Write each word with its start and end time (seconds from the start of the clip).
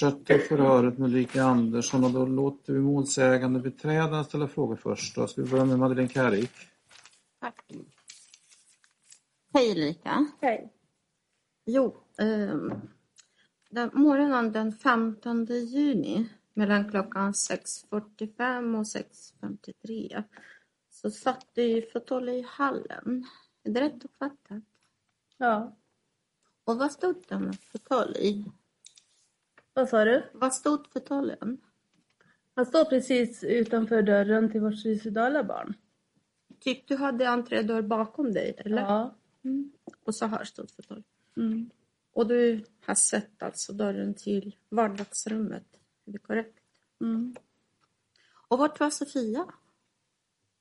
Fortsätter 0.00 0.38
förhöret 0.38 0.98
med 0.98 1.08
Ulrika 1.08 1.42
Andersson 1.42 2.04
och 2.04 2.10
då 2.10 2.26
låter 2.26 2.72
vi 2.72 2.80
målsägande 2.80 3.60
beträdande 3.60 4.24
ställa 4.24 4.48
frågor 4.48 4.76
först. 4.76 5.14
Då 5.14 5.26
ska 5.26 5.42
vi 5.42 5.50
börja 5.50 5.64
med 5.64 5.78
Madeleine 5.78 6.08
Kärrik. 6.08 6.50
Tack. 7.40 7.72
Hej 9.54 9.72
Ulrika. 9.72 10.26
Hej. 10.40 10.72
Jo, 11.66 11.96
ehm, 12.18 12.72
den 13.70 13.90
morgonen 13.92 14.52
den 14.52 14.72
15 14.72 15.44
juni 15.44 16.28
mellan 16.54 16.90
klockan 16.90 17.32
6.45 17.32 18.78
och 18.78 18.84
6.53 18.84 20.24
så 20.90 21.10
satt 21.10 21.46
du 21.54 21.62
i 21.62 21.82
fåtölj 21.92 22.38
i 22.38 22.46
hallen. 22.48 23.26
Är 23.62 23.70
det 23.70 23.80
rätt 23.80 24.04
uppfattat? 24.04 24.62
Ja. 25.36 25.76
Och 26.64 26.78
vad 26.78 26.92
stod 26.92 27.24
den 27.28 27.52
fåtölj? 27.52 28.44
Vad 29.76 29.88
sa 29.88 30.04
du? 30.04 30.22
Vad 30.32 30.54
stod 30.54 30.86
fåtöljen? 30.92 31.58
Han 32.54 32.66
står 32.66 32.84
precis 32.84 33.44
utanför 33.44 34.02
dörren 34.02 34.52
till 34.52 34.60
vårt 34.60 34.78
suicidala 34.78 35.44
barn. 35.44 35.74
Typ 36.60 36.88
du 36.88 36.96
hade 36.96 37.28
entrédörr 37.28 37.82
bakom 37.82 38.32
dig, 38.32 38.54
eller? 38.58 38.82
Ja. 38.82 39.16
Mm. 39.44 39.72
Och 40.04 40.14
så 40.14 40.26
här 40.26 40.44
stod 40.44 40.70
fåtölj. 40.70 41.02
Mm. 41.36 41.70
Och 42.12 42.26
du 42.26 42.64
har 42.86 42.94
sett 42.94 43.42
alltså 43.42 43.72
dörren 43.72 44.14
till 44.14 44.56
vardagsrummet. 44.68 45.66
Är 46.06 46.12
det 46.12 46.18
korrekt? 46.18 46.58
Mm. 47.00 47.36
Och 48.48 48.58
vart 48.58 48.80
var 48.80 48.90
Sofia? 48.90 49.46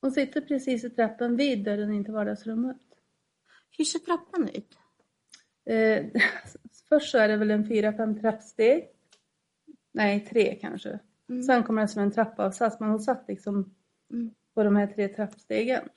Hon 0.02 0.12
sitter 0.12 0.42
precis 0.42 0.84
i 0.84 0.90
trappan 0.90 1.36
vid 1.36 1.64
dörren 1.64 1.94
in 1.94 2.04
till 2.04 2.14
vardagsrummet. 2.14 2.82
Hur 3.78 3.86
ser 3.86 4.00
trappan 4.00 4.50
ut? 4.50 4.78
Eh, 5.66 6.06
först 6.90 7.12
så 7.12 7.18
är 7.18 7.28
det 7.28 7.38
väl 7.38 7.52
en 7.52 7.68
fyra, 7.68 7.94
fem 7.94 8.20
trappsteg. 8.20 8.92
Nej, 9.96 10.26
tre 10.30 10.56
kanske. 10.62 11.00
Mm. 11.30 11.44
Sen 11.44 11.64
kommer 11.64 11.82
det 11.82 11.88
som 11.88 12.02
en 12.02 12.12
trappavsats, 12.12 12.80
men 12.80 12.90
hon 12.90 13.00
satt 13.00 13.26
liksom 13.28 13.76
Mm. 14.12 14.32
på 14.54 14.64
de 14.64 14.76
här 14.76 14.88
tre 14.88 15.08
trappstegen. 15.08 15.90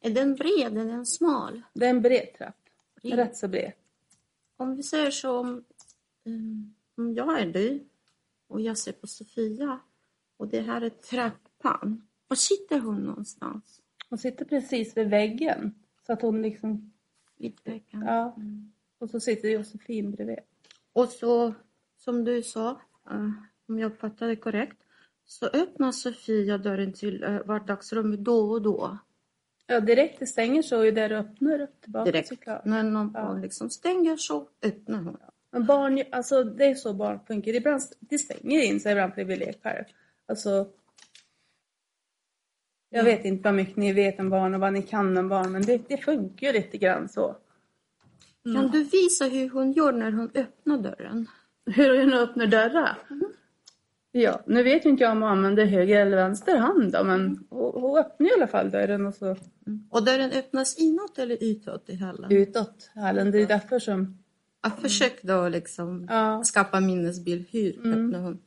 Är 0.00 0.10
den 0.10 0.34
bred? 0.34 0.78
Är 0.78 0.84
den 0.84 1.06
smal? 1.06 1.62
Det 1.74 1.86
är 1.86 1.90
en 1.90 2.02
bred 2.02 2.28
trapp. 2.38 2.56
Bred. 3.02 3.14
Rätt 3.14 3.36
så 3.36 3.48
bred. 3.48 3.72
Om 4.56 4.76
vi 4.76 4.82
säger 4.82 5.10
så 5.10 5.38
om, 5.38 5.64
um, 6.24 6.74
om 6.96 7.14
jag 7.14 7.40
är 7.40 7.46
du 7.46 7.84
och 8.46 8.60
jag 8.60 8.78
ser 8.78 8.92
på 8.92 9.06
Sofia 9.06 9.78
och 10.36 10.48
det 10.48 10.60
här 10.60 10.80
är 10.80 10.90
trappan. 10.90 12.06
Var 12.28 12.36
sitter 12.36 12.80
hon 12.80 13.00
någonstans? 13.04 13.80
Hon 14.10 14.18
sitter 14.18 14.44
precis 14.44 14.96
vid 14.96 15.10
väggen. 15.10 15.74
Så 16.06 16.12
att 16.12 16.22
hon 16.22 16.42
liksom, 16.42 16.92
Vid 17.36 17.60
väggen. 17.64 18.02
ja. 18.06 18.34
Mm. 18.36 18.72
Och 18.98 19.10
så 19.10 19.20
sitter 19.20 19.48
Josefin 19.48 20.10
bredvid. 20.10 20.38
Och 20.92 21.08
så, 21.08 21.54
som 21.98 22.24
du 22.24 22.42
sa, 22.42 22.80
om 23.68 23.78
jag 23.78 23.92
uppfattade 23.92 24.36
korrekt, 24.36 24.76
så 25.26 25.46
öppnar 25.46 25.92
Sofia 25.92 26.58
dörren 26.58 26.92
till 26.92 27.24
uh, 27.24 27.46
vardagsrummet 27.46 28.24
då 28.24 28.50
och 28.50 28.62
då. 28.62 28.98
Ja, 29.66 29.80
direkt 29.80 30.18
det 30.18 30.26
stänger 30.26 30.62
så 30.62 30.80
är 30.80 30.92
det 30.92 31.18
öppnar 31.18 31.60
upp 31.60 31.80
tillbaka 31.80 32.04
Direkt. 32.10 32.28
såklart. 32.28 32.64
När 32.64 32.82
någon 32.82 33.12
Ja. 33.14 33.22
barn 33.22 33.40
liksom 33.40 33.70
stänger 33.70 34.16
så 34.16 34.48
öppnar 34.62 35.02
hon. 35.02 35.16
Men 35.50 35.66
barn, 35.66 36.02
alltså 36.12 36.44
det 36.44 36.64
är 36.64 36.74
så 36.74 36.94
barn 36.94 37.20
funkar. 37.26 37.52
Ibland 37.54 37.82
det 38.00 38.18
stänger 38.18 38.62
in 38.62 38.80
sig, 38.80 38.92
ibland 38.92 39.12
blir 39.14 39.24
vi 39.24 39.36
lekar. 39.36 39.86
Alltså, 40.26 40.48
jag 42.90 43.00
Ja. 43.00 43.02
vet 43.04 43.24
inte 43.24 43.42
vad 43.48 43.54
mycket 43.54 43.76
ni 43.76 43.92
vet 43.92 44.20
om 44.20 44.30
barn 44.30 44.54
och 44.54 44.60
vad 44.60 44.72
ni 44.72 44.82
kan 44.82 45.16
om 45.16 45.28
barn, 45.28 45.52
men 45.52 45.62
det, 45.62 45.88
det 45.88 45.96
funkar 45.96 46.46
ju 46.46 46.52
lite 46.52 46.78
grann 46.78 47.08
så. 47.08 47.36
Kan 48.54 48.70
du 48.70 48.84
visa 48.84 49.24
hur 49.24 49.50
hon 49.50 49.72
gör 49.72 49.92
när 49.92 50.12
hon 50.12 50.30
öppnar 50.34 50.78
dörren? 50.78 51.26
Hur 51.66 52.00
hon 52.00 52.12
öppnar 52.14 52.46
dörrar? 52.46 52.98
Ja, 54.12 54.42
nu 54.46 54.62
vet 54.62 54.86
ju 54.86 54.90
inte 54.90 55.02
jag 55.02 55.12
om 55.12 55.22
hon 55.22 55.30
använder 55.30 55.64
höger 55.66 56.06
eller 56.06 56.16
vänster 56.16 56.56
hand 56.56 56.92
då, 56.92 57.04
men 57.04 57.46
hon, 57.50 57.82
hon 57.82 57.98
öppnar 57.98 58.28
i 58.28 58.32
alla 58.36 58.46
fall 58.46 58.70
dörren 58.70 59.06
och 59.06 59.14
så 59.14 59.36
Och 59.90 60.04
dörren 60.04 60.30
öppnas 60.32 60.78
inåt 60.78 61.18
eller 61.18 61.36
utåt 61.40 61.88
i 61.90 61.96
hallen? 61.96 62.32
utåt 62.32 62.90
hallen. 62.94 63.30
Det 63.30 63.38
är 63.42 63.46
därför 63.46 63.78
som... 63.78 64.18
Ja, 64.62 64.70
försök 64.70 65.22
då 65.22 65.48
liksom 65.48 66.06
Ja. 66.10 66.42
skapa 66.44 66.80
minnesbild. 66.80 67.46
Hur 67.50 67.78
Mm. 67.78 67.92
öppnar 68.06 68.20
hon? 68.20 68.38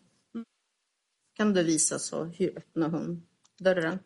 Kan 1.33 1.53
du 1.53 1.63
visa 1.63 1.99
så? 1.99 2.23
Hur 2.23 2.57
öppnar 2.57 2.89
hon 2.89 3.23
dörren? 3.59 3.99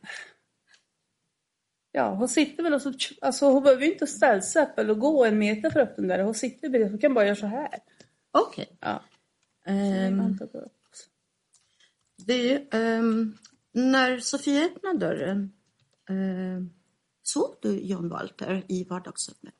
Ja, 1.91 2.13
hon 2.16 2.28
sitter 2.28 2.63
väl 2.63 2.74
och 2.74 2.81
så, 2.81 2.94
alltså 3.22 3.45
hon 3.45 3.63
behöver 3.63 3.84
ju 3.85 3.91
inte 3.94 4.07
ställa 4.07 4.41
sig 4.41 4.63
upp 4.63 4.80
eller 4.80 4.94
gå 4.94 5.25
en 5.25 5.38
meter 5.40 5.69
för 5.69 5.80
att 5.80 5.90
öppna 5.90 6.07
dörren. 6.07 6.25
Hon 6.25 6.34
sitter 6.35 6.69
bredvid, 6.69 6.91
hon 6.91 7.00
kan 7.00 7.13
bara 7.13 7.25
göra 7.25 7.35
så 7.35 7.45
här. 7.45 7.80
Okej. 8.35 8.77
Ja. 8.79 9.03
Ehm, 9.66 10.38
du, 12.25 12.67
ehm, 12.71 13.38
när 13.71 14.19
Sofia 14.19 14.66
öppnade 14.66 14.99
dörren, 14.99 15.53
ehm, 16.09 16.69
såg 17.23 17.55
du 17.61 17.79
John 17.79 18.09
Walter 18.09 18.66
i 18.67 18.83
vardagsrummet? 18.83 19.55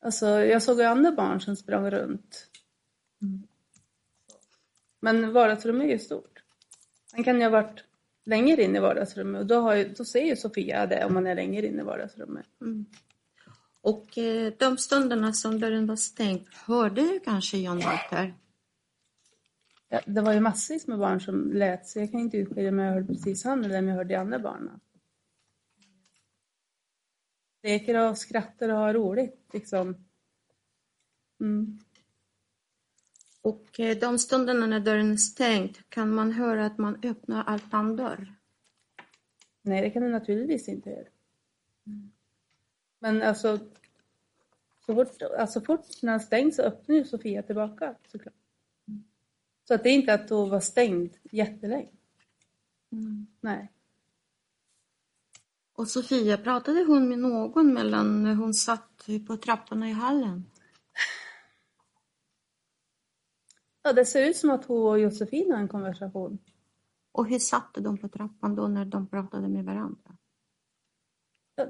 Alltså, 0.00 0.26
jag 0.26 0.62
såg 0.62 0.78
ju 0.78 0.84
andra 0.84 1.12
barn 1.12 1.40
som 1.40 1.56
sprang 1.56 1.90
runt. 1.90 2.48
Men 5.00 5.32
vardagsrummet 5.32 5.86
är 5.86 5.90
ju 5.90 5.98
stort. 5.98 6.42
Man 7.14 7.24
kan 7.24 7.36
ju 7.36 7.42
ha 7.42 7.50
varit 7.50 7.84
längre 8.24 8.62
in 8.62 8.76
i 8.76 8.80
vardagsrummet 8.80 9.40
och 9.40 9.46
då, 9.46 9.60
har 9.60 9.96
då 9.96 10.04
ser 10.04 10.24
ju 10.24 10.36
Sofia 10.36 10.86
det 10.86 11.04
om 11.04 11.14
man 11.14 11.26
är 11.26 11.34
längre 11.34 11.66
in 11.66 11.80
i 11.80 11.82
vardagsrummet. 11.82 12.46
Mm. 12.60 12.86
Och 13.82 14.18
eh, 14.18 14.52
de 14.58 14.78
stunderna 14.78 15.32
som 15.32 15.60
dörren 15.60 15.86
var 15.86 15.96
stängd, 15.96 16.48
hörde 16.52 17.02
du 17.02 17.20
kanske 17.20 17.58
John 17.58 17.78
Walter? 17.78 18.34
Ja, 19.88 20.00
det 20.06 20.20
var 20.20 20.32
ju 20.32 20.40
massvis 20.40 20.86
med 20.86 20.98
barn 20.98 21.20
som 21.20 21.52
lät 21.52 21.86
så 21.86 21.98
jag 21.98 22.10
kan 22.10 22.20
inte 22.20 22.36
urskilja 22.36 22.68
om 22.68 22.78
jag 22.78 22.92
hörde 22.92 23.06
precis 23.06 23.44
han 23.44 23.64
eller 23.64 23.78
om 23.78 23.88
jag 23.88 23.94
hörde 23.94 24.14
de 24.14 24.20
andra 24.20 24.38
barnen. 24.38 24.80
Leker 27.62 28.10
och 28.10 28.18
skrattar 28.18 28.68
och 28.68 28.76
har 28.76 28.94
roligt 28.94 29.48
liksom. 29.52 30.06
Mm. 31.40 31.78
Och 33.42 33.80
eh, 33.80 33.98
de 33.98 34.18
stunderna 34.18 34.66
när 34.66 34.80
dörren 34.80 35.12
är 35.12 35.16
stängd, 35.16 35.78
kan 35.88 36.14
man 36.14 36.32
höra 36.32 36.66
att 36.66 36.78
man 36.78 37.00
öppnar 37.02 37.44
altandörr? 37.44 38.34
Nej, 39.62 39.82
det 39.82 39.90
kan 39.90 40.02
du 40.02 40.08
naturligtvis 40.08 40.68
inte 40.68 40.90
göra. 40.90 41.08
Men 43.02 43.22
alltså, 43.22 43.58
så 44.86 44.94
fort, 44.94 45.22
alltså 45.38 45.60
fort 45.60 46.02
när 46.02 46.10
han 46.10 46.20
stängs 46.20 46.56
så 46.56 46.62
öppnar 46.62 46.96
ju 46.96 47.04
Sofia 47.04 47.42
tillbaka 47.42 47.94
såklart. 48.06 48.34
Så 49.68 49.74
att 49.74 49.82
det 49.82 49.88
är 49.88 49.94
inte 49.94 50.14
att 50.14 50.30
hon 50.30 50.50
var 50.50 50.60
stängd 50.60 51.16
jättelänge. 51.30 51.90
Nej. 53.40 53.72
Och 55.72 55.88
Sofia, 55.88 56.38
pratade 56.38 56.84
hon 56.84 57.08
med 57.08 57.18
någon 57.18 57.74
mellan 57.74 58.22
när 58.22 58.34
hon 58.34 58.54
satt 58.54 59.06
på 59.26 59.36
trapporna 59.36 59.88
i 59.88 59.92
hallen? 59.92 60.50
Ja, 63.82 63.92
det 63.92 64.04
ser 64.04 64.28
ut 64.28 64.36
som 64.36 64.50
att 64.50 64.64
hon 64.64 64.86
och 64.86 64.98
Josefin 64.98 65.52
har 65.52 65.58
en 65.58 65.68
konversation. 65.68 66.38
Och 67.12 67.28
hur 67.28 67.38
satt 67.38 67.74
de 67.74 67.98
på 67.98 68.08
trappan 68.08 68.54
då 68.54 68.68
när 68.68 68.84
de 68.84 69.06
pratade 69.06 69.48
med 69.48 69.64
varandra? 69.64 70.16
Ja, 71.54 71.66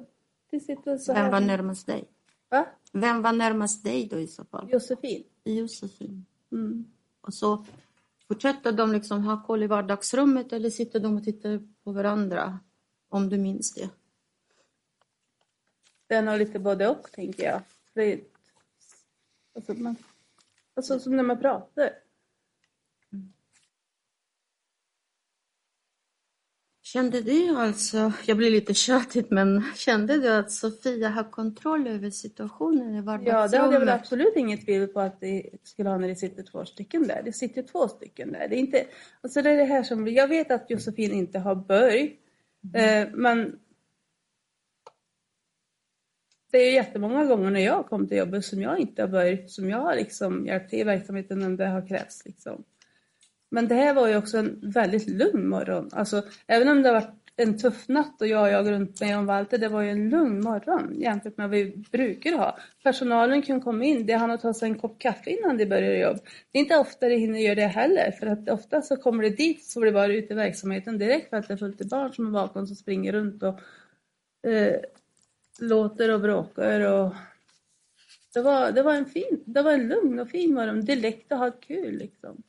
Vem 1.07 1.31
var 1.31 1.41
närmast 1.41 1.87
dig? 1.87 2.05
Va? 2.49 2.67
Vem 2.93 3.23
var 3.23 3.33
närmast 3.33 3.85
dig 3.85 4.09
då 4.11 4.19
i 4.19 4.27
så 4.27 4.45
fall? 4.45 4.69
Josefin. 4.71 5.25
Josefin. 5.45 6.27
Mm. 6.53 6.85
Och 7.21 7.35
så 7.35 7.65
fortsätter 8.29 8.73
de 8.73 8.93
liksom 8.93 9.25
ha 9.25 9.43
koll 9.43 9.63
i 9.63 9.67
vardagsrummet 9.67 10.53
eller 10.53 10.71
sitter 10.71 11.01
de 11.01 11.17
och 11.17 11.25
tittar 11.25 11.69
på 11.85 11.93
varandra? 11.93 12.59
Om 13.09 13.29
du 13.29 13.39
minns 13.39 13.75
det. 13.75 13.91
Det 16.07 16.15
är 16.15 16.23
nog 16.23 16.39
lite 16.39 16.59
både 16.59 16.89
och, 16.89 17.13
tänker 17.13 17.45
jag. 17.45 17.63
Det 17.95 18.13
är, 18.13 18.21
alltså, 19.55 19.75
man, 19.75 19.97
alltså 20.75 20.99
som 20.99 21.17
när 21.17 21.23
man 21.23 21.39
pratar. 21.39 21.91
Kände 26.93 27.21
du 27.21 27.57
alltså, 27.57 28.13
jag 28.27 28.37
blir 28.37 28.51
lite 28.51 28.75
tjatigt, 28.75 29.31
men 29.31 29.63
kände 29.77 30.19
du 30.19 30.29
att 30.29 30.53
Sofia 30.53 31.09
har 31.09 31.31
kontroll 31.31 31.87
över 31.87 32.11
situationen 32.11 32.95
i 32.95 32.97
Ja, 32.97 33.03
vardagsrummet? 33.03 33.51
det 33.51 33.59
hade 33.59 33.75
jag 33.75 33.81
väl 33.81 33.89
absolut 33.89 34.37
inget 34.37 34.65
tvivel 34.65 34.89
på 34.89 35.01
att 35.01 35.21
det 35.21 35.51
skulle 35.63 35.89
ha 35.89 35.99
när 35.99 36.09
det 36.09 36.17
sitter 36.17 36.43
två 36.43 36.65
stycken 36.65 37.07
där. 37.07 37.23
Det 37.25 37.33
sitter 37.33 37.63
två 37.63 37.89
stycken 37.89 38.33
där. 38.33 38.49
Det 38.49 38.57
är 38.57 38.59
inte, 38.59 38.85
alltså 39.21 39.43
det 39.43 39.51
är 39.51 39.57
det 39.57 39.65
här 39.65 39.83
som, 39.83 40.09
jag 40.09 40.29
vet 40.29 40.51
att 40.51 40.71
Josefin 40.71 41.13
inte 41.13 41.39
har 41.39 41.55
börj, 41.55 42.17
eh, 42.75 43.09
men 43.13 43.59
det 46.51 46.59
är 46.59 46.67
ju 46.67 46.75
jättemånga 46.75 47.25
gånger 47.25 47.51
när 47.51 47.61
jag 47.61 47.87
kom 47.87 48.09
till 48.09 48.17
jobbet 48.19 48.45
som 48.45 48.63
jag 48.63 48.79
inte 48.79 49.03
har 49.03 49.09
börjat, 49.09 49.51
som 49.51 49.71
jag 49.71 49.79
har 49.79 49.95
liksom 49.95 50.47
hjälpt 50.47 50.71
till 50.71 50.79
i 50.79 50.85
verksamheten 50.85 51.45
om 51.45 51.57
det 51.57 51.67
har 51.67 51.89
krävts. 51.89 52.27
Liksom. 52.27 52.65
Men 53.53 53.69
det 53.69 53.75
här 53.75 53.95
var 53.95 54.09
ju 54.09 54.17
också 54.17 54.39
en 54.39 54.59
väldigt 54.63 55.09
lugn 55.09 55.49
morgon. 55.49 55.89
Alltså, 55.93 56.23
även 56.47 56.69
om 56.69 56.83
det 56.83 56.89
har 56.89 56.95
varit 56.95 57.23
en 57.37 57.59
tuff 57.59 57.89
natt 57.89 58.21
och 58.21 58.27
jag 58.27 58.51
jag 58.51 58.71
runt 58.71 59.01
med 59.01 59.19
om 59.19 59.27
Walter, 59.27 59.59
det 59.59 59.69
var 59.69 59.83
ju 59.83 59.91
en 59.91 60.09
lugn 60.09 60.45
morgon 60.45 60.95
jämfört 60.95 61.37
med 61.37 61.49
vad 61.49 61.59
vi 61.59 61.77
brukar 61.93 62.33
ha. 62.33 62.59
Personalen 62.83 63.43
kunde 63.43 63.65
komma 63.65 63.85
in, 63.85 64.07
det 64.07 64.13
hann 64.13 64.31
att 64.31 64.43
ta 64.43 64.55
sig 64.55 64.69
en 64.69 64.79
kopp 64.79 64.99
kaffe 64.99 65.31
innan 65.31 65.57
de 65.57 65.67
började 65.67 65.99
jobb. 65.99 66.19
Det 66.53 66.59
är 66.59 66.63
inte 66.63 66.77
ofta 66.77 67.09
de 67.09 67.17
hinner 67.17 67.39
göra 67.39 67.55
det 67.55 67.67
heller, 67.67 68.11
för 68.11 68.27
att 68.27 68.49
ofta 68.49 68.83
så 68.83 68.97
kommer 68.97 69.23
det 69.23 69.37
dit 69.37 69.65
så 69.65 69.81
blir 69.81 69.91
det 69.91 69.95
bara 69.95 70.13
ute 70.13 70.33
i 70.33 70.37
verksamheten 70.37 70.99
direkt 70.99 71.31
för 71.31 71.37
att 71.37 71.49
det 71.49 71.55
är 71.55 71.59
fullt 71.59 71.81
i 71.81 71.85
barn 71.85 72.13
som 72.13 72.27
är 72.27 72.31
vakna 72.31 72.67
som 72.67 72.77
springer 72.77 73.13
runt 73.13 73.43
och 73.43 73.61
eh, 74.51 74.81
låter 75.61 76.15
och 76.15 76.21
bråkar 76.21 76.81
och 76.81 77.15
det 78.35 78.43
var, 78.43 78.73
det 78.73 78.83
var 78.83 78.95
en 78.95 79.07
fin, 79.07 79.43
det 79.47 79.63
var 79.63 79.73
en 79.73 79.89
lugn 79.89 80.19
och 80.19 80.29
fin 80.29 80.55
morgon. 80.55 80.85
Det 80.85 80.97
läckte 80.97 81.35
och 81.35 81.41
ha 81.41 81.51
kul 81.51 81.99
liksom. 81.99 82.43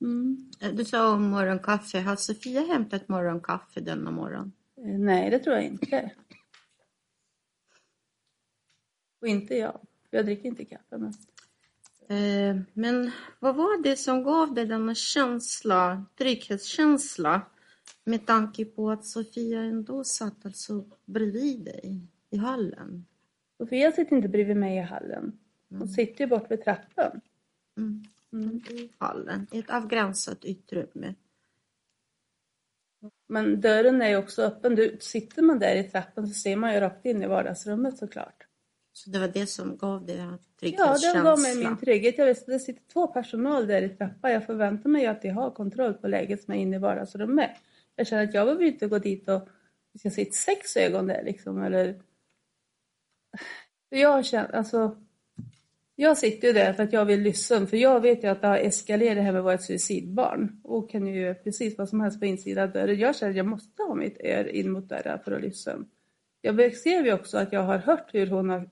Mm. 0.00 0.50
Du 0.72 0.84
sa 0.84 1.12
om 1.14 1.22
morgonkaffe. 1.22 2.00
Har 2.00 2.16
Sofia 2.16 2.60
hämtat 2.60 3.08
morgonkaffe 3.08 3.80
denna 3.80 4.10
morgon? 4.10 4.52
Eh, 4.76 4.98
Nej, 4.98 5.30
det 5.30 5.38
tror 5.38 5.56
jag 5.56 5.64
inte. 5.64 6.10
Och 9.20 9.28
inte 9.28 9.54
jag. 9.54 9.80
Jag 10.10 10.24
dricker 10.24 10.48
inte 10.48 10.64
kaffe. 10.64 10.98
Men... 10.98 11.12
Eh, 12.08 12.62
Men 12.72 13.10
vad 13.38 13.54
var 13.56 13.82
det 13.82 13.96
som 13.96 14.22
gav 14.22 14.54
dig 14.54 14.66
denna 14.66 14.94
känsla, 14.94 16.04
trygghetskänsla 16.18 17.42
med 18.04 18.26
tanke 18.26 18.64
på 18.64 18.90
att 18.90 19.04
Sofia 19.04 19.60
ändå 19.60 20.04
satt 20.04 20.46
alltså 20.46 20.84
bredvid 21.04 21.64
dig 21.64 22.00
i 22.30 22.36
hallen? 22.36 23.06
Sofia 23.58 23.92
sitter 23.92 24.16
inte 24.16 24.28
bredvid 24.28 24.56
mig 24.56 24.76
i 24.76 24.80
hallen. 24.80 25.38
Hon 25.70 25.88
sitter 25.88 26.24
ju 26.24 26.30
bort 26.30 26.50
vid 26.50 26.64
trappan. 26.64 27.20
Mm. 27.76 28.04
Mm. 28.32 28.56
I 28.70 28.90
hallen, 28.98 29.46
i 29.52 29.58
ett 29.58 29.70
avgränsat 29.70 30.44
utrymme. 30.44 31.14
Men 33.26 33.60
dörren 33.60 34.02
är 34.02 34.08
ju 34.08 34.16
också 34.16 34.42
öppen. 34.42 34.74
Du, 34.74 34.98
sitter 35.00 35.42
man 35.42 35.58
där 35.58 35.76
i 35.76 35.84
trappan 35.84 36.28
så 36.28 36.34
ser 36.34 36.56
man 36.56 36.74
ju 36.74 36.80
rakt 36.80 37.06
in 37.06 37.22
i 37.22 37.26
vardagsrummet 37.26 37.98
såklart. 37.98 38.46
Så 38.92 39.10
det 39.10 39.18
var 39.18 39.28
det 39.28 39.46
som 39.46 39.76
gav 39.76 40.06
dig 40.06 40.18
en 40.18 40.38
Ja, 40.60 40.96
det 40.98 41.20
gav 41.22 41.40
mig 41.40 41.56
min 41.56 41.76
trygghet. 41.76 42.18
Jag 42.18 42.26
visste, 42.26 42.52
det 42.52 42.58
sitter 42.58 42.82
två 42.92 43.06
personal 43.06 43.66
där 43.66 43.82
i 43.82 43.88
trappan. 43.88 44.32
Jag 44.32 44.46
förväntar 44.46 44.90
mig 44.90 45.06
att 45.06 45.22
de 45.22 45.28
har 45.28 45.50
kontroll 45.50 45.94
på 45.94 46.08
läget 46.08 46.42
som 46.42 46.54
är 46.54 46.58
inne 46.58 46.76
i 46.76 46.78
vardagsrummet. 46.78 47.50
Jag 47.96 48.06
känner 48.06 48.24
att 48.24 48.34
jag 48.34 48.46
behöver 48.46 48.64
inte 48.64 48.86
gå 48.86 48.98
dit 48.98 49.28
och 49.28 49.48
det 49.92 49.98
ska 49.98 50.10
sitta 50.10 50.32
sex 50.32 50.76
ögon 50.76 51.06
där 51.06 51.22
liksom. 51.24 51.62
Eller... 51.62 52.02
Jag 53.88 54.24
känner, 54.24 54.54
alltså... 54.54 54.96
Jag 56.00 56.18
sitter 56.18 56.48
ju 56.48 56.54
där 56.54 56.72
för 56.72 56.82
att 56.82 56.92
jag 56.92 57.04
vill 57.04 57.20
lyssna. 57.20 57.66
För 57.66 57.76
jag 57.76 58.00
vet 58.00 58.24
ju 58.24 58.28
att 58.28 58.40
det 58.40 58.46
har 58.46 58.58
eskalerat 58.58 59.16
det 59.16 59.22
här 59.22 59.32
med 59.32 59.38
att 59.38 59.44
vara 59.44 59.54
ett 59.54 59.62
suicidbarn. 59.62 60.60
Och 60.64 60.90
kan 60.90 61.06
ju 61.06 61.20
göra 61.20 61.34
precis 61.34 61.78
vad 61.78 61.88
som 61.88 62.00
helst 62.00 62.20
på 62.20 62.26
insidan 62.26 62.64
av 62.64 62.72
dörren. 62.72 62.98
Jag 62.98 63.16
känner 63.16 63.30
att 63.30 63.36
jag 63.36 63.46
måste 63.46 63.82
ha 63.82 63.94
mitt 63.94 64.20
öra 64.20 64.50
in 64.50 64.70
mot 64.70 64.88
dörren 64.88 65.18
för 65.24 65.32
att 65.32 65.42
lyssna. 65.42 65.72
Jag 66.40 66.76
ser 66.76 67.04
ju 67.04 67.12
också 67.12 67.38
att 67.38 67.52
jag 67.52 67.62
har 67.62 67.78
hört 67.78 68.14
hur 68.14 68.26
hon 68.26 68.50
har 68.50 68.70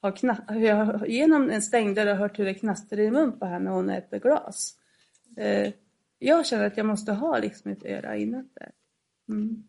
har 0.00 0.12
kna- 0.12 0.52
hur 0.52 0.66
jag 0.66 1.08
genom 1.08 1.50
en 1.50 1.62
stängd 1.62 1.96
dörr 1.96 2.06
har 2.06 2.14
hört 2.14 2.38
hur 2.38 2.44
det 2.44 2.54
knastrar 2.54 3.00
i 3.00 3.10
mun 3.10 3.38
på 3.38 3.46
henne 3.46 3.64
när 3.64 3.70
hon 3.70 3.90
äter 3.90 4.18
glas. 4.18 4.76
Eh, 5.36 5.72
jag 6.18 6.46
känner 6.46 6.66
att 6.66 6.76
jag 6.76 6.86
måste 6.86 7.12
ha 7.12 7.38
liksom 7.38 7.70
ett 7.72 7.84
öra 7.84 8.16
inåt 8.16 8.54
där. 8.54 8.70
Mm. 9.28 9.68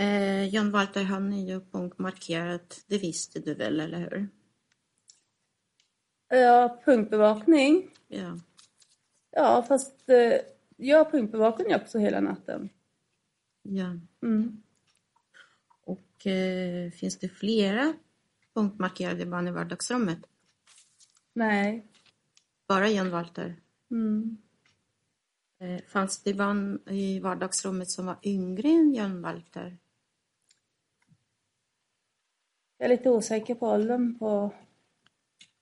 Eh, 0.00 0.54
Jan 0.54 0.70
Walter 0.70 1.04
har 1.04 1.20
nio 1.20 1.60
punktmarkerat, 1.60 2.84
det 2.86 2.98
visste 2.98 3.40
du 3.40 3.54
väl, 3.54 3.80
eller 3.80 3.98
hur? 3.98 4.28
Ja, 6.28 6.80
punktbevakning. 6.84 7.90
Ja. 8.08 8.38
Ja, 9.30 9.64
fast 9.68 10.08
eh, 10.08 10.40
jag 10.76 11.10
ju 11.68 11.76
också 11.76 11.98
hela 11.98 12.20
natten. 12.20 12.68
ja. 13.62 13.96
Mm. 14.22 14.62
Och 15.84 16.26
eh, 16.26 16.90
finns 16.90 17.18
det 17.18 17.28
flera 17.28 17.94
punktmarkerade 18.54 19.26
barn 19.26 19.48
i 19.48 19.50
vardagsrummet? 19.50 20.18
Nej. 21.32 21.86
Bara 22.68 22.88
Jan 22.88 23.10
Walter? 23.10 23.56
Mm. 23.90 24.36
Eh, 25.58 25.80
fanns 25.88 26.22
det 26.22 26.34
barn 26.34 26.80
i 26.86 27.20
vardagsrummet 27.20 27.90
som 27.90 28.06
var 28.06 28.18
yngre 28.22 28.68
än 28.68 28.94
Jan 28.94 29.22
Walter? 29.22 29.78
Jag 32.80 32.84
är 32.90 32.96
lite 32.96 33.10
osäker 33.10 33.54
på 33.54 33.66
åldern 33.66 34.18
på... 34.18 34.54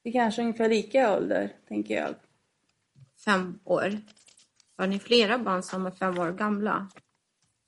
Det 0.02 0.08
är 0.08 0.12
kanske 0.12 0.42
ungefär 0.42 0.68
lika 0.68 1.16
ålder, 1.16 1.56
tänker 1.68 1.94
jag. 1.94 2.14
Fem 3.24 3.60
år? 3.64 4.00
Var 4.76 4.86
ni 4.86 4.98
flera 4.98 5.38
barn 5.38 5.62
som 5.62 5.82
var 5.82 5.90
fem 5.90 6.18
år 6.18 6.32
gamla? 6.32 6.90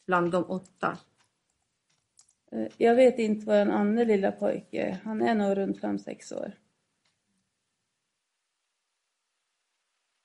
Bland 0.06 0.32
de 0.32 0.44
åtta? 0.44 0.98
Eh, 2.52 2.66
Jag 2.76 2.94
vet 2.94 3.18
inte 3.18 3.46
vad 3.46 3.56
den 3.56 3.70
andra 3.70 4.04
lilla 4.04 4.32
pojke 4.32 4.82
är. 4.82 5.00
Han 5.04 5.22
är 5.22 5.34
nog 5.34 5.56
runt 5.56 5.80
fem 5.80 5.98
sex 5.98 6.32
år. 6.32 6.52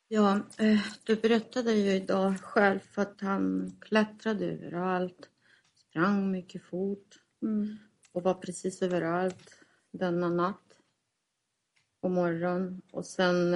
Ja, 0.08 0.40
eh, 0.58 0.80
du 1.04 1.16
berättade 1.16 1.74
ju 1.74 1.92
idag 1.92 2.40
själv 2.42 2.80
att 2.96 3.22
han 3.22 3.76
klättrade 3.82 4.46
överallt, 4.46 5.30
sprang 5.76 6.32
mycket 6.32 6.64
fort 6.64 7.22
Mm. 7.42 7.78
Och 8.16 8.24
var 8.24 8.34
precis 8.34 8.82
överallt 8.82 9.52
denna 9.92 10.30
natt 10.30 10.80
och 12.00 12.12
morgon. 12.12 12.82
Och 12.92 13.06
sen 13.06 13.54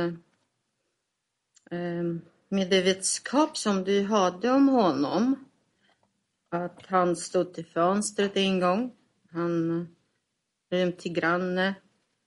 eh, 1.72 2.04
med 2.50 2.70
det 2.70 2.82
vetskap 2.82 3.58
som 3.58 3.84
du 3.84 4.04
hade 4.04 4.52
om 4.52 4.68
honom, 4.70 5.46
att 6.50 6.86
han 6.86 7.16
stod 7.16 7.54
till 7.54 7.66
fönstret 7.66 8.38
en 8.38 8.60
gång, 8.60 8.96
han 9.32 9.88
rymde 10.70 10.98
till 10.98 11.14
granne 11.14 11.76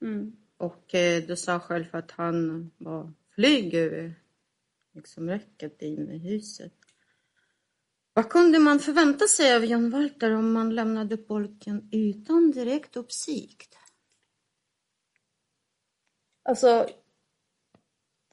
Mm. 0.03 0.37
och 0.57 0.95
eh, 0.95 1.23
du 1.27 1.37
sa 1.37 1.61
själv 1.61 1.85
att 1.91 2.11
han 2.11 2.71
var 2.79 3.13
flyg 3.35 3.75
över 3.75 4.15
liksom 4.93 5.29
räcket 5.29 5.83
in 5.83 6.11
i 6.11 6.19
huset. 6.19 6.73
Vad 8.15 8.31
kunde 8.31 8.59
man 8.59 8.79
förvänta 8.79 9.27
sig 9.27 9.57
av 9.57 9.65
Jan 9.65 9.91
Walter 9.91 10.37
om 10.37 10.53
man 10.53 10.75
lämnade 10.75 11.17
pojken 11.17 11.89
utan 11.93 12.51
direkt 12.51 12.97
uppsikt? 12.97 13.79
Alltså, 16.43 16.89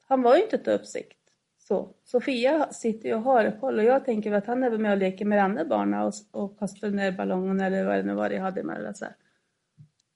han 0.04 0.22
var 0.22 0.36
ju 0.36 0.44
inte 0.44 0.58
till 0.58 0.74
uppsikt. 0.74 1.18
Så. 1.58 1.96
Sofia 2.04 2.74
sitter 2.74 3.10
ju 3.10 3.16
och 3.16 3.22
har 3.22 3.60
koll 3.60 3.80
och 3.80 3.86
jag 3.86 4.06
tänker 4.06 4.32
att 4.32 4.46
han 4.46 4.64
är 4.64 4.70
väl 4.70 4.80
med 4.80 4.92
och 4.92 4.98
leker 4.98 5.26
med 5.26 5.38
de 5.38 5.42
andra 5.42 5.66
barnen 5.66 6.02
och, 6.02 6.14
och 6.32 6.60
kastar 6.60 6.90
ner 6.90 7.12
ballongen 7.12 7.60
eller 7.60 7.86
vad 7.86 7.96
det 7.96 8.04
nu 8.04 8.14
var 8.14 8.30
de 8.30 8.38
hade 8.38 8.64
med 8.64 8.98
sig. 8.98 9.14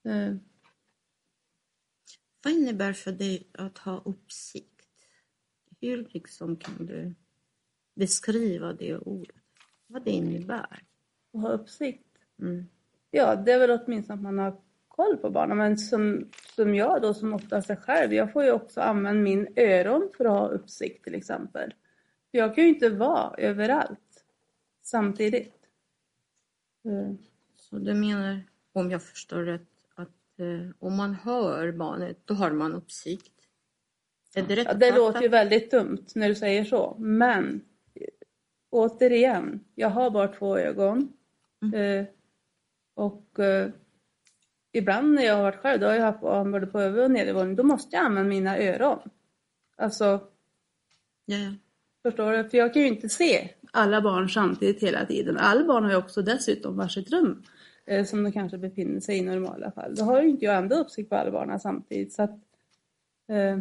Eh, 0.04 0.36
vad 2.44 2.52
innebär 2.52 2.92
för 2.92 3.12
dig 3.12 3.50
att 3.52 3.78
ha 3.78 4.02
uppsikt? 4.04 4.88
Hur 5.80 6.08
liksom 6.10 6.56
kan 6.56 6.86
du 6.86 7.14
beskriva 7.94 8.72
det 8.72 8.98
ordet? 8.98 9.43
Vad 9.86 10.04
det 10.04 10.10
innebär? 10.10 10.82
Och 11.32 11.40
ha 11.40 11.48
uppsikt. 11.48 12.06
Mm. 12.40 12.66
Ja, 13.10 13.36
det 13.36 13.52
är 13.52 13.58
väl 13.58 13.80
åtminstone 13.84 14.14
att 14.16 14.22
man 14.22 14.38
har 14.38 14.56
koll 14.88 15.16
på 15.16 15.30
barnen. 15.30 15.56
Men 15.56 15.78
som, 15.78 16.30
som 16.56 16.74
jag 16.74 17.02
då, 17.02 17.14
som 17.14 17.34
oftast 17.34 17.70
är 17.70 17.76
själv, 17.76 18.12
jag 18.12 18.32
får 18.32 18.44
ju 18.44 18.52
också 18.52 18.80
använda 18.80 19.20
min 19.20 19.48
öron 19.56 20.10
för 20.16 20.24
att 20.24 20.30
ha 20.30 20.48
uppsikt 20.48 21.04
till 21.04 21.14
exempel. 21.14 21.74
För 22.30 22.38
jag 22.38 22.54
kan 22.54 22.64
ju 22.64 22.70
inte 22.70 22.88
vara 22.88 23.34
överallt 23.38 24.24
samtidigt. 24.82 25.54
Mm. 26.84 27.18
Så 27.56 27.78
du 27.78 27.94
menar, 27.94 28.42
om 28.72 28.90
jag 28.90 29.02
förstår 29.02 29.42
rätt, 29.42 29.68
att 29.94 30.38
eh, 30.38 30.70
om 30.78 30.96
man 30.96 31.14
hör 31.14 31.72
barnet, 31.72 32.18
då 32.24 32.34
har 32.34 32.50
man 32.50 32.74
uppsikt? 32.74 33.32
Är 34.34 34.42
det 34.42 34.56
rätt 34.56 34.66
Ja, 34.66 34.74
det 34.74 34.96
låter 34.96 35.22
ju 35.22 35.28
väldigt 35.28 35.70
dumt 35.70 36.06
när 36.14 36.28
du 36.28 36.34
säger 36.34 36.64
så, 36.64 36.96
men 36.98 37.60
återigen, 38.74 39.60
jag 39.74 39.90
har 39.90 40.10
bara 40.10 40.28
två 40.28 40.58
ögon. 40.58 41.12
Eh, 41.74 42.04
och 42.94 43.38
eh, 43.38 43.70
ibland 44.72 45.14
när 45.14 45.22
jag 45.22 45.36
har 45.36 45.42
varit 45.42 45.60
själv, 45.60 45.80
då 45.80 45.86
har 45.86 45.94
jag 45.94 46.02
haft 46.02 46.20
både 46.20 46.66
på 46.66 46.80
över 46.80 47.04
och 47.04 47.10
nedervåning, 47.10 47.56
då 47.56 47.62
måste 47.62 47.96
jag 47.96 48.04
använda 48.04 48.28
mina 48.28 48.58
öron. 48.58 48.98
Alltså, 49.76 50.20
ja. 51.24 51.54
förstår 52.02 52.32
du? 52.32 52.48
För 52.48 52.58
jag 52.58 52.72
kan 52.74 52.82
ju 52.82 52.88
inte 52.88 53.08
se 53.08 53.48
alla 53.70 54.00
barn 54.00 54.28
samtidigt 54.28 54.82
hela 54.82 55.06
tiden. 55.06 55.36
Alla 55.36 55.64
barn 55.64 55.84
har 55.84 55.90
ju 55.90 55.96
också 55.96 56.22
dessutom 56.22 56.76
varsitt 56.76 57.10
rum 57.10 57.42
eh, 57.86 58.04
som 58.04 58.24
de 58.24 58.32
kanske 58.32 58.58
befinner 58.58 59.00
sig 59.00 59.16
i 59.16 59.18
i 59.18 59.22
normala 59.22 59.70
fall. 59.70 59.94
Då 59.94 60.04
har 60.04 60.22
ju 60.22 60.28
inte 60.28 60.44
jag 60.44 60.56
ändå 60.56 60.76
uppsikt 60.76 61.10
på 61.10 61.16
alla 61.16 61.30
barnen 61.30 61.60
samtidigt. 61.60 62.12
Så 62.12 62.22
att, 62.22 62.38
eh, 63.28 63.58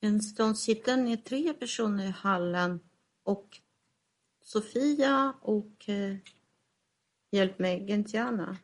En 0.00 0.20
stund 0.22 0.58
sitter 0.58 0.96
ni 0.96 1.16
tre 1.16 1.52
personer 1.52 2.04
i 2.04 2.10
hallen 2.10 2.80
och 3.22 3.60
Sofia 4.42 5.34
och 5.40 5.88
eh, 5.88 6.16
hjälp 7.30 7.58
mig, 7.58 7.86
Gentiana. 7.86 8.56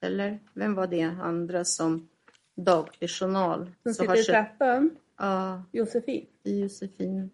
Eller 0.00 0.38
vem 0.54 0.74
var 0.74 0.86
det 0.86 1.02
andra 1.02 1.64
som 1.64 2.08
dagpersonal? 2.56 3.72
som 3.82 3.94
Så 3.94 4.02
sitter 4.02 4.20
i 4.20 4.24
trappan, 4.24 4.90
Ja, 5.16 5.62
Josefin. 5.72 6.26
Josefin. 6.42 7.30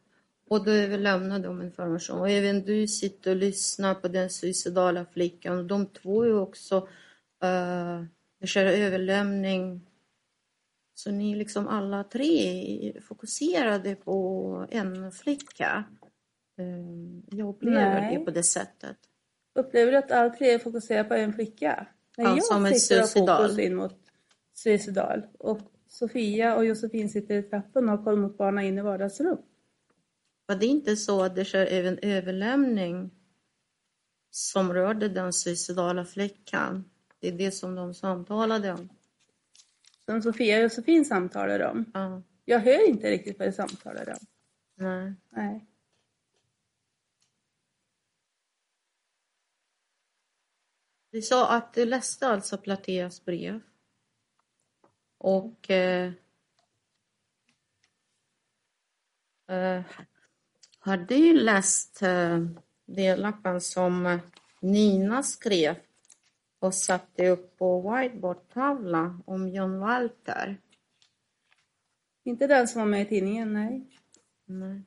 Och 0.48 0.64
då 0.64 0.70
överlämnar 0.70 1.38
de 1.38 1.62
information. 1.62 2.20
Och 2.20 2.30
även 2.30 2.62
du 2.62 2.88
sitter 2.88 3.30
och 3.30 3.36
lyssnar 3.36 3.94
på 3.94 4.08
den 4.08 4.30
suicidala 4.30 5.06
flickan. 5.12 5.58
Och 5.58 5.64
de 5.64 5.86
två 5.86 6.22
är 6.22 6.38
också 6.38 6.88
kör 8.46 8.66
överlämning. 8.66 9.80
Så 10.94 11.10
ni 11.10 11.32
är 11.32 11.36
liksom 11.36 11.68
alla 11.68 12.04
tre 12.04 13.00
fokuserade 13.00 13.94
på 13.94 14.66
en 14.70 15.12
flicka. 15.12 15.84
Eh, 16.58 17.38
jag 17.38 17.48
upplever 17.48 18.00
Nej. 18.00 18.18
det 18.18 18.24
på 18.24 18.30
det 18.30 18.42
sättet. 18.42 18.96
Upplever 19.54 19.92
du 19.92 19.98
att 19.98 20.10
alla 20.10 20.30
tre 20.30 20.58
fokuserar 20.58 21.04
på 21.04 21.14
en 21.14 21.32
flicka? 21.32 21.86
Nej, 22.16 22.26
Ja, 22.26 22.36
jag 22.36 22.44
som 22.44 22.66
sitter 22.66 23.02
och 23.02 23.08
suicidal. 23.08 23.42
fokus 23.42 23.58
in 23.58 23.74
mot 23.74 23.96
suicidal. 24.54 25.22
Och 25.38 25.60
Sofia 25.88 26.56
och 26.56 26.64
Josefin 26.64 27.08
sitter 27.08 27.34
i 27.34 27.42
trappan 27.42 27.88
och 27.88 27.98
har 27.98 28.04
koll 28.04 28.16
mot 28.18 28.38
barnen 28.38 28.64
in 28.64 28.78
i 28.78 28.82
vardagsrum. 28.82 29.38
Var 30.46 30.56
det 30.56 30.66
inte 30.66 30.96
så 30.96 31.22
att 31.22 31.36
det 31.36 31.44
sker 31.44 31.66
även 31.66 31.98
överlämning 32.02 33.10
som 34.30 34.72
rörde 34.72 35.08
den 35.08 35.32
suicidala 35.32 36.04
flickan? 36.04 36.90
Det 37.20 37.28
är 37.28 37.32
det 37.32 37.50
som 37.50 37.74
de 37.74 37.94
samtalade 37.94 38.72
om. 38.72 38.88
Som 40.06 40.22
Sofia 40.22 40.56
och 40.56 40.62
Josefin 40.62 41.04
samtalar 41.04 41.60
om. 41.60 41.90
Ja, 41.94 42.22
Jag 42.44 42.60
hör 42.60 42.88
inte 42.88 43.10
riktigt 43.10 43.38
vad 43.38 43.48
de 43.48 43.52
samtalar 43.52 44.10
om. 44.10 44.26
nej. 44.74 45.14
Nej. 45.30 45.66
Du 51.10 51.22
sa 51.22 51.48
att 51.48 51.74
du 51.74 51.84
läste 51.84 52.26
alltså 52.28 52.58
Plateas 52.58 53.24
brev. 53.24 53.60
Och 55.18 55.70
eh, 55.70 56.12
eh, 59.48 59.82
har 60.78 60.96
du 60.96 61.32
läst 61.34 62.02
eh, 62.02 62.38
det 62.86 63.16
lappen 63.16 63.60
som 63.60 64.20
Nina 64.60 65.22
skrev 65.22 65.76
och 66.64 66.74
satte 66.74 67.28
upp 67.28 67.58
på 67.58 67.90
whiteboardtavla 67.90 69.20
om 69.24 69.48
John 69.48 69.78
Walter? 69.78 70.56
Inte 72.24 72.46
den 72.46 72.68
som 72.68 72.80
var 72.80 72.88
med 72.88 73.02
i 73.02 73.08
tidningen, 73.08 73.52
nej. 73.52 73.86
Nej. 74.44 74.82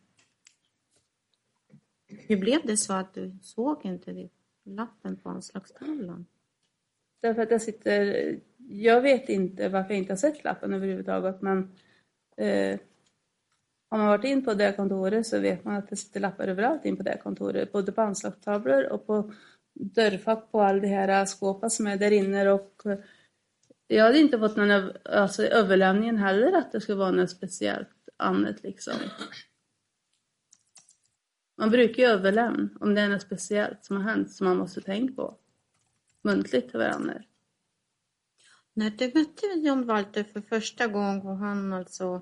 Hur 2.07 2.37
blev 2.37 2.65
det 2.65 2.77
så 2.77 2.93
att 2.93 3.13
du 3.13 3.37
såg 3.41 3.85
inte 3.85 4.11
det, 4.11 4.29
lappen 4.63 5.17
på 5.17 5.29
anslagstavlan? 5.29 6.25
Därför 7.21 7.41
att 7.41 7.51
jag 7.51 7.61
sitter... 7.61 8.39
Jag 8.69 9.01
vet 9.01 9.29
inte 9.29 9.69
varför 9.69 9.89
jag 9.89 9.97
inte 9.97 10.11
har 10.11 10.17
sett 10.17 10.43
lappen 10.43 10.73
överhuvudtaget, 10.73 11.41
men 11.41 11.75
eh, 12.37 12.79
har 13.89 13.97
man 13.97 14.07
varit 14.07 14.25
in 14.25 14.45
på 14.45 14.53
det 14.53 14.73
kontoret 14.73 15.27
så 15.27 15.39
vet 15.39 15.63
man 15.63 15.75
att 15.75 15.89
det 15.89 15.95
sitter 15.95 16.19
lappar 16.19 16.47
överallt 16.47 16.85
in 16.85 16.97
på 16.97 17.03
det 17.03 17.17
kontoret. 17.23 17.71
Både 17.71 17.91
på 17.91 18.01
anslagstavlor 18.01 18.83
och 18.83 19.07
på 19.07 19.33
dörrfack 19.79 20.51
på 20.51 20.61
all 20.61 20.81
de 20.81 20.87
här 20.87 21.25
skåpen 21.25 21.69
som 21.69 21.87
är 21.87 21.97
där 21.97 22.11
inne. 22.11 22.51
Och 22.51 22.85
eh, 22.85 22.97
jag 23.87 24.03
hade 24.03 24.19
inte 24.19 24.39
fått 24.39 24.55
någon 24.55 24.71
öv- 24.71 24.97
alltså, 25.05 25.43
överlämningen 25.43 26.17
heller 26.17 26.57
att 26.57 26.71
det 26.71 26.81
skulle 26.81 26.97
vara 26.97 27.11
något 27.11 27.29
speciellt 27.29 27.89
annat 28.17 28.63
liksom. 28.63 28.93
Man 31.57 31.69
brukar 31.69 32.03
ju 32.03 32.09
överlämna 32.09 32.69
om 32.79 32.95
det 32.95 33.01
är 33.01 33.09
något 33.09 33.21
speciellt 33.21 33.85
som 33.85 33.97
har 33.97 34.03
hänt 34.03 34.31
som 34.31 34.47
man 34.47 34.57
måste 34.57 34.81
tänka 34.81 35.13
på. 35.13 35.37
Muntligt 36.21 36.69
till 36.69 36.79
varandra. 36.79 37.23
När 38.73 38.89
du 38.89 39.05
mötte 39.05 39.45
John 39.55 39.85
Walter 39.85 40.23
för 40.23 40.41
första 40.41 40.87
gången 40.87 41.21
och 41.21 41.37
han 41.37 41.73
alltså 41.73 42.21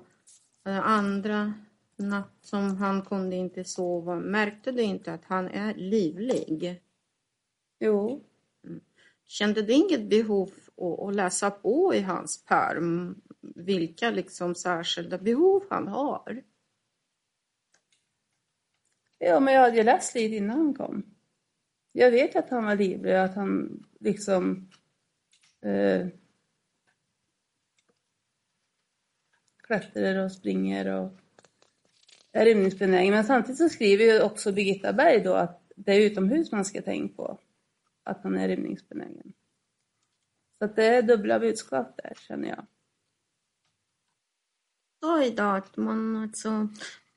eh, 0.66 0.86
andra 0.86 1.54
natt 1.96 2.38
som 2.42 2.76
han 2.76 3.02
kunde 3.02 3.36
inte 3.36 3.64
sova, 3.64 4.14
märkte 4.14 4.72
du 4.72 4.82
inte 4.82 5.12
att 5.12 5.24
han 5.24 5.48
är 5.48 5.74
livlig? 5.74 6.82
Jo, 7.78 8.24
Kände 9.26 9.62
du 9.62 9.72
inget 9.72 10.08
behov 10.08 10.52
att, 11.08 11.14
läsa 11.14 11.50
på 11.50 11.94
i 11.94 12.00
hans 12.00 12.44
pärm 12.44 13.22
vilka 13.40 14.10
liksom 14.10 14.54
särskilda 14.54 15.18
behov 15.18 15.62
han 15.70 15.88
har? 15.88 16.42
Ja, 19.18 19.40
men 19.40 19.54
jag 19.54 19.60
hade 19.60 19.76
ju 19.76 19.82
läst 19.82 20.14
lite 20.14 20.36
innan 20.36 20.58
han 20.58 20.74
kom. 20.74 21.02
Jag 21.92 22.10
vet 22.10 22.36
att 22.36 22.50
han 22.50 22.64
var 22.64 22.76
livlig, 22.76 23.12
att 23.12 23.34
han 23.34 23.84
liksom 24.00 24.70
eh, 25.60 26.06
klättrar 29.62 30.24
och 30.24 30.32
springer 30.32 30.86
och 30.86 31.12
är 32.32 32.44
rymningsbenägen. 32.44 33.14
Men 33.14 33.24
samtidigt 33.24 33.58
så 33.58 33.68
skriver 33.68 34.04
ju 34.04 34.22
också 34.22 34.52
Birgitta 34.52 34.92
Berg 34.92 35.20
då 35.20 35.34
att 35.34 35.62
det 35.76 35.92
är 35.92 36.00
utomhus 36.00 36.52
man 36.52 36.64
ska 36.64 36.82
tänka 36.82 37.14
på 37.14 37.38
att 38.06 38.22
han 38.22 38.38
är 38.38 38.48
rymningsbenägen. 38.48 39.32
Så 40.58 40.64
att 40.64 40.76
det 40.76 40.84
är 40.84 41.02
dubbla 41.02 41.38
budskap 41.40 41.96
där, 41.96 42.12
känner 42.16 42.48
jag. 42.48 42.66
sa 45.00 45.24
idag 45.24 45.56
att 45.56 45.76
man 45.76 46.16
alltså, 46.16 46.68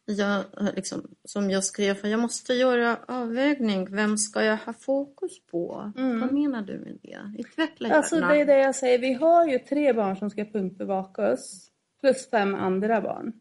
jag, 0.05 0.45
liksom, 0.75 1.15
som 1.23 1.49
jag 1.49 1.63
skrev, 1.63 1.93
för 1.93 2.07
jag 2.07 2.19
måste 2.19 2.53
göra 2.53 2.97
avvägning. 3.07 3.95
Vem 3.95 4.17
ska 4.17 4.43
jag 4.43 4.57
ha 4.57 4.73
fokus 4.73 5.45
på? 5.45 5.91
Mm. 5.97 6.19
Vad 6.19 6.31
menar 6.31 6.61
du 6.61 6.79
med 6.79 6.99
det? 7.01 7.33
Utveckla 7.39 7.87
gärna. 7.87 7.97
Alltså 7.97 8.19
det 8.19 8.41
är 8.41 8.45
det 8.45 8.57
jag 8.59 8.75
säger, 8.75 8.99
vi 8.99 9.13
har 9.13 9.47
ju 9.47 9.59
tre 9.59 9.93
barn 9.93 10.17
som 10.17 10.29
ska 10.29 10.45
punktbevakas 10.45 11.71
plus 12.01 12.29
fem 12.29 12.55
andra 12.55 13.01
barn. 13.01 13.33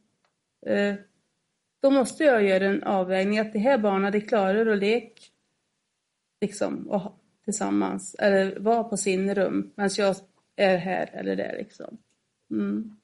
Eh, 0.67 0.95
då 1.83 1.90
måste 1.90 2.25
jag 2.25 2.45
göra 2.45 2.64
en 2.64 2.83
avvägning 2.83 3.38
att 3.38 3.52
de 3.52 3.59
här 3.59 3.78
barnen 3.78 4.12
de 4.12 4.21
klarar 4.21 4.67
att 4.67 4.78
leka 4.78 5.23
liksom, 6.40 6.88
och 6.88 7.23
tillsammans 7.49 8.14
eller 8.19 8.59
vara 8.59 8.85
på 8.85 8.97
sin 8.97 9.35
rum 9.35 9.73
medan 9.76 9.90
jag 9.97 10.17
är 10.57 10.76
här 10.76 11.11
eller 11.14 11.37
där 11.37 11.57
liksom. 11.59 11.99
Mm. 12.50 12.97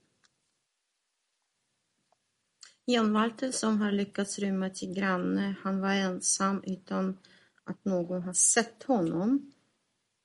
Jan 2.85 3.13
Walter 3.13 3.51
som 3.51 3.81
har 3.81 3.93
lyckats 3.93 4.39
rymma 4.39 4.71
till 4.71 4.95
granne, 4.95 5.57
han 5.63 5.81
var 5.81 5.93
ensam 5.93 6.63
utan 6.67 7.19
att 7.65 7.85
någon 7.85 8.23
har 8.23 8.33
sett 8.33 8.83
honom. 8.83 9.53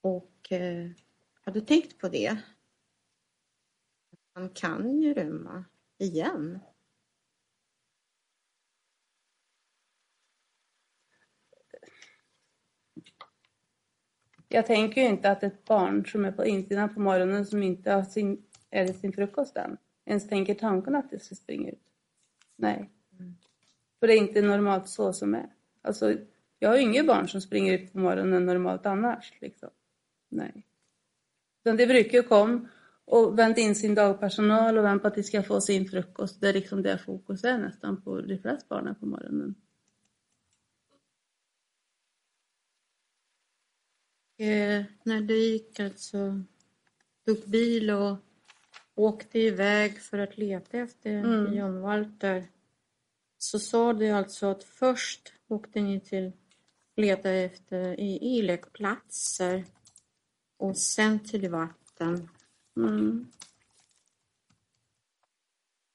Och 0.01 0.51
eh, 0.51 0.89
har 1.41 1.51
du 1.51 1.61
tänkt 1.61 1.97
på 1.97 2.09
det? 2.09 2.37
Han 4.33 4.49
kan 4.49 5.01
ju 5.01 5.13
rymma 5.13 5.65
igen. 5.97 6.59
Jag 14.49 14.65
tänker 14.65 15.01
ju 15.01 15.07
inte 15.07 15.31
att 15.31 15.43
ett 15.43 15.65
barn 15.65 16.05
som 16.05 16.25
är 16.25 16.31
på 16.31 16.45
insidan 16.45 16.93
på 16.93 16.99
morgonen 16.99 17.45
som 17.45 17.63
inte 17.63 17.91
har 17.91 18.03
sin, 18.03 18.43
ätit 18.71 18.99
sin 18.99 19.13
frukost 19.13 19.57
än 19.57 19.77
ens 20.05 20.27
tänker 20.27 20.55
tanken 20.55 20.95
att 20.95 21.11
det 21.11 21.19
ska 21.19 21.35
springa 21.35 21.69
ut. 21.69 21.83
Nej. 22.55 22.89
För 23.99 24.07
det 24.07 24.13
är 24.13 24.17
inte 24.17 24.41
normalt 24.41 24.89
så 24.89 25.13
som 25.13 25.33
är. 25.33 25.49
Alltså, 25.81 26.15
jag 26.59 26.69
har 26.69 26.77
ju 26.77 26.83
inga 26.83 27.03
barn 27.03 27.27
som 27.27 27.41
springer 27.41 27.73
ut 27.73 27.93
på 27.93 27.99
morgonen 27.99 28.45
normalt 28.45 28.85
annars. 28.85 29.33
Liksom. 29.41 29.69
Nej. 30.29 30.65
Utan 31.63 31.77
det 31.77 31.87
brukar 31.87 32.17
ju 32.17 32.23
komma 32.23 32.67
och 33.05 33.39
vänta 33.39 33.61
in 33.61 33.75
sin 33.75 33.95
dagpersonal 33.95 34.77
och 34.77 34.83
vänta 34.83 35.01
på 35.01 35.07
att 35.07 35.15
de 35.15 35.23
ska 35.23 35.43
få 35.43 35.61
sin 35.61 35.89
frukost. 35.89 36.41
Det 36.41 36.49
är 36.49 36.53
liksom 36.53 36.81
det 36.81 36.97
fokus 36.97 37.43
är 37.43 37.57
nästan 37.57 38.01
på 38.01 38.21
de 38.21 38.37
flesta 38.37 38.65
barnen 38.69 38.95
på 38.95 39.05
morgonen. 39.05 39.55
Eh, 44.39 44.83
när 45.03 45.21
du 45.21 45.37
gick 45.37 45.79
alltså, 45.79 46.41
tog 47.25 47.49
bil 47.49 47.89
och 47.91 48.17
åkte 48.95 49.39
iväg 49.39 49.99
för 49.99 50.17
att 50.17 50.37
leta 50.37 50.77
efter 50.77 51.09
Mm. 51.09 51.53
John 51.53 51.81
Walter 51.81 52.47
så 53.37 53.59
sa 53.59 53.93
du 53.93 54.09
alltså 54.09 54.45
att 54.45 54.63
först 54.63 55.33
åkte 55.47 55.81
ni 55.81 55.99
till 55.99 56.31
leta 56.95 57.29
efter 57.29 57.99
i, 57.99 58.37
i 58.37 58.41
lekplatser 58.41 59.65
och 60.57 60.77
sen 60.77 61.19
till 61.19 61.49
vatten. 61.49 62.29
Mm. 62.77 63.31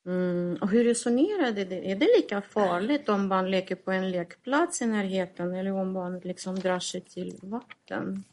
Mm, 0.07 0.59
och 0.61 0.69
hur 0.69 0.85
resonerade 0.85 1.65
det? 1.65 1.91
Är 1.91 1.97
det 1.97 2.09
lika 2.17 2.43
farligt 2.43 3.09
om 3.09 3.29
barn 3.29 3.51
leker 3.51 3.75
på 3.75 3.91
en 3.91 4.11
lekplats 4.11 4.83
i 4.83 4.87
närheten 4.87 5.55
eller 5.55 5.73
om 5.73 5.95
barnet 5.95 6.25
liksom 6.25 6.55
drar 6.55 6.79
sig 6.79 7.01
till 7.01 7.39
vatten? 7.43 8.25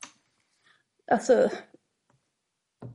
Alltså, 1.11 1.49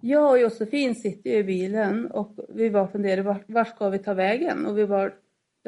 jag 0.00 0.30
och 0.30 0.38
Josefin 0.38 0.94
sitter 0.94 1.30
ju 1.30 1.36
i 1.36 1.44
bilen 1.44 2.10
och 2.10 2.38
vi 2.48 2.70
bara 2.70 2.88
funderade 2.88 3.22
vart, 3.22 3.44
vart 3.46 3.68
ska 3.68 3.88
vi 3.88 3.98
ta 3.98 4.14
vägen? 4.14 4.66
Och 4.66 4.78
vi 4.78 4.84
var, 4.84 5.14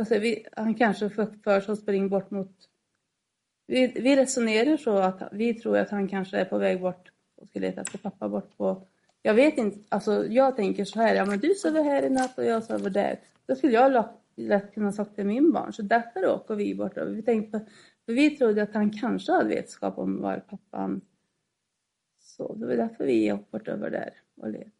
alltså 0.01 0.19
vi, 0.19 0.47
han 0.53 0.75
kanske 0.75 1.11
för, 1.11 1.27
för 1.45 1.61
sig 1.61 1.73
att 1.73 1.79
springa 1.79 2.09
bort 2.09 2.31
mot... 2.31 2.53
Vi, 3.67 3.87
vi 3.87 4.17
resonerar 4.17 4.77
så 4.77 4.99
att 4.99 5.29
vi 5.33 5.55
tror 5.55 5.77
att 5.77 5.91
han 5.91 6.09
kanske 6.09 6.39
är 6.39 6.45
på 6.45 6.59
väg 6.59 6.81
bort 6.81 7.13
och 7.37 7.49
ska 7.49 7.61
leta 7.61 7.81
efter 7.81 7.99
pappa 7.99 8.29
bort 8.29 8.57
på... 8.57 8.87
Jag 9.23 9.35
vet 9.35 9.59
inte, 9.59 9.79
alltså 9.89 10.27
jag 10.27 10.57
tänker 10.57 10.85
så 10.85 11.01
här, 11.01 11.15
ja 11.15 11.25
men 11.25 11.39
du 11.39 11.55
sover 11.55 11.85
här 11.85 12.03
i 12.03 12.11
natt 12.11 12.39
och 12.39 12.45
jag 12.45 12.65
sover 12.65 12.91
där. 12.91 13.21
Då 13.47 13.55
skulle 13.55 13.73
jag 13.73 14.05
lätt, 14.37 14.75
kunna 14.75 14.93
sagt 14.93 15.15
till 15.15 15.27
min 15.27 15.53
barn, 15.53 15.73
så 15.73 15.83
därför 15.83 16.27
åker 16.27 16.55
vi 16.55 16.75
bort. 16.75 16.97
Vi 16.97 17.23
tänkte, 17.23 17.61
för 18.07 18.13
vi 18.13 18.31
trodde 18.31 18.63
att 18.63 18.75
han 18.75 18.91
kanske 18.91 19.33
hade 19.33 19.49
vetskap 19.49 19.99
om 19.99 20.21
var 20.21 20.41
pappan 20.41 21.01
så 22.39 22.55
det 22.55 22.67
var 22.67 22.75
därför 22.75 23.07
vi 23.07 23.29
hoppat 23.29 23.69
över 23.69 23.91
där 23.91 24.11
och 24.37 24.51
let. 24.51 24.73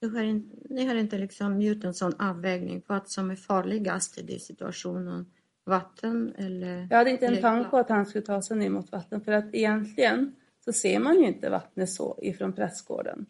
Du 0.00 0.08
har 0.08 0.22
inte, 0.22 0.56
ni 0.70 0.86
har 0.86 0.94
inte 0.94 1.18
liksom 1.18 1.62
gjort 1.62 1.84
en 1.84 1.94
sån 1.94 2.20
avvägning 2.20 2.80
på 2.80 2.92
vad 2.92 3.08
som 3.08 3.30
är 3.30 3.36
farligast 3.36 4.18
i 4.18 4.22
den 4.22 4.40
situationen? 4.40 5.32
Vatten 5.64 6.34
eller 6.36 6.86
Jag 6.90 6.96
hade 6.96 7.10
inte 7.10 7.26
en 7.26 7.40
tanke 7.40 7.70
på 7.70 7.76
att 7.78 7.88
han 7.88 8.06
skulle 8.06 8.24
ta 8.24 8.42
sig 8.42 8.56
ner 8.56 8.70
mot 8.70 8.92
vatten 8.92 9.20
för 9.20 9.32
att 9.32 9.54
egentligen 9.54 10.36
så 10.64 10.72
ser 10.72 11.00
man 11.00 11.20
ju 11.20 11.26
inte 11.26 11.50
vattnet 11.50 11.90
så 11.90 12.18
ifrån 12.22 12.52
prästgården. 12.52 13.26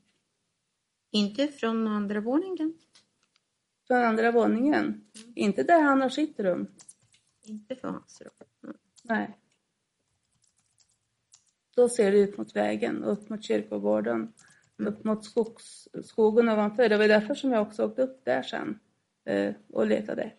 Inte 1.10 1.48
från 1.48 1.86
andra 1.86 2.20
våningen? 2.20 2.78
Från 3.86 4.04
andra 4.04 4.32
våningen. 4.32 5.04
Inte 5.34 5.62
där 5.62 5.82
han 5.82 6.00
har 6.00 6.08
sitt 6.08 6.40
rum. 6.40 6.68
Inte 7.44 7.76
från 7.76 7.94
hans 7.94 8.20
rum? 8.20 8.30
Mm. 8.62 8.76
Nej. 9.04 9.38
Då 11.76 11.88
ser 11.88 12.12
det 12.12 12.18
ut 12.18 12.38
mot 12.38 12.56
vägen, 12.56 13.04
upp 13.04 13.28
mot 13.28 13.44
kyrkogården, 13.44 14.32
upp 14.76 15.04
mot 15.04 15.24
skogs, 15.24 15.88
skogen 16.04 16.48
ovanför. 16.48 16.88
Det 16.88 16.96
var 16.96 17.08
därför 17.08 17.34
som 17.34 17.52
jag 17.52 17.62
också 17.62 17.86
åkte 17.86 18.02
upp 18.02 18.24
där 18.24 18.42
sen 18.42 18.78
eh, 19.24 19.54
och 19.68 19.86
letade. 19.86 20.32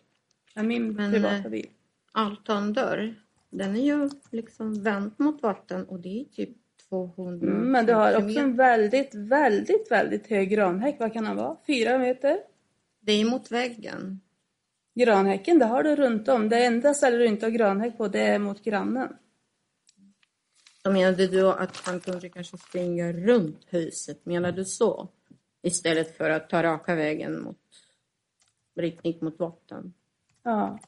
Med 0.54 0.64
min 0.64 0.92
Men, 0.92 1.12
privata 1.12 1.34
eh, 1.34 1.50
bil. 1.50 1.70
Altandörr, 2.12 3.14
den 3.50 3.76
är 3.76 3.84
ju 3.84 4.10
liksom 4.30 4.82
vänd 4.82 5.12
mot 5.16 5.42
vatten 5.42 5.84
och 5.84 6.00
det 6.00 6.20
är 6.20 6.24
typ 6.24 6.56
200 6.90 7.46
Mm, 7.46 7.72
men 7.72 7.86
det 7.86 7.92
har 7.92 8.16
också 8.16 8.38
en 8.38 8.56
väldigt, 8.56 9.14
väldigt, 9.14 9.90
väldigt 9.90 10.26
hög 10.26 10.50
granhäck. 10.50 10.96
Vad 10.98 11.12
kan 11.12 11.24
den 11.24 11.36
vara? 11.36 11.56
Fyra 11.66 11.98
meter? 11.98 12.38
Det 13.00 13.12
är 13.12 13.24
mot 13.24 13.52
väggen. 13.52 14.20
Granhäcken, 14.94 15.58
det 15.58 15.64
har 15.64 15.82
du 15.82 15.96
runt 15.96 16.28
om. 16.28 16.48
Det 16.48 16.64
enda 16.64 16.94
stället 16.94 17.20
du 17.20 17.26
inte 17.26 17.46
har 17.46 17.50
granhäck 17.50 17.98
på, 17.98 18.08
det 18.08 18.20
är 18.20 18.38
mot 18.38 18.64
grannen. 18.64 19.16
Så 20.82 20.92
menade 20.92 21.26
du 21.26 21.48
att 21.48 21.76
han 21.76 22.00
kunde 22.00 22.28
kanske 22.28 22.58
springa 22.58 23.12
runt 23.12 23.66
huset? 23.68 24.26
Menar 24.26 24.52
du 24.52 24.64
så? 24.64 25.08
Istället 25.62 26.16
för 26.16 26.30
att 26.30 26.50
ta 26.50 26.62
raka 26.62 26.94
vägen 26.94 27.42
mot 27.42 27.58
riktning 28.76 29.18
mot 29.20 29.38
vatten? 29.38 29.94
Ja. 30.42 30.78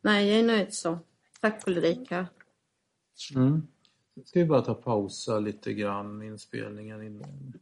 Nej, 0.00 0.28
jag 0.28 0.38
är 0.38 0.44
nöjd 0.44 0.74
så. 0.74 0.98
Tack 1.40 1.68
Ulrika. 1.68 2.26
Mm. 3.30 3.66
Ska 4.24 4.40
vi 4.40 4.46
bara 4.46 4.62
ta 4.62 4.74
pausa 4.74 5.38
lite 5.38 5.72
grann 5.72 6.22
inspelningen 6.22 7.02
innan. 7.02 7.52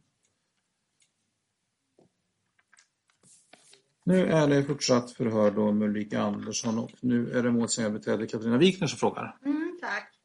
Nu 4.03 4.25
är 4.25 4.47
det 4.47 4.63
fortsatt 4.63 5.11
förhör 5.11 5.51
då 5.51 5.71
med 5.71 5.87
Ulrika 5.89 6.21
Andersson 6.21 6.79
och 6.79 6.91
nu 7.01 7.31
är 7.31 7.43
det 7.43 7.51
målsägandebiträde 7.51 8.27
Katarina 8.27 8.57
Wikner 8.57 8.87
som 8.87 8.97
frågar. 8.97 9.37
Mm, 9.45 9.77
tack. 9.81 10.19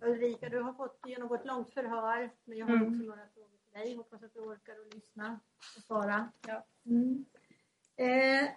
Ulrika, 0.00 0.48
du 0.48 0.60
har 0.62 0.72
fått 0.72 1.00
genomgå 1.06 1.34
ett 1.34 1.46
långt 1.46 1.70
förhör, 1.74 2.30
men 2.44 2.58
jag 2.58 2.66
har 2.66 2.74
Mm. 2.74 2.86
också 2.88 3.02
några 3.02 3.26
frågor 3.34 3.56
till 3.72 3.80
dig. 3.80 3.96
Hoppas 3.96 4.22
att 4.22 4.34
du 4.34 4.40
orkar 4.40 4.74
och 4.86 4.94
lyssna 4.94 5.40
och 5.76 5.82
svara. 5.82 6.32
Ja. 6.46 6.66
Mm. 6.86 7.24
Eh, 7.96 8.48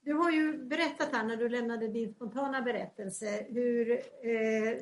du 0.00 0.12
har 0.12 0.30
ju 0.30 0.64
berättat 0.64 1.12
här 1.12 1.24
när 1.24 1.36
du 1.36 1.48
lämnade 1.48 1.88
din 1.88 2.14
spontana 2.14 2.62
berättelse 2.62 3.46
hur 3.48 3.90
eh, 3.90 4.78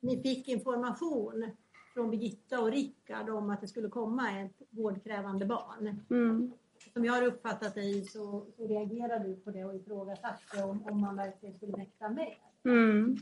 ni 0.00 0.22
fick 0.22 0.48
information 0.48 1.50
från 1.94 2.10
Birgitta 2.10 2.60
och 2.60 2.70
Rickard 2.70 3.28
om 3.28 3.50
att 3.50 3.60
det 3.60 3.68
skulle 3.68 3.88
komma 3.88 4.40
ett 4.40 4.62
vårdkrävande 4.70 5.46
barn. 5.46 6.00
Mm. 6.10 6.52
Som 6.92 7.04
jag 7.04 7.12
har 7.12 7.22
uppfattat 7.22 7.74
dig 7.74 8.04
så, 8.04 8.46
så 8.56 8.66
reagerade 8.66 9.28
du 9.28 9.36
på 9.36 9.50
det 9.50 9.64
och 9.64 9.74
ifrågasatte 9.74 10.64
om, 10.64 10.84
om 10.84 11.00
man 11.00 11.16
verkligen 11.16 11.56
skulle 11.56 11.76
mäkta 11.76 12.08
med. 12.08 12.34
Mm. 12.64 13.16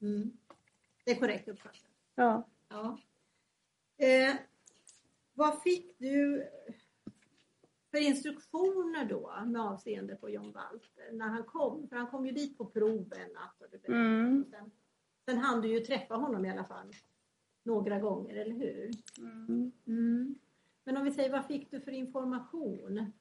Mm. 0.00 0.32
Det 1.04 1.10
är 1.10 1.16
korrekt 1.16 1.48
uppfattat. 1.48 1.90
Ja. 2.14 2.48
Ja. 2.68 2.98
Eh, 4.06 4.36
vad 5.34 5.62
fick 5.62 5.98
du 5.98 6.48
för 7.90 7.98
instruktioner 7.98 9.04
då 9.04 9.34
med 9.46 9.62
avseende 9.62 10.16
på 10.16 10.30
John 10.30 10.52
Walter 10.52 11.12
när 11.12 11.28
han 11.28 11.44
kom? 11.44 11.88
För 11.88 11.96
han 11.96 12.06
kom 12.06 12.26
ju 12.26 12.32
dit 12.32 12.58
på 12.58 12.66
prov 12.66 13.12
en 13.16 13.32
natt. 13.32 13.60
Och 13.60 13.80
sen, 14.50 14.70
sen 15.24 15.38
hann 15.38 15.60
du 15.60 15.68
ju 15.68 15.80
träffa 15.80 16.14
honom 16.14 16.44
i 16.44 16.50
alla 16.50 16.64
fall 16.64 16.86
några 17.62 17.98
gånger, 17.98 18.36
eller 18.36 18.54
hur? 18.54 18.90
Mm. 19.18 19.72
Mm. 19.86 20.34
Men 20.84 20.96
om 20.96 21.04
vi 21.04 21.10
säger, 21.10 21.30
vad 21.30 21.46
fick 21.46 21.70
du 21.70 21.80
för 21.80 21.92
information 21.92 23.12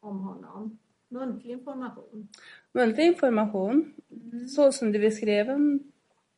om 0.00 0.18
honom? 0.18 0.78
Muntlig 1.08 1.52
information? 1.52 2.28
Muntlig 2.72 3.06
information, 3.06 3.94
så 4.56 4.72
som 4.72 4.92
du 4.92 4.98
beskrev 4.98 5.46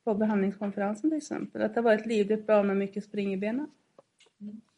på 0.04 0.14
behandlingskonferensen 0.14 1.11
till 1.11 1.16
exempel, 1.16 1.62
att 1.62 1.74
det 1.74 1.80
var 1.80 1.92
ett 1.92 2.07
livligt 2.07 2.46
barn 2.46 2.66
med 2.66 2.76
mycket 2.76 3.04
spring 3.04 3.33
i 3.33 3.37
benen. 3.37 3.70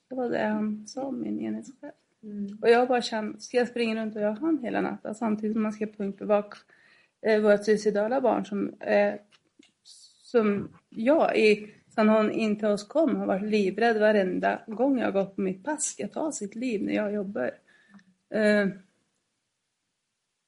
Det 0.09 0.15
var 0.15 0.31
det 0.31 0.47
han 0.47 0.87
sa, 0.87 1.11
min 1.11 1.41
enhetschef. 1.41 1.95
Mm. 2.23 2.59
Och 2.63 2.71
jag 2.71 2.89
bara 2.89 3.03
kände, 3.03 3.41
ska 3.41 3.57
jag 3.57 3.69
springa 3.69 4.03
runt 4.03 4.17
och 4.17 4.23
göra 4.23 4.39
han 4.41 4.59
hela 4.59 4.81
natten 4.81 5.15
samtidigt 5.15 5.55
som 5.55 5.63
man 5.63 5.73
ska 5.73 5.87
punktbevaka 5.87 6.59
eh, 7.23 7.43
vårt 7.43 7.65
suicidala 7.65 8.21
barn 8.21 8.45
som, 8.45 8.75
eh, 8.81 9.15
som 10.27 10.69
jag 10.89 11.37
i, 11.39 11.75
sen 11.95 12.09
hon 12.09 12.31
in 12.31 12.59
till 12.59 12.69
oss 12.69 12.89
kom 12.89 13.17
har 13.17 13.27
varit 13.27 13.51
livrädd 13.51 14.01
varenda 14.01 14.63
gång 14.67 14.99
jag 14.99 15.13
gått 15.13 15.35
på 15.37 15.41
mitt 15.41 15.65
pass. 15.65 15.95
Jag 15.99 16.13
ta 16.13 16.33
sitt 16.33 16.55
liv 16.55 16.83
när 16.83 16.93
jag 16.93 17.13
jobbar? 17.13 17.47
Eh, 18.31 18.69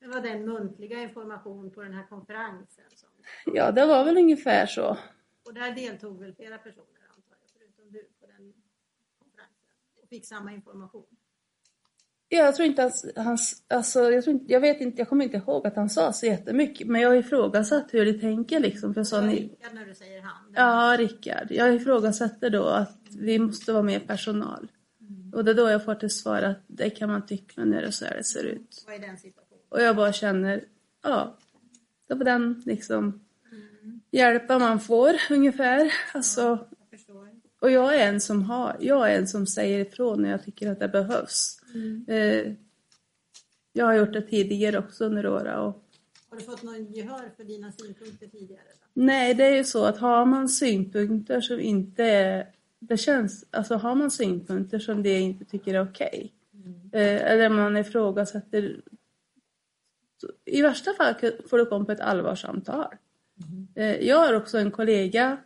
Det 0.01 0.07
var 0.07 0.21
den 0.21 0.45
muntliga 0.45 1.03
information 1.03 1.71
på 1.71 1.83
den 1.83 1.93
här 1.95 2.07
konferensen. 2.07 2.85
Som, 2.95 3.09
ja, 3.55 3.71
det 3.73 3.87
var 3.87 4.05
väl 4.05 4.17
ungefär 4.17 4.67
så. 4.67 4.99
och 5.47 5.55
där 5.55 5.75
deltog 5.75 6.21
väl 6.21 6.35
flera 6.35 6.59
personer 6.59 7.03
antar 7.17 7.37
jag, 7.41 7.51
förutom 7.59 7.93
du 7.93 8.09
på 8.21 8.27
den 8.27 8.55
konferensen 9.19 9.75
och 10.03 10.09
fick 10.09 10.27
samma 10.27 10.53
information. 10.53 11.17
Jag 12.29 12.57
tror 12.57 12.67
inte 12.67 12.85
att 12.85 12.95
han, 13.17 13.39
alltså, 13.69 14.11
jag, 14.11 14.25
tror 14.25 14.35
inte, 14.37 14.53
jag 14.53 14.61
vet 14.61 14.81
inte, 14.81 14.99
jag 15.01 15.09
kommer 15.09 15.25
inte 15.25 15.37
ihåg 15.37 15.67
att 15.67 15.77
han 15.77 15.91
sa 15.91 16.13
så 16.13 16.27
jättemycket, 16.27 16.87
men 16.87 17.01
jag 17.01 17.09
har 17.09 17.17
ifrågasatt 17.17 17.87
hur 17.91 18.05
de 18.05 18.21
tänker 18.21 18.61
liksom. 18.61 18.95
För 18.95 19.01
jag 19.01 19.07
sa, 19.07 19.21
Det 19.21 19.27
ni, 19.27 19.35
Rickard 19.37 19.75
när 19.75 19.85
du 19.87 19.95
säger 19.95 20.23
han. 20.23 20.53
Ja, 20.55 20.97
Rickard. 20.99 21.47
Jag 21.51 21.75
ifrågasätter 21.75 22.51
då 22.51 22.65
att 22.65 22.99
vi 23.19 23.39
måste 23.39 23.73
vara 23.73 23.83
mer 23.83 24.01
personal. 24.01 24.69
Och 25.33 25.45
det 25.45 25.51
är 25.51 25.55
då 25.55 25.69
jag 25.69 25.85
får 25.85 25.95
till 25.95 26.11
svar 26.11 26.43
att 26.43 26.61
det 26.67 26.91
kan 26.91 27.11
man 27.11 27.27
tycka, 27.27 27.53
men 27.57 27.71
när 27.71 27.83
det 27.83 27.93
så 27.93 28.05
här 28.05 28.17
det 28.17 28.25
ser 28.25 28.45
ut. 28.45 28.85
Vad 28.87 28.95
är 28.95 28.99
den 28.99 29.17
situationen? 29.19 29.63
Och 29.69 29.83
jag 29.83 29.97
bara 29.97 30.13
känner, 30.13 30.65
ja, 31.03 31.37
det 32.09 32.15
var 32.15 32.25
den 32.25 32.63
liksom 32.67 33.21
hjälpen 34.11 34.61
man 34.61 34.81
får 34.81 35.15
ungefär. 35.31 35.93
Alltså, 36.13 36.41
Jag 36.41 36.99
förstår. 36.99 37.29
och 37.61 37.71
jag 37.71 37.95
är 37.95 38.09
en 38.09 38.21
som 38.21 38.43
har, 38.43 38.77
jag 38.81 39.13
är 39.13 39.19
en 39.19 39.27
som 39.29 39.47
säger 39.47 39.79
ifrån 39.79 40.23
när 40.23 40.31
jag 40.31 40.45
tycker 40.45 40.71
att 40.71 40.81
det 40.81 40.89
behövs. 40.89 41.58
Eh, 42.09 42.53
jag 43.73 43.85
har 43.85 43.95
gjort 43.95 44.13
det 44.13 44.23
tidigare 44.23 44.79
också 44.79 45.05
under 45.05 45.27
åren 45.27 45.59
och 45.59 45.85
Har 46.31 46.37
du 46.37 46.45
fått 46.45 46.63
någon 46.63 46.93
gehör 46.93 47.31
för 47.37 47.45
dina 47.45 47.73
synpunkter 47.73 48.27
tidigare? 48.27 48.63
Då? 48.81 48.87
Nej, 48.93 49.35
det 49.35 49.45
är 49.45 49.57
ju 49.57 49.65
så 49.65 49.85
att 49.85 49.99
har 49.99 50.27
man 50.27 50.49
synpunkter 50.49 51.41
som 51.41 51.61
inte 51.61 52.05
är... 52.05 52.47
Det 52.79 52.97
känns, 52.97 53.45
alltså 53.51 53.75
har 53.75 53.95
man 53.95 54.11
synpunkter 54.11 54.79
som 54.79 55.03
det 55.03 55.21
inte 55.21 55.45
tycker 55.45 55.75
är 55.75 55.83
okej. 55.83 56.33
Eh, 56.93 57.33
eller 57.33 57.49
man 57.49 57.77
ifrågasätter... 57.77 58.81
så 60.21 60.29
I 60.45 60.63
värsta 60.63 60.95
fall 60.95 61.15
får 61.47 61.59
det 61.59 61.65
komma 61.65 61.85
på 61.85 61.93
ett 61.93 62.01
allvarssamtal. 62.01 62.95
Eh, 63.75 63.97
jag 63.97 64.17
har 64.17 64.35
också 64.35 64.59
en 64.59 64.71
kollega 64.71 65.39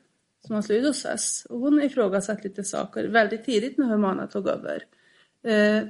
som 0.46 0.54
har 0.54 0.62
slutat 0.62 0.88
hos 0.88 1.04
oss 1.04 1.46
och 1.50 1.61
hon 1.61 1.82
ifrågasatt 1.82 2.44
lite 2.44 2.64
saker 2.64 3.08
väldigt 3.08 3.44
tidigt 3.44 3.78
när 3.78 3.87
Humana 3.87 4.26
tog 4.26 4.48
över. 4.48 4.85
Eh, 5.42 5.88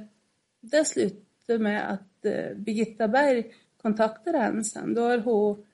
det 0.63 0.85
slutade 0.85 1.59
med 1.59 1.91
att 1.91 2.25
eh, 2.25 2.55
Birgitta 2.55 3.07
Berg 3.07 3.53
kontaktade 3.77 4.37
henne 4.37 4.63
sen. 4.63 4.93
Då 4.93 5.01
har 5.01 5.17
hon 5.17 5.65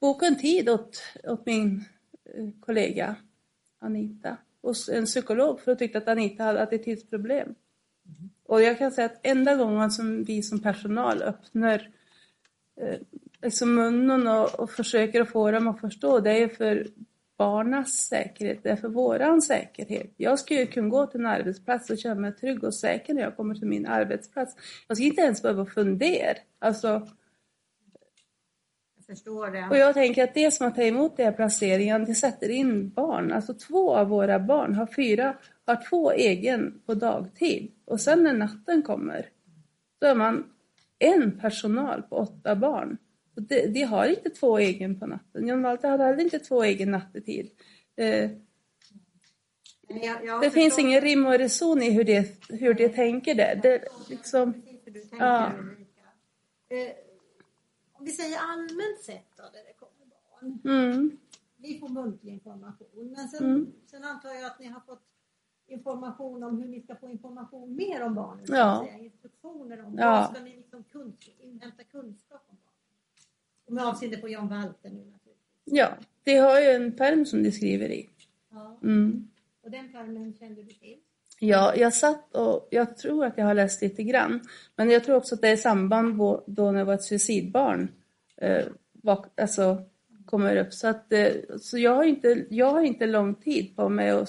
boka 0.00 0.26
en 0.26 0.38
tid 0.38 0.68
åt, 0.68 1.02
åt 1.24 1.46
min 1.46 1.84
eh, 2.24 2.48
kollega 2.60 3.16
Anita 3.78 4.36
hos 4.62 4.88
en 4.88 5.04
psykolog 5.04 5.60
för 5.60 5.72
att 5.72 5.78
tyckte 5.78 5.98
att 5.98 6.08
Anita 6.08 6.44
hade 6.44 6.62
attitydsproblem. 6.62 7.54
Och 8.44 8.62
jag 8.62 8.78
kan 8.78 8.92
säga 8.92 9.06
att 9.06 9.20
enda 9.22 9.54
gången 9.54 9.90
som 9.90 10.24
vi 10.24 10.42
som 10.42 10.62
personal 10.62 11.22
öppnar 11.22 11.90
eh, 12.76 12.98
liksom 13.42 13.74
munnen 13.74 14.26
och, 14.26 14.60
och 14.60 14.70
försöker 14.70 15.20
att 15.20 15.28
få 15.28 15.50
dem 15.50 15.68
att 15.68 15.80
förstå, 15.80 16.20
det 16.20 16.42
är 16.42 16.48
för 16.48 16.86
barnas 17.38 17.92
säkerhet, 17.92 18.62
det 18.62 18.70
är 18.70 18.76
för 18.76 18.88
våran 18.88 19.42
säkerhet. 19.42 20.12
Jag 20.16 20.38
ska 20.38 20.54
ju 20.54 20.66
kunna 20.66 20.88
gå 20.88 21.06
till 21.06 21.20
en 21.20 21.26
arbetsplats 21.26 21.90
och 21.90 21.98
känna 21.98 22.20
mig 22.20 22.32
trygg 22.32 22.64
och 22.64 22.74
säker 22.74 23.14
när 23.14 23.22
jag 23.22 23.36
kommer 23.36 23.54
till 23.54 23.68
min 23.68 23.86
arbetsplats. 23.86 24.56
Jag 24.88 24.96
ska 24.96 25.04
inte 25.06 25.22
ens 25.22 25.42
behöva 25.42 25.66
fundera. 25.66 26.36
Alltså, 26.58 27.08
Jag 29.60 29.70
och 29.70 29.76
jag 29.76 29.94
tänker 29.94 30.24
att 30.24 30.34
det 30.34 30.50
som 30.50 30.64
har 30.64 30.70
tagit 30.70 30.92
emot 30.92 31.16
den 31.16 31.26
här 31.26 31.32
placeringen, 31.32 32.04
det 32.04 32.14
sätter 32.14 32.48
in 32.48 32.90
barn. 32.90 33.32
Alltså 33.32 33.54
två 33.54 33.96
av 33.96 34.08
våra 34.08 34.38
barn 34.38 34.74
har 34.74 34.86
fyra, 34.86 35.36
har 35.66 35.88
två 35.90 36.12
egen 36.12 36.80
på 36.86 36.94
dagtid. 36.94 37.72
Och 37.84 38.00
sen 38.00 38.22
när 38.22 38.32
natten 38.32 38.82
kommer, 38.82 39.26
då 40.00 40.06
är 40.06 40.14
man 40.14 40.44
en 40.98 41.38
personal 41.38 42.02
på 42.02 42.16
åtta 42.16 42.56
barn. 42.56 42.98
De, 43.40 43.66
de 43.66 43.82
har 43.82 44.06
inte 44.06 44.30
två 44.30 44.58
egen 44.58 45.00
på 45.00 45.06
natten. 45.06 45.48
John 45.48 45.62
Walter 45.62 45.88
hade 45.90 46.04
heller 46.04 46.22
inte 46.24 46.38
två 46.38 46.62
egen 46.62 46.90
nattetid. 46.90 47.50
Eh, 47.96 48.30
jag- 49.88 50.24
jag 50.24 50.42
det 50.42 50.50
finns 50.50 50.78
ingen 50.78 51.00
rim 51.00 51.26
och 51.26 51.38
reson 51.38 51.82
i 51.82 51.90
hur 51.90 52.04
det, 52.04 52.28
hur 52.48 52.74
det 52.74 52.88
tänker 52.88 53.34
det. 53.34 53.60
det 53.62 53.84
liksom, 54.10 54.62
Ja. 55.18 55.46
Eh, 56.68 56.92
om 57.92 58.04
vi 58.04 58.10
säger 58.10 58.38
allmänt 58.38 59.00
sett 59.02 59.36
då, 59.36 59.42
där 59.42 59.64
det 59.66 59.72
kommer 59.72 60.06
barn. 60.30 60.60
mm, 60.64 61.18
Vi 61.56 61.78
får 61.78 61.88
muntlig 61.88 62.32
information, 62.32 63.12
men 63.16 63.28
sen, 63.28 63.44
Mm. 63.44 63.72
sen 63.86 64.04
antar 64.04 64.28
jag 64.34 64.44
att 64.44 64.58
ni 64.60 64.66
har 64.66 64.80
fått 64.80 65.02
information 65.66 66.42
om 66.42 66.58
hur 66.62 66.68
ni 66.68 66.80
ska 66.82 66.94
få 66.96 67.08
information 67.08 67.76
mer 67.76 68.02
om 68.02 68.14
barnen. 68.14 68.44
Ja. 68.48 68.88
Instruktioner 68.98 69.84
om 69.84 69.94
Ja. 69.98 70.10
vad 70.10 70.30
ska 70.36 70.44
ni 70.44 70.56
liksom 70.56 70.84
kunskap, 70.84 71.34
inhämta 71.40 71.84
kunskap 71.84 72.42
om 72.48 72.56
barnen. 72.64 72.67
Med 73.68 73.84
avseende 73.84 74.16
på 74.16 74.28
Jan 74.28 74.48
Walter 74.48 74.90
nu 74.90 75.04
naturligtvis. 75.04 75.36
ja, 75.64 75.88
de 76.24 76.36
har 76.36 76.60
ju 76.60 76.66
en 76.66 76.96
pärm 76.96 77.26
som 77.26 77.42
de 77.42 77.52
skriver 77.52 77.88
i. 77.88 78.08
Ja. 78.50 78.78
Mm. 78.82 79.28
Och 79.64 79.70
den 79.70 79.92
pärmen 79.92 80.34
kände 80.34 80.62
du 80.62 80.68
till? 80.68 80.96
Ja, 81.40 81.76
jag 81.76 81.94
satt 81.94 82.36
och 82.36 82.68
jag 82.70 82.96
tror 82.96 83.24
att 83.24 83.38
jag 83.38 83.44
har 83.44 83.54
läst 83.54 83.82
lite 83.82 84.02
grann. 84.02 84.40
Men 84.76 84.90
jag 84.90 85.04
tror 85.04 85.16
också 85.16 85.34
att 85.34 85.40
det 85.40 85.48
är 85.48 85.52
i 85.52 85.56
samband 85.56 86.18
då 86.46 86.70
när 86.70 86.78
jag 86.78 86.86
var 86.86 86.94
ett 86.94 87.02
suicidbarn 87.02 87.92
eh, 88.36 88.64
var, 88.92 89.26
alltså, 89.36 89.82
kommer 90.26 90.56
upp. 90.56 90.72
Så, 90.72 90.88
att, 90.88 91.12
eh, 91.12 91.32
så 91.60 91.78
jag, 91.78 91.94
har 91.94 92.04
inte, 92.04 92.46
jag 92.50 92.70
har 92.70 92.82
inte 92.82 93.06
lång 93.06 93.34
tid 93.34 93.76
på 93.76 93.88
mig. 93.88 94.12
Och, 94.12 94.28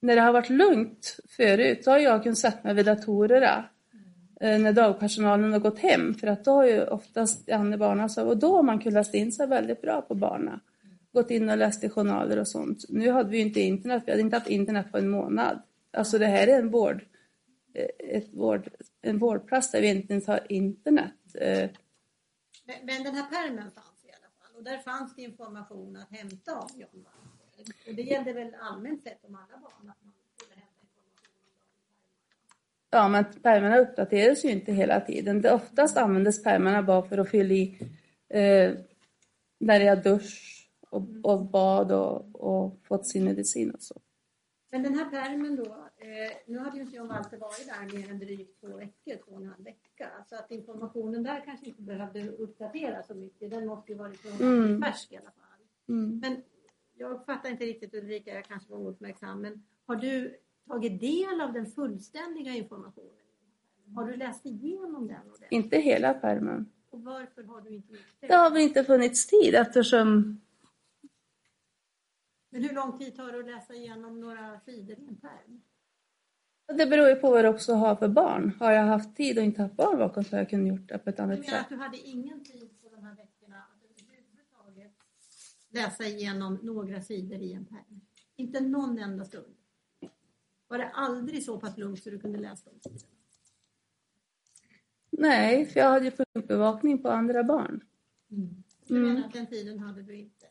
när 0.00 0.16
det 0.16 0.22
har 0.22 0.32
varit 0.32 0.50
lugnt 0.50 1.16
förut 1.28 1.84
så 1.84 1.90
har 1.90 1.98
jag 1.98 2.22
kunnat 2.22 2.38
sätta 2.38 2.58
mig 2.62 2.74
vid 2.74 2.86
datorerna 2.86 3.64
Eh, 4.40 4.58
när 4.60 4.72
dagpersonalen 4.72 5.52
har 5.52 5.60
gått 5.60 5.78
hem. 5.78 6.14
För 6.14 6.26
att 6.26 6.44
då 6.44 6.50
har 6.50 6.66
ju 6.66 6.84
oftast 6.84 7.50
Anne 7.50 7.76
barnen 7.76 8.28
och 8.28 8.36
då 8.36 8.56
har 8.56 8.62
man 8.62 8.78
kunnat 8.78 9.14
in 9.14 9.32
sig 9.32 9.46
väldigt 9.46 9.82
bra 9.82 10.02
på 10.02 10.14
barnen. 10.14 10.60
Gått 11.12 11.30
in 11.30 11.50
och 11.50 11.56
läst 11.56 11.84
i 11.84 11.88
journaler 11.88 12.38
och 12.38 12.48
sånt. 12.48 12.84
Nu 12.88 13.10
hade 13.10 13.30
vi 13.30 13.36
ju 13.36 13.42
inte 13.42 13.60
internet, 13.60 14.02
vi 14.06 14.10
hade 14.10 14.22
inte 14.22 14.36
haft 14.36 14.48
internet 14.48 14.92
på 14.92 14.98
en 14.98 15.08
månad. 15.08 15.62
Alltså 15.90 16.18
det 16.18 16.26
här 16.26 16.46
är 16.46 16.58
en 16.58 16.70
vård, 16.70 17.04
eh, 17.74 18.16
ett 18.16 18.34
vård, 18.34 18.68
en 19.02 19.18
vårdplats 19.18 19.70
där 19.70 19.80
vi 19.80 19.88
inte 19.88 20.12
ens 20.12 20.26
har 20.26 20.40
internet. 20.48 21.14
Eh. 21.34 21.70
Men, 22.64 22.76
men 22.86 23.02
den 23.02 23.14
här 23.14 23.30
pärmen 23.30 23.70
fanns 23.70 24.04
i 24.04 24.08
alla 24.08 24.30
fall 24.38 24.56
och 24.56 24.64
där 24.64 24.78
fanns 24.78 25.14
det 25.14 25.22
information 25.22 25.96
att 25.96 26.16
hämta 26.18 26.58
om 26.58 26.68
John 26.74 27.04
Walter. 27.04 27.74
Och 27.88 27.94
det 27.94 28.02
gällde 28.02 28.32
väl 28.32 28.54
allmänt 28.60 29.02
sett 29.02 29.24
om 29.24 29.34
alla 29.34 29.60
barn 29.60 29.90
att 29.90 30.02
man 30.02 30.12
skulle 30.36 30.54
hämta 30.54 30.80
information 30.80 31.52
om 31.52 31.62
dem. 31.62 31.78
Ja, 32.90 33.08
men 33.08 33.24
pärmarna 33.42 33.78
uppdateras 33.78 34.44
ju 34.44 34.50
inte 34.50 34.72
hela 34.72 35.00
tiden. 35.00 35.42
Det 35.42 35.52
oftast 35.52 35.96
användes 35.96 36.42
pärmarna 36.42 36.82
bara 36.82 37.02
för 37.02 37.18
att 37.18 37.30
fylla 37.30 37.54
i 37.54 37.78
eh, 38.28 38.72
när 39.60 39.80
jag 39.80 40.02
dusch 40.02 40.70
och, 40.90 41.02
och 41.22 41.46
bad 41.46 41.92
och, 41.92 42.34
och 42.34 42.80
fått 42.84 43.06
sin 43.06 43.24
medicin 43.24 43.70
och 43.70 43.82
så. 43.82 44.00
Men 44.70 44.82
den 44.82 44.94
här 44.94 45.10
pärmen 45.10 45.56
då, 45.56 45.64
eh, 45.96 46.36
nu 46.46 46.58
hade 46.58 46.76
ju 46.76 46.82
inte 46.82 46.96
Jan 46.96 47.08
Walter 47.08 47.36
varit 47.36 47.66
där 47.66 47.98
mer 47.98 48.10
än 48.10 48.18
drygt 48.18 48.60
två 48.60 48.76
veckor, 48.76 49.14
två 49.24 49.32
och 49.32 49.40
en 49.40 49.46
halv 49.48 49.64
vecka. 49.64 50.08
Så 50.28 50.36
att 50.36 50.50
informationen 50.50 51.22
där 51.22 51.44
kanske 51.44 51.66
inte 51.66 51.82
behövde 51.82 52.28
uppdateras 52.28 53.06
så 53.06 53.14
mycket. 53.14 53.50
Den 53.50 53.66
måste 53.66 53.92
ju 53.92 53.98
varit 53.98 54.40
Mm. 54.40 54.82
färsk 54.82 55.12
i 55.12 55.16
alla 55.16 55.30
fall. 55.30 55.60
Mm. 55.88 56.18
Men 56.18 56.42
jag 56.94 57.10
uppfattar 57.10 57.50
inte 57.50 57.64
riktigt 57.64 57.94
Ulrika, 57.94 58.34
jag 58.34 58.44
kanske 58.44 58.70
var 58.70 58.78
ouppmärksam, 58.78 59.40
men 59.40 59.62
har 59.86 59.96
du 59.96 60.36
tagit 60.68 61.00
del 61.00 61.40
av 61.40 61.52
den 61.52 61.66
fullständiga 61.66 62.52
informationen? 62.54 63.12
Har 63.94 64.04
du 64.04 64.16
läst 64.16 64.46
igenom 64.46 65.06
den 65.08 65.16
ordentligt? 65.20 65.52
Inte 65.52 65.76
hela 65.78 66.14
pärmen. 66.14 66.72
Och 66.90 67.02
varför 67.02 67.42
har 67.42 67.60
du 67.60 67.70
inte 67.74 67.92
gjort 67.92 68.02
det? 68.20 68.26
Det 68.26 68.34
har 68.34 68.50
väl 68.50 68.62
inte 68.62 68.84
funnits 68.84 69.26
tid 69.26 69.54
eftersom 69.54 70.40
Men 72.50 72.62
hur 72.62 72.74
lång 72.74 72.98
tid 72.98 73.16
tar 73.16 73.32
det 73.32 73.38
att 73.38 73.46
läsa 73.46 73.74
igenom 73.74 74.20
några 74.20 74.60
sidor 74.60 74.98
i 74.98 75.08
en 75.08 75.16
pärm? 75.16 75.60
det 76.78 76.86
beror 76.86 77.08
ju 77.08 77.14
på 77.14 77.30
vad 77.30 77.44
du 77.44 77.48
också 77.48 77.74
har 77.74 77.96
för 77.96 78.08
barn. 78.08 78.52
Har 78.60 78.72
jag 78.72 78.82
haft 78.84 79.16
tid 79.16 79.38
och 79.38 79.44
inte 79.44 79.62
haft 79.62 79.76
barn 79.76 79.98
bakom 79.98 80.24
så 80.24 80.30
har 80.30 80.38
jag 80.38 80.50
kunnat 80.50 80.68
gjort 80.68 80.88
det 80.88 80.98
på 80.98 81.10
ett 81.10 81.16
Du 81.16 81.22
annat 81.22 81.38
menar 81.38 81.50
sätt. 81.52 81.60
att 81.62 81.68
du 81.68 81.76
hade 81.76 81.96
ingen 81.98 82.44
tid 82.44 82.70
på 82.82 82.88
de 82.88 83.02
här 83.04 83.14
veckorna 83.14 83.56
att 83.58 83.82
överhuvudtaget 84.02 84.92
läsa 85.70 86.04
igenom 86.04 86.58
några 86.62 87.00
sidor 87.02 87.38
i 87.38 87.52
en 87.52 87.64
pärm? 87.64 88.00
Inte 88.36 88.60
någon 88.60 88.98
enda 88.98 89.24
stund? 89.24 89.54
Var 90.68 90.78
det 90.78 90.88
aldrig 90.88 91.44
så 91.44 91.60
pass 91.60 91.76
lugnt 91.78 92.02
så 92.02 92.10
du 92.10 92.18
kunde 92.18 92.38
läsa 92.38 92.70
de 92.70 92.80
sidorna? 92.80 93.06
Nej, 95.10 95.66
för 95.66 95.80
jag 95.80 95.90
hade 95.90 96.04
ju 96.04 96.10
punktbevakning 96.10 97.02
på 97.02 97.08
andra 97.10 97.44
barn. 97.44 97.80
Du 98.28 98.96
Mm. 98.96 99.08
menar 99.14 99.26
att 99.26 99.32
den 99.32 99.46
tiden 99.46 99.78
hade 99.78 100.02
du 100.02 100.16
inte? 100.16 100.46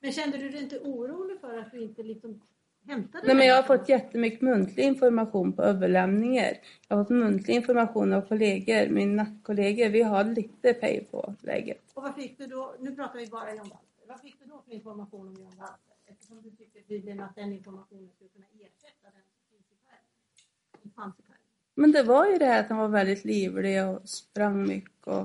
Men 0.00 0.12
kände 0.12 0.38
du 0.38 0.48
dig 0.48 0.62
inte 0.62 0.78
orolig 0.80 1.40
för 1.40 1.58
att 1.58 1.70
du 1.72 1.82
inte 1.82 2.02
liksom 2.02 2.40
hämtade 2.86 3.26
Nej, 3.26 3.36
men 3.36 3.46
jag 3.46 3.56
har 3.56 3.62
fått 3.62 3.88
jättemycket 3.88 4.40
muntlig 4.40 4.84
information 4.84 5.52
på 5.52 5.62
överlämningar. 5.62 6.52
Jag 6.88 6.96
har 6.96 7.04
fått 7.04 7.10
muntlig 7.10 7.54
information 7.54 8.12
av 8.12 8.20
kollegor. 8.28 8.88
Mina 8.88 9.26
kollegor, 9.42 9.88
vi 9.88 10.02
har 10.02 10.24
lite 10.24 10.74
pej 10.74 11.08
på 11.10 11.34
läget. 11.40 11.82
Och 11.94 12.02
vad 12.02 12.14
fick 12.14 12.38
du 12.38 12.46
då? 12.46 12.74
Nu 12.80 12.94
pratar 12.96 13.18
vi 13.18 13.26
bara 13.26 13.48
Jan 13.54 13.68
Walter. 13.68 14.06
Vad 14.08 14.20
fick 14.20 14.38
du 14.40 14.46
då 14.46 14.62
för 14.66 14.72
information 14.72 15.28
om 15.28 15.34
Jan 15.42 15.56
Walter? 15.58 15.94
Eftersom 16.06 16.42
du 16.42 16.50
tycker 16.50 16.80
tydligen 16.80 17.20
att 17.20 17.34
den 17.34 17.52
informationen 17.52 18.10
skulle 18.14 18.30
kunna 18.30 18.46
ersätta 18.46 19.04
den 19.04 19.22
som 19.32 19.42
finns 19.50 19.66
i 19.72 19.76
pärmen. 19.84 20.75
Som 20.86 21.02
fanns 21.02 21.18
i 21.18 21.22
pärmen. 21.22 21.40
Men 21.74 21.92
det 21.92 22.02
var 22.02 22.26
ju 22.26 22.38
det 22.38 22.44
här 22.44 22.60
att 22.60 22.68
han 22.68 22.78
var 22.78 22.88
väldigt 22.88 23.24
livlig 23.24 23.84
och 23.86 24.08
sprang 24.08 24.66
mycket. 24.66 25.06
Och... 25.06 25.22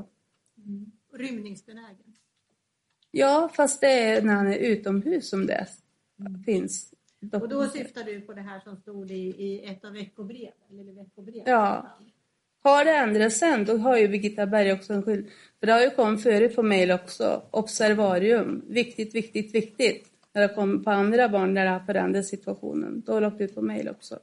Och 1.11 1.19
rymningsbenägen. 1.19 2.15
Ja, 3.11 3.49
fast 3.53 3.81
det 3.81 3.87
är 3.87 4.21
när 4.21 4.33
han 4.33 4.47
är 4.47 4.57
utomhus 4.57 5.29
som 5.29 5.45
det 5.45 5.67
finns. 6.45 6.93
Och 7.33 7.49
då 7.49 7.67
syftar 7.67 8.03
du 8.03 8.21
på 8.21 8.33
det 8.33 8.41
här 8.41 8.59
som 8.59 8.77
stod 8.77 9.11
i, 9.11 9.15
i 9.15 9.65
ett 9.65 9.85
av 9.85 9.93
veckobreven? 9.93 10.79
Eller 10.79 10.93
veckobrev, 10.93 11.43
Ja. 11.45 11.97
Har 12.63 12.85
det 12.85 12.91
ändrats 12.91 13.37
sen, 13.37 13.65
då 13.65 13.77
har 13.77 13.97
ju 13.97 14.07
Birgitta 14.07 14.45
Berg 14.45 14.73
också 14.73 14.93
en 14.93 15.03
skyld. 15.03 15.29
För 15.59 15.67
det 15.67 15.73
har 15.73 15.81
ju 15.81 15.89
kommit 15.89 16.23
förut 16.23 16.55
på 16.55 16.63
mejl 16.63 16.91
också. 16.91 17.43
Observarium. 17.51 18.65
Viktigt, 18.67 19.15
viktigt, 19.15 19.55
viktigt. 19.55 20.07
När 20.33 20.41
det 20.41 20.53
kommer 20.53 20.83
på 20.83 20.89
andra 20.89 21.29
barn 21.29 21.53
där 21.53 21.65
det 21.65 21.71
har 21.71 21.79
förändrat 21.79 22.25
situationen. 22.25 23.03
Då 23.05 23.13
har 23.13 23.21
det 23.21 23.27
åkt 23.27 23.41
ut 23.41 23.55
på 23.55 23.61
mejl 23.61 23.89
också. 23.89 24.19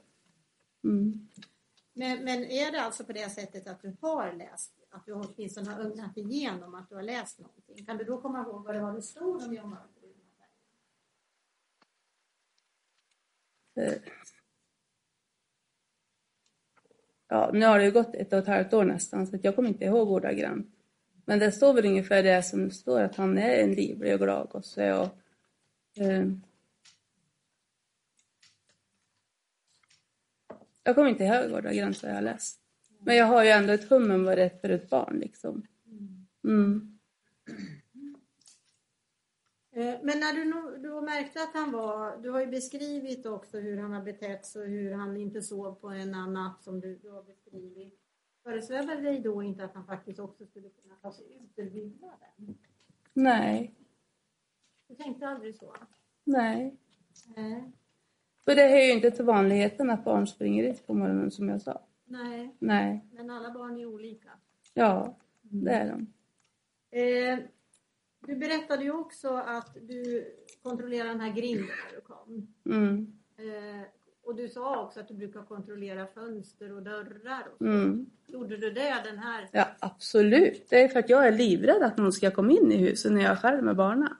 Mm. 0.83 1.27
Men, 1.93 2.23
men 2.23 2.43
är 2.43 2.71
det 2.71 2.81
alltså 2.81 3.03
på 3.03 3.13
det 3.13 3.29
sättet 3.29 3.67
att 3.67 3.81
du 3.81 3.95
har 4.01 4.33
läst, 4.33 4.73
att 4.89 5.05
du 5.05 5.13
åtminstone 5.13 5.69
har 5.69 5.81
ögnat 5.81 6.17
igenom 6.17 6.75
att 6.75 6.89
du 6.89 6.95
har 6.95 7.03
läst 7.03 7.39
någonting? 7.39 7.85
Kan 7.85 7.97
du 7.97 8.03
då 8.03 8.21
komma 8.21 8.41
ihåg 8.41 8.63
vad 8.63 8.75
det 8.75 8.81
var 8.81 8.93
det 8.93 9.01
stod 9.01 9.41
om 9.41 9.49
pärmen? 9.49 9.77
Eh. 13.75 13.93
Ja, 17.27 17.51
nu 17.53 17.65
har 17.65 17.79
det 17.79 17.85
ju 17.85 17.91
gått 17.91 18.15
ett 18.15 18.33
och 18.33 18.39
ett 18.39 18.47
halvt 18.47 18.73
år 18.73 18.85
nästan 18.85 19.27
så 19.27 19.35
att 19.35 19.43
jag 19.43 19.55
kommer 19.55 19.69
inte 19.69 19.85
ihåg 19.85 20.11
ordagrant. 20.11 20.67
Men 21.25 21.39
det 21.39 21.51
står 21.51 21.73
väl 21.73 21.85
ungefär 21.85 22.23
det 22.23 22.43
som 22.43 22.71
står 22.71 23.01
att 23.01 23.15
han 23.15 23.37
är 23.37 23.63
en 23.63 23.73
livlig 23.73 24.13
och 24.13 24.19
glad 24.19 24.49
gosse 24.49 24.93
och 24.93 25.09
eh, 26.03 26.25
Jag 30.89 30.95
kommer 30.95 31.09
inte 31.09 31.23
ihåg 31.23 31.51
ordagrant 31.51 32.03
vad 32.03 32.11
jag 32.11 32.15
har 32.15 32.21
läst. 32.21 32.59
Men 32.99 33.15
jag 33.15 33.25
har 33.25 33.43
ju 33.43 33.49
ändå 33.49 33.73
ett 33.73 33.89
hum 33.89 34.11
om 34.11 34.23
vad 34.25 34.37
det 34.37 34.43
är 34.43 34.49
för 34.49 34.69
ett 34.69 34.89
barn 34.89 35.19
liksom. 35.19 35.67
Mm. 36.43 36.99
Eh, 39.71 39.95
Men 40.03 40.19
när 40.19 40.33
du, 40.33 40.43
du 40.77 41.01
märkte 41.01 41.41
att 41.43 41.53
han 41.53 41.71
var, 41.71 42.17
du 42.17 42.29
har 42.29 42.39
ju 42.39 42.47
beskrivit 42.47 43.25
också 43.25 43.59
hur 43.59 43.77
han 43.77 43.91
har 43.91 44.01
betett 44.03 44.45
sig 44.45 44.61
och 44.61 44.67
hur 44.67 44.91
han 44.93 45.17
inte 45.17 45.41
sov 45.41 45.75
på 45.75 45.87
en 45.89 46.15
annan 46.15 46.33
natt 46.33 46.63
som 46.63 46.79
du, 46.79 46.95
du 46.95 47.09
har 47.09 47.23
beskrivit. 47.23 47.99
Föresvävade 48.43 49.01
dig 49.01 49.19
då 49.19 49.43
inte 49.43 49.63
att 49.63 49.73
han 49.73 49.85
faktiskt 49.85 50.19
också 50.19 50.45
skulle 50.45 50.69
kunna 50.69 50.95
ta 50.95 51.11
sig 51.11 51.25
ut 51.25 51.51
ur 51.55 51.69
byggnaden? 51.69 52.57
Nej, 53.13 53.75
Du 54.87 54.95
tänkte 54.95 55.27
aldrig 55.27 55.55
så? 55.55 55.75
nej. 56.23 56.77
Nej. 57.35 57.71
För 58.49 58.55
det 58.55 58.67
hör 58.67 58.79
ju 58.79 58.91
inte 58.91 59.11
till 59.11 59.25
vanligheten 59.25 59.89
att 59.89 60.03
barn 60.05 60.27
springer 60.27 60.63
ut 60.63 60.87
på 60.87 60.93
morgonen 60.93 61.31
som 61.31 61.49
jag 61.49 61.61
sa. 61.61 61.81
Nej, 62.05 62.55
Nej, 62.59 63.05
men 63.11 63.29
alla 63.29 63.51
barn 63.51 63.77
är 63.77 63.85
olika. 63.85 64.29
ja, 64.73 65.17
det 65.41 65.71
är 65.71 65.89
de. 65.89 66.13
Eh, 66.99 67.39
du 68.27 68.35
berättade 68.35 68.83
ju 68.83 68.91
också 68.91 69.29
att 69.29 69.77
du 69.81 70.25
kontrollerade 70.63 71.09
den 71.09 71.19
här 71.19 71.33
grinden 71.33 71.65
när 71.65 71.95
du 71.95 72.01
kom. 72.01 72.53
Mm. 72.65 73.13
Eh, 73.37 73.87
och 74.23 74.35
du 74.35 74.47
sa 74.49 74.83
också 74.85 74.99
att 74.99 75.07
du 75.07 75.13
brukar 75.13 75.43
kontrollera 75.43 76.07
fönster 76.07 76.71
och 76.73 76.83
dörrar. 76.83 77.47
Och 77.51 77.57
så. 77.57 77.65
Mm. 77.65 78.05
Gjorde 78.27 78.57
du 78.57 78.71
det 78.71 79.01
den 79.05 79.17
här? 79.17 79.49
Ja, 79.51 79.67
absolut. 79.79 80.69
Det 80.69 80.83
är 80.83 80.87
för 80.87 80.99
att 80.99 81.09
jag 81.09 81.27
är 81.27 81.31
livrädd 81.31 81.83
att 81.83 81.97
någon 81.97 82.13
ska 82.13 82.31
komma 82.31 82.51
in 82.51 82.71
i 82.71 82.77
huset 82.77 83.11
när 83.11 83.21
jag 83.21 83.31
är 83.31 83.35
själv 83.35 83.63
med 83.63 83.75
barnen. 83.75 84.15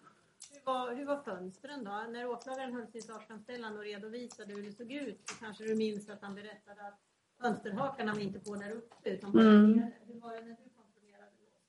Hur 0.69 0.73
var, 0.75 0.95
hur 0.95 1.05
var 1.05 1.17
fönstren 1.17 1.83
då? 1.83 1.91
När 2.11 2.25
åklagaren 2.25 2.73
höll 2.73 2.87
sin 2.87 3.01
sakframställan 3.01 3.77
och 3.77 3.83
redovisade 3.83 4.53
hur 4.53 4.63
det 4.63 4.71
såg 4.71 4.91
ut 4.91 5.19
så 5.29 5.35
kanske 5.35 5.63
du 5.63 5.75
minns 5.75 6.09
att 6.09 6.21
han 6.21 6.35
berättade 6.35 6.81
att 6.87 6.99
fönsterhakarna 7.41 8.13
var 8.13 8.19
inte 8.19 8.39
på 8.39 8.55
där 8.55 8.71
uppe 8.71 9.09
utan 9.09 9.31
bara 9.31 9.43
Mm. 9.43 9.71
nere. 9.71 9.91
Hur 10.07 10.19
var 10.19 10.33
det 10.33 10.41
när 10.41 10.49
du 10.49 10.69
kontrollerade 10.77 11.31
låsen? 11.39 11.61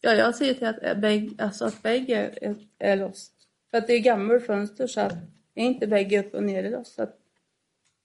Ja, 0.00 0.12
jag 0.12 0.34
ser 0.34 0.54
till 0.54 0.66
att 0.66 0.98
vägg, 0.98 1.42
alltså 1.42 1.64
att 1.64 1.84
vägg 1.84 2.10
är, 2.10 2.44
är, 2.44 2.56
är 2.78 2.96
låst. 2.96 3.32
För 3.70 3.78
att 3.78 3.86
det 3.86 3.92
är 3.92 4.00
gammal 4.00 4.40
fönster 4.40 4.86
så 4.86 5.00
att 5.00 5.14
är 5.54 5.64
inte 5.64 5.86
vägg 5.86 6.26
upp 6.26 6.34
och 6.34 6.42
ner. 6.42 6.84
Så 6.84 7.02
att, 7.02 7.18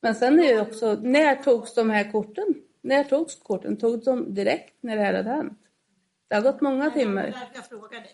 men 0.02 0.16
sen 0.16 0.40
är 0.40 0.54
det 0.54 0.62
också, 0.62 0.94
när 1.02 1.36
togs 1.36 1.74
de 1.74 1.90
här 1.90 2.12
korten? 2.12 2.46
När 2.82 3.04
togs 3.04 3.36
korten? 3.36 3.78
Togs 3.78 4.06
de 4.06 4.34
direkt 4.34 4.84
när 4.84 4.96
det 4.96 5.02
här 5.02 5.14
hade 5.14 5.30
hänt? 5.30 5.60
Det 6.30 6.36
har 6.36 6.42
gått 6.42 6.62
många 6.62 6.92
timmar. 6.92 7.36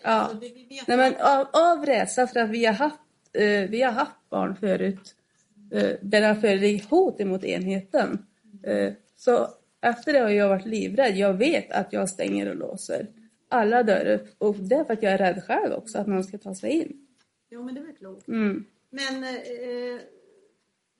Ja. 0.02 0.10
Alltså, 0.10 0.38
Nej, 0.86 0.96
men 0.96 1.14
av, 1.20 1.46
av 1.52 1.86
rädsla 1.86 2.26
för 2.26 2.40
att 2.40 2.50
vi 2.50 2.64
har 2.64 2.72
haft, 2.72 3.00
eh, 3.32 3.70
vi 3.70 3.82
har 3.82 3.92
haft 3.92 4.30
barn 4.30 4.56
förut 4.56 5.14
eh, 5.72 5.82
där 6.02 6.20
det 6.20 6.26
har 6.26 6.34
förelegat 6.34 6.90
hot 6.90 7.20
emot 7.20 7.44
enheten. 7.44 8.26
Eh, 8.62 8.92
så 9.16 9.48
efter 9.80 10.12
det 10.12 10.18
har 10.18 10.28
jag 10.30 10.48
varit 10.48 10.66
livrädd. 10.66 11.16
Jag 11.16 11.34
vet 11.34 11.72
att 11.72 11.92
jag 11.92 12.08
stänger 12.08 12.48
och 12.48 12.56
låser 12.56 13.06
alla 13.48 13.82
dörrar. 13.82 14.20
Och 14.38 14.54
det 14.56 14.74
är 14.74 14.84
för 14.84 14.92
att 14.92 15.02
jag 15.02 15.12
är 15.12 15.18
rädd 15.18 15.44
själv 15.44 15.72
också 15.72 15.98
att 15.98 16.06
någon 16.06 16.24
ska 16.24 16.38
ta 16.38 16.54
sig 16.54 16.70
in. 16.70 17.06
Jo, 17.50 17.62
men 17.64 17.74
det 17.74 17.80
är 17.80 17.84
väl 17.86 17.96
klokt. 17.96 18.28
Mm. 18.28 18.64
Men 18.90 19.24
eh, 19.24 20.00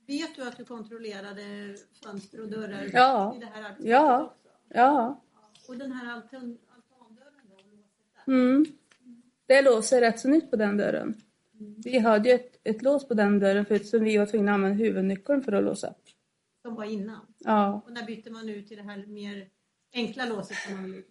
vet 0.06 0.36
du 0.36 0.42
att 0.42 0.56
du 0.56 0.64
kontrollerade 0.64 1.74
fönster 2.04 2.40
och 2.40 2.48
dörrar 2.48 2.90
Ja. 2.92 3.34
i 3.36 3.40
det 3.40 3.46
här 3.46 3.62
arbetssättet 3.62 3.90
Ja. 3.90 4.22
också? 4.24 4.48
Ja. 4.68 5.22
Och 5.68 5.76
den 5.76 5.92
här 5.92 6.12
altan, 6.12 6.58
altandörren 6.76 7.40
då? 7.50 7.56
låset 7.56 8.14
där? 8.14 8.15
Mm. 8.26 8.66
Det 9.46 9.62
låser 9.62 10.00
rätt 10.00 10.20
så 10.20 10.28
nytt 10.28 10.50
på 10.50 10.56
den 10.56 10.76
dörren. 10.76 11.14
Vi 11.84 11.98
hade 11.98 12.28
ju 12.28 12.34
ett, 12.34 12.60
ett 12.64 12.82
lås 12.82 13.08
på 13.08 13.14
den 13.14 13.38
dörren 13.38 13.66
förut 13.66 13.86
som 13.86 14.04
vi 14.04 14.16
var 14.16 14.26
tvungna 14.26 14.52
att 14.52 14.54
använda 14.54 14.76
huvudnyckeln 14.84 15.42
för 15.42 15.52
att 15.52 15.64
låsa. 15.64 15.94
Som 16.62 16.74
var 16.74 16.84
innan. 16.84 17.34
Ja. 17.38 17.82
Och 17.86 17.92
när 17.92 18.06
bytte 18.06 18.30
man 18.30 18.48
ut 18.48 18.68
till 18.68 18.76
det 18.76 18.82
här 18.82 19.06
mer 19.06 19.48
enkla 19.92 20.26
låset 20.26 20.56
som 20.56 20.82
man? 20.82 21.02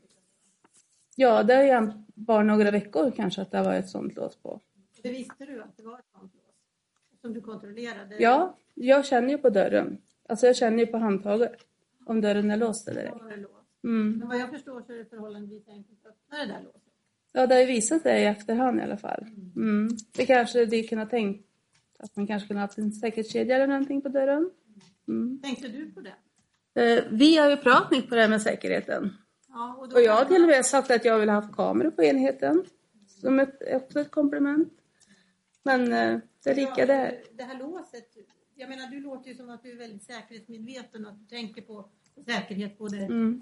Ja, 1.15 1.43
det 1.43 1.54
är 1.54 2.04
bara 2.06 2.43
några 2.43 2.71
veckor 2.71 3.12
kanske 3.12 3.41
att 3.41 3.51
det 3.51 3.63
var 3.63 3.73
ett 3.73 3.89
sånt 3.89 4.15
lås 4.15 4.36
på. 4.36 4.62
Det 5.01 5.12
visste 5.12 5.45
du 5.45 5.62
att 5.62 5.78
det 5.78 5.84
var 5.84 5.99
ett 5.99 6.06
sånt 6.12 6.34
lås? 6.34 6.56
Som 7.21 7.34
du 7.34 7.41
kontrollerade? 7.41 8.15
Ja, 8.19 8.58
jag 8.73 9.06
känner 9.06 9.30
ju 9.30 9.38
på 9.38 9.49
dörren. 9.49 9.97
Alltså 10.30 10.47
jag 10.47 10.56
känner 10.56 10.80
ju 10.80 10.88
på 10.88 10.97
handtaget 10.97 11.56
om 12.06 12.21
dörren 12.21 12.51
är 12.51 12.58
låst 12.58 12.88
eller 12.88 13.01
ej. 13.01 13.45
Mm. 13.84 14.19
Men 14.19 14.28
vad 14.28 14.38
jag 14.38 14.49
förstår 14.49 14.82
så 14.82 14.93
är 14.93 14.97
det 14.97 15.06
förhållandevis 15.06 15.67
enkelt 15.67 16.06
att 16.06 16.12
öppna 16.12 16.38
det 16.38 16.45
där 16.45 16.62
låset. 16.63 16.85
Ja, 17.38 17.48
det 17.48 17.54
har 17.56 17.62
ju 17.62 17.67
visat 17.67 18.02
sig 18.02 18.21
i 18.21 18.26
efterhand 18.26 18.80
i 18.80 18.84
alla 18.84 18.98
fall. 18.98 19.26
Mm. 19.56 19.89
Det 20.12 20.26
kanske 20.26 20.65
de 20.65 20.84
kunde 20.84 21.04
ha 21.04 21.10
tänkt 21.10 21.45
att 22.00 22.15
man 22.15 22.28
kanske 22.28 22.48
kunde 22.48 22.60
ha 22.60 22.65
haft 22.67 22.78
en 22.78 22.91
säkerhetskedja 22.91 23.56
eller 23.56 23.67
någonting 23.67 24.02
på 24.02 24.10
dörren. 24.10 24.52
Mm. 25.08 25.41
Tänkte 25.43 25.67
du 25.67 25.91
på 25.91 26.02
det? 26.02 26.13
Eh, 26.82 27.04
vi 27.12 27.38
har 27.38 27.50
ju 27.50 27.58
pratat 27.58 27.91
mycket 27.91 28.10
på 28.10 28.15
det 28.15 28.21
här 28.21 28.30
med 28.30 28.41
säkerheten. 28.41 29.13
Ja, 29.48 29.76
och, 29.80 29.93
Och 29.93 30.02
jag 30.02 30.13
har 30.13 30.26
till 30.26 30.41
och 30.41 30.48
med 30.48 30.65
sagt 30.65 30.91
att 30.91 31.06
jag 31.06 31.19
vill 31.19 31.30
ha 31.30 31.36
haft 31.36 31.56
kameror 31.56 31.91
på 31.91 32.04
enheten. 32.04 32.65
Som 33.08 33.39
ett, 33.39 33.62
också 33.74 34.00
ett 34.00 34.12
komplement. 34.12 34.74
Men 35.63 35.82
eh, 35.93 36.19
det 36.43 36.50
är 36.50 36.56
lika 36.56 36.74
Ja, 36.78 36.86
där. 36.86 37.21
Det 37.38 37.43
här 37.43 37.60
låset, 37.60 38.17
jag 38.56 38.69
menar 38.69 38.88
du 38.88 39.00
låter 39.00 39.30
ju 39.30 39.36
som 39.36 39.50
att 39.50 39.63
du 39.63 39.71
är 39.71 39.76
väldigt 39.78 40.04
säkerhetsmedveten 40.04 41.06
och 41.06 41.12
att 41.12 41.19
du 41.19 41.26
tänker 41.36 41.62
på 41.62 41.89
säkerhet 42.26 42.78
både 42.78 42.98
Mm. 42.98 43.41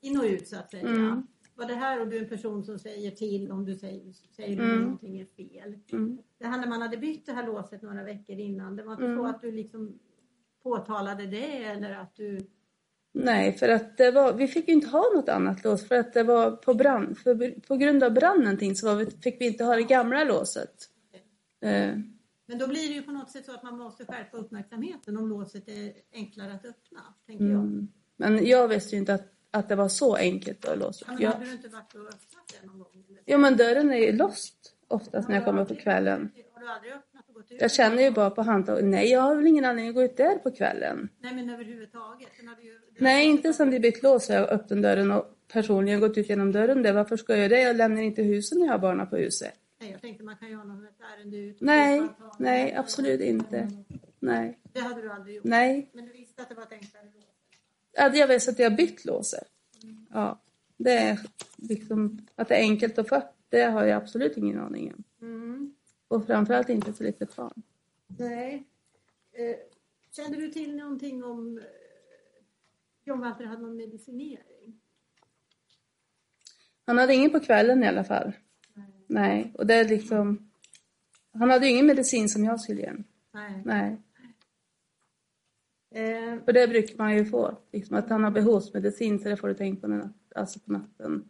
in 0.00 0.18
och 0.18 0.24
ut 0.24 0.48
så 0.48 0.56
att 0.56 0.70
säga. 0.70 0.88
Mm. 0.88 1.26
Var 1.54 1.66
det 1.66 1.74
här 1.74 2.00
och 2.00 2.08
du 2.08 2.16
är 2.16 2.22
en 2.22 2.28
person 2.28 2.64
som 2.64 2.78
säger 2.78 3.10
till 3.10 3.50
om 3.50 3.64
du 3.64 3.74
säger, 3.76 4.12
säger 4.36 4.58
Mm. 4.58 4.72
om 4.76 4.82
någonting 4.82 5.20
är 5.20 5.24
fel. 5.24 5.78
Mm. 5.92 6.18
Det 6.38 6.46
här 6.46 6.58
när 6.60 6.68
man 6.68 6.82
hade 6.82 6.96
bytt 6.96 7.26
det 7.26 7.32
här 7.32 7.46
låset 7.46 7.82
några 7.82 8.04
veckor 8.04 8.36
innan, 8.38 8.76
det 8.76 8.82
var 8.82 8.92
inte 8.92 9.04
Mm. 9.04 9.18
så 9.18 9.26
att 9.26 9.40
du 9.42 9.52
liksom 9.52 9.98
påtalade 10.62 11.26
det 11.26 11.64
eller 11.64 11.92
att 11.96 12.14
du... 12.16 12.40
Nej, 13.12 13.52
för 13.52 13.68
att 13.68 13.96
det 13.96 14.10
var, 14.10 14.32
vi 14.32 14.48
fick 14.48 14.68
ju 14.68 14.74
inte 14.74 14.88
ha 14.88 15.04
något 15.14 15.28
annat 15.28 15.64
lås 15.64 15.88
för 15.88 15.94
att 15.94 16.12
det 16.12 16.22
var 16.22 16.50
på 16.50 16.74
brand. 16.74 17.18
För, 17.18 17.60
på 17.60 17.76
grund 17.76 18.02
av 18.04 18.12
branden 18.12 18.76
så 18.76 18.86
var 18.86 18.94
vi, 18.96 19.06
fick 19.10 19.40
vi 19.40 19.46
inte 19.46 19.64
ha 19.64 19.76
det 19.76 19.82
gamla 19.82 20.24
låset. 20.24 20.74
Eh, 21.60 21.94
Men 22.46 22.58
då 22.58 22.66
blir 22.68 22.88
det 22.88 22.94
ju 22.94 23.02
på 23.02 23.12
något 23.12 23.30
sätt 23.30 23.44
så 23.46 23.52
att 23.52 23.62
man 23.62 23.78
måste 23.78 24.04
skärpa 24.04 24.36
uppmärksamheten 24.36 25.16
om 25.16 25.28
låset 25.28 25.68
är 25.68 25.92
enklare 26.12 26.52
att 26.54 26.64
öppna, 26.64 27.00
tänker 27.26 27.44
jag. 27.44 27.60
mm. 27.60 27.88
Men 28.16 28.46
jag 28.46 28.68
visste 28.68 28.94
ju 28.96 29.00
inte 29.00 29.14
att, 29.14 29.32
att 29.50 29.68
det 29.68 29.76
var 29.76 29.88
så 29.88 30.14
enkelt 30.16 30.64
att 30.68 30.78
låsa 30.78 31.04
Ja, 31.08 31.12
upp. 31.12 31.18
men 31.18 31.22
Jag, 31.22 31.32
hade 31.32 31.44
du 31.46 31.52
inte 31.52 31.68
varit 31.68 31.94
och 31.94 32.00
öppnat 32.00 32.54
det 32.60 32.66
någon 32.66 32.78
gång? 32.78 33.04
Eller? 33.08 33.20
ja, 33.24 33.38
men 33.38 33.56
dörren 33.56 33.90
är 33.92 33.96
ju 33.96 34.12
låst 34.12 34.74
oftast 34.88 35.28
när 35.28 35.36
jag 35.36 35.44
kommer 35.44 35.64
på 35.64 35.74
kvällen. 35.74 36.30
Har 36.54 36.60
du 36.60 36.68
aldrig 36.68 36.92
öppnat 36.92 37.28
och 37.28 37.34
gått 37.34 37.52
ut? 37.52 37.60
Jag 37.60 37.72
känner 37.72 38.02
ju 38.02 38.10
bara 38.10 38.30
på 38.30 38.42
handtaget. 38.42 38.84
Nej, 38.84 39.10
jag 39.10 39.20
har 39.20 39.36
väl 39.36 39.46
ingen 39.46 39.64
anledning 39.64 39.88
att 39.88 39.94
gå 39.94 40.02
ut 40.02 40.16
där 40.16 40.34
på 40.38 40.50
kvällen. 40.50 41.08
Nej, 41.20 41.34
men 41.34 41.50
överhuvudtaget. 41.50 42.28
Ju... 42.62 42.78
Nej, 42.98 43.26
inte 43.26 43.52
sen 43.52 43.70
det 43.70 43.80
bytt 43.80 44.02
lås 44.02 44.28
har 44.28 44.36
jag 44.36 44.48
öppnat 44.50 44.82
dörren 44.82 45.10
och 45.10 45.24
personligen 45.52 46.00
gått 46.00 46.18
ut 46.18 46.28
genom 46.28 46.52
dörren. 46.52 46.82
Där. 46.82 46.92
Varför 46.92 47.16
ska 47.16 47.32
jag 47.32 47.38
göra 47.38 47.48
det? 47.48 47.62
Jag 47.62 47.76
lämnar 47.76 48.02
inte 48.02 48.22
huset 48.22 48.58
när 48.58 48.66
jag 48.66 48.72
har 48.72 48.78
barnen 48.78 49.06
på 49.06 49.16
huset. 49.16 49.52
Nej, 49.80 49.90
jag 49.90 50.00
tänkte 50.00 50.24
man 50.24 50.36
kan 50.36 50.48
ju 50.48 50.56
ha 50.56 50.64
något 50.64 50.84
ärende 51.18 51.36
ut. 51.36 51.56
Nej, 51.60 52.02
nej, 52.38 52.74
absolut 52.74 53.20
inte. 53.20 53.68
Nej, 54.20 54.58
Det 54.72 54.80
hade 54.80 55.02
du 55.02 55.10
aldrig 55.10 55.34
gjort. 55.36 55.44
nej. 55.44 55.90
Men 55.92 56.06
du 56.06 56.12
visste 56.12 56.42
att 56.42 56.48
det 56.48 56.54
var 56.54 56.62
ett 56.62 56.72
enklare 56.72 57.04
lås. 57.04 57.24
Jag 57.92 58.26
vet 58.26 58.48
att 58.48 58.58
jag 58.58 58.70
har 58.70 58.76
bytt 58.76 59.04
låset. 59.04 59.48
Ja, 60.10 60.42
det 60.76 60.92
är 60.92 61.20
liksom 61.56 62.26
att 62.34 62.48
det 62.48 62.54
är 62.54 62.60
enkelt 62.60 62.98
att 62.98 63.08
få 63.08 63.16
upp, 63.16 63.34
det 63.48 63.62
har 63.62 63.84
jag 63.84 64.02
absolut 64.02 64.36
ingen 64.36 64.58
aning 64.58 64.94
om. 64.94 65.04
Mm. 65.22 65.74
Och 66.08 66.26
framförallt 66.26 66.68
inte 66.68 66.92
för 66.92 67.04
litet 67.04 67.36
barn. 67.36 67.62
Nej. 68.06 68.66
Eh, 69.32 69.56
kände 70.16 70.36
du 70.36 70.48
till 70.48 70.76
någonting 70.76 71.24
om 71.24 71.58
eh, 71.58 71.64
John 73.04 73.20
Walter 73.20 73.44
hade 73.44 73.62
någon 73.62 73.76
medicinering? 73.76 74.80
Han 76.86 76.98
hade 76.98 77.14
ingen 77.14 77.30
på 77.30 77.40
kvällen 77.40 77.84
i 77.84 77.86
alla 77.86 78.04
fall. 78.04 78.32
Nej, 79.06 79.52
och 79.54 79.66
det 79.66 79.74
är 79.74 79.88
liksom... 79.88 80.50
Han 81.32 81.50
hade 81.50 81.66
ju 81.66 81.72
ingen 81.72 81.86
medicin 81.86 82.28
som 82.28 82.44
jag 82.44 82.60
skulle 82.60 82.80
ge. 82.80 82.92
Nej. 83.32 83.62
Nej, 83.64 84.02
Eh, 85.90 86.44
för 86.44 86.52
det 86.52 86.68
brukar 86.68 86.96
man 86.96 87.16
ju 87.16 87.24
få. 87.24 87.56
Liksom 87.72 87.96
att 87.96 88.08
han 88.08 88.24
har 88.24 88.30
behovsmedicin 88.30 89.18
så 89.18 89.28
det 89.28 89.36
får 89.36 89.48
du 89.48 89.54
tänka 89.54 89.88
på, 89.88 90.08
alltså 90.34 90.60
på 90.60 90.72
natten. 90.72 91.28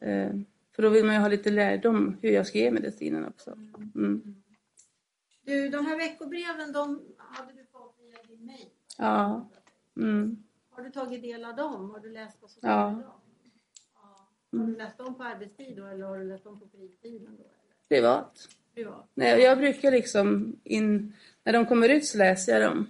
Eh, 0.00 0.30
för 0.72 0.82
då 0.82 0.88
vill 0.88 1.04
man 1.04 1.14
ju 1.14 1.20
ha 1.20 1.28
lite 1.28 1.50
lärdom 1.50 2.16
hur 2.22 2.30
jag 2.30 2.46
ska 2.46 2.58
ge 2.58 2.70
medicinen 2.70 3.24
också. 3.26 3.50
Mm. 3.94 4.34
du, 5.44 5.68
de 5.68 5.86
här 5.86 5.96
veckobreven, 5.96 6.72
de 6.72 7.02
hade 7.18 7.52
du 7.52 7.64
fått 7.72 7.96
via 8.00 8.36
din 8.36 8.46
mejl. 8.46 8.68
Ja. 8.98 9.48
Mm. 9.96 10.42
Har 10.70 10.82
du 10.82 10.90
tagit 10.90 11.22
del 11.22 11.44
av 11.44 11.56
dem? 11.56 11.90
Har 11.90 12.00
du 12.00 12.10
läst 12.12 12.36
vad 12.40 12.50
som 12.50 12.58
står 12.60 12.70
Ja. 12.70 12.84
dem? 12.84 13.02
Ja. 14.52 14.58
Har 14.58 14.66
du 14.66 14.76
läst 14.76 14.98
dem 14.98 15.14
på 15.14 15.22
arbetstid 15.22 15.76
då 15.76 15.86
eller 15.86 16.04
har 16.04 16.18
du 16.18 16.24
läst 16.24 16.44
dem 16.44 16.60
på 16.60 16.66
fritiden 16.68 17.36
då? 17.38 17.42
Eller? 17.44 17.52
Privat. 17.88 18.48
Privat? 18.74 19.10
Nej, 19.14 19.40
jag 19.40 19.58
brukar 19.58 19.90
liksom, 19.90 20.56
in, 20.64 21.12
när 21.44 21.52
de 21.52 21.66
kommer 21.66 21.88
ut 21.88 22.04
så 22.04 22.18
läser 22.18 22.52
jag 22.52 22.62
dem. 22.70 22.86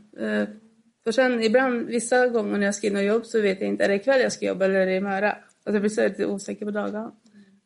För 1.08 1.12
sen 1.12 1.42
ibland, 1.42 1.86
vissa 1.86 2.28
gånger 2.28 2.58
när 2.58 2.66
jag 2.66 2.74
ska 2.74 2.86
in 2.86 2.96
och 2.96 3.02
jobba 3.02 3.24
så 3.24 3.40
vet 3.40 3.60
jag 3.60 3.68
inte, 3.68 3.84
är 3.84 3.88
det 3.88 3.94
ikväll 3.94 4.20
jag 4.20 4.32
ska 4.32 4.46
jobba 4.46 4.64
eller 4.64 4.74
är 4.80 4.86
det 4.86 4.96
imorgon? 4.96 5.24
Alltså 5.24 5.72
jag 5.72 5.80
blir 5.80 5.90
så 5.90 6.02
lite 6.08 6.26
osäker 6.26 6.64
på 6.64 6.70
dagarna. 6.70 7.12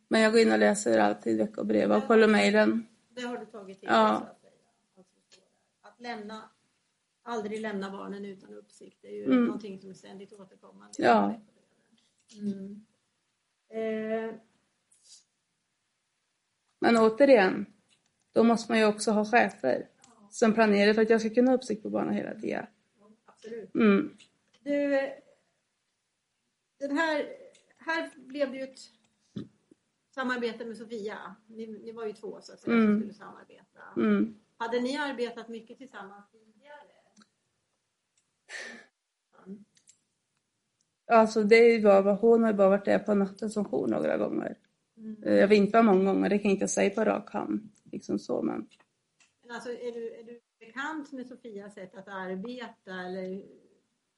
Men 0.09 0.21
jag 0.21 0.33
går 0.33 0.41
in 0.41 0.53
och 0.53 0.59
läser 0.59 0.99
alltid 0.99 1.39
veckobrev 1.39 1.93
och 1.93 2.07
kollar 2.07 2.29
mejlen. 2.29 2.87
Det 3.09 3.23
har 3.23 3.39
du 3.39 3.47
tagit 3.47 3.81
till 3.81 3.89
Ja. 3.93 4.23
dig. 4.43 4.53
Att 5.83 6.01
lämna, 6.01 6.43
aldrig 7.23 7.61
lämna 7.61 7.91
barnen 7.91 8.25
utan 8.25 8.55
uppsikt 8.55 8.99
det 9.03 9.09
är 9.09 9.13
ju 9.13 9.25
Mm. 9.25 9.45
någonting 9.45 9.81
som 9.81 9.91
är 9.91 9.95
ständigt 9.95 10.33
återkommande. 10.33 10.95
Ja. 10.99 11.41
Mm. 12.41 12.85
Eh, 13.71 14.35
Men 16.81 16.97
återigen, 16.97 17.67
då 18.33 18.43
måste 18.45 18.73
man 18.73 18.79
ju 18.79 18.87
också 18.87 19.11
ha 19.11 19.25
chefer 19.25 19.87
som 20.31 20.53
planerar 20.53 20.95
för 20.95 21.03
att 21.03 21.11
jag 21.11 21.21
ska 21.21 21.31
kunna 21.31 21.51
ha 21.51 21.57
uppsikt 21.57 21.83
på 21.83 21.91
barnen 21.91 22.15
hela 22.15 22.35
tiden. 22.35 22.67
Absolut. 23.43 23.75
Mm. 23.75 24.17
Du, 24.63 24.91
den 26.79 26.97
här, 26.99 27.27
här 27.77 28.11
blev 28.17 28.51
det 28.51 28.57
ju 28.57 28.63
ett 28.63 28.79
samarbete 30.15 30.65
med 30.65 30.77
Sofia. 30.77 31.37
Ni, 31.47 31.67
ni 31.67 31.93
var 31.93 32.07
ju 32.07 32.13
två 32.13 32.41
så 32.41 32.53
att 32.53 32.61
säga 32.61 32.77
som 32.77 32.85
Mm. 32.85 32.99
skulle 33.01 33.15
samarbeta. 33.15 33.81
Mm. 33.97 34.39
Hade 34.57 34.81
ni 34.81 34.97
arbetat 34.97 35.49
mycket 35.49 35.79
tillsammans 35.79 36.31
tidigare? 36.31 36.79
Alltså 41.07 41.43
det 41.43 41.83
bara, 41.83 42.13
hon 42.15 42.43
har 42.43 42.53
bara 42.53 42.69
varit 42.69 42.85
där 42.85 42.99
på 42.99 43.15
natten 43.15 43.51
som 43.51 43.65
jour 43.65 43.87
några 43.89 44.17
gånger. 44.17 44.59
Mm. 44.97 45.17
Jag 45.39 45.49
vet 45.49 45.57
inte 45.59 45.77
vad 45.79 45.85
många 45.85 46.05
gånger, 46.13 46.29
det 46.29 46.39
kan 46.39 46.51
jag 46.51 46.57
inte 46.57 46.69
säga 46.69 46.91
på 46.91 47.05
rak 47.05 47.31
hand. 47.31 47.69
Liksom 47.93 48.19
så, 48.19 48.43
men. 48.43 48.69
Men 49.43 49.51
alltså, 49.51 49.71
är, 49.71 49.93
du, 49.93 50.15
är 50.15 50.25
du 50.25 50.41
bekant 50.67 51.13
med 51.13 51.27
Sofias 51.27 51.75
sätt 51.75 51.95
att 51.95 52.09
arbeta? 52.09 52.91
Eller? 53.07 53.43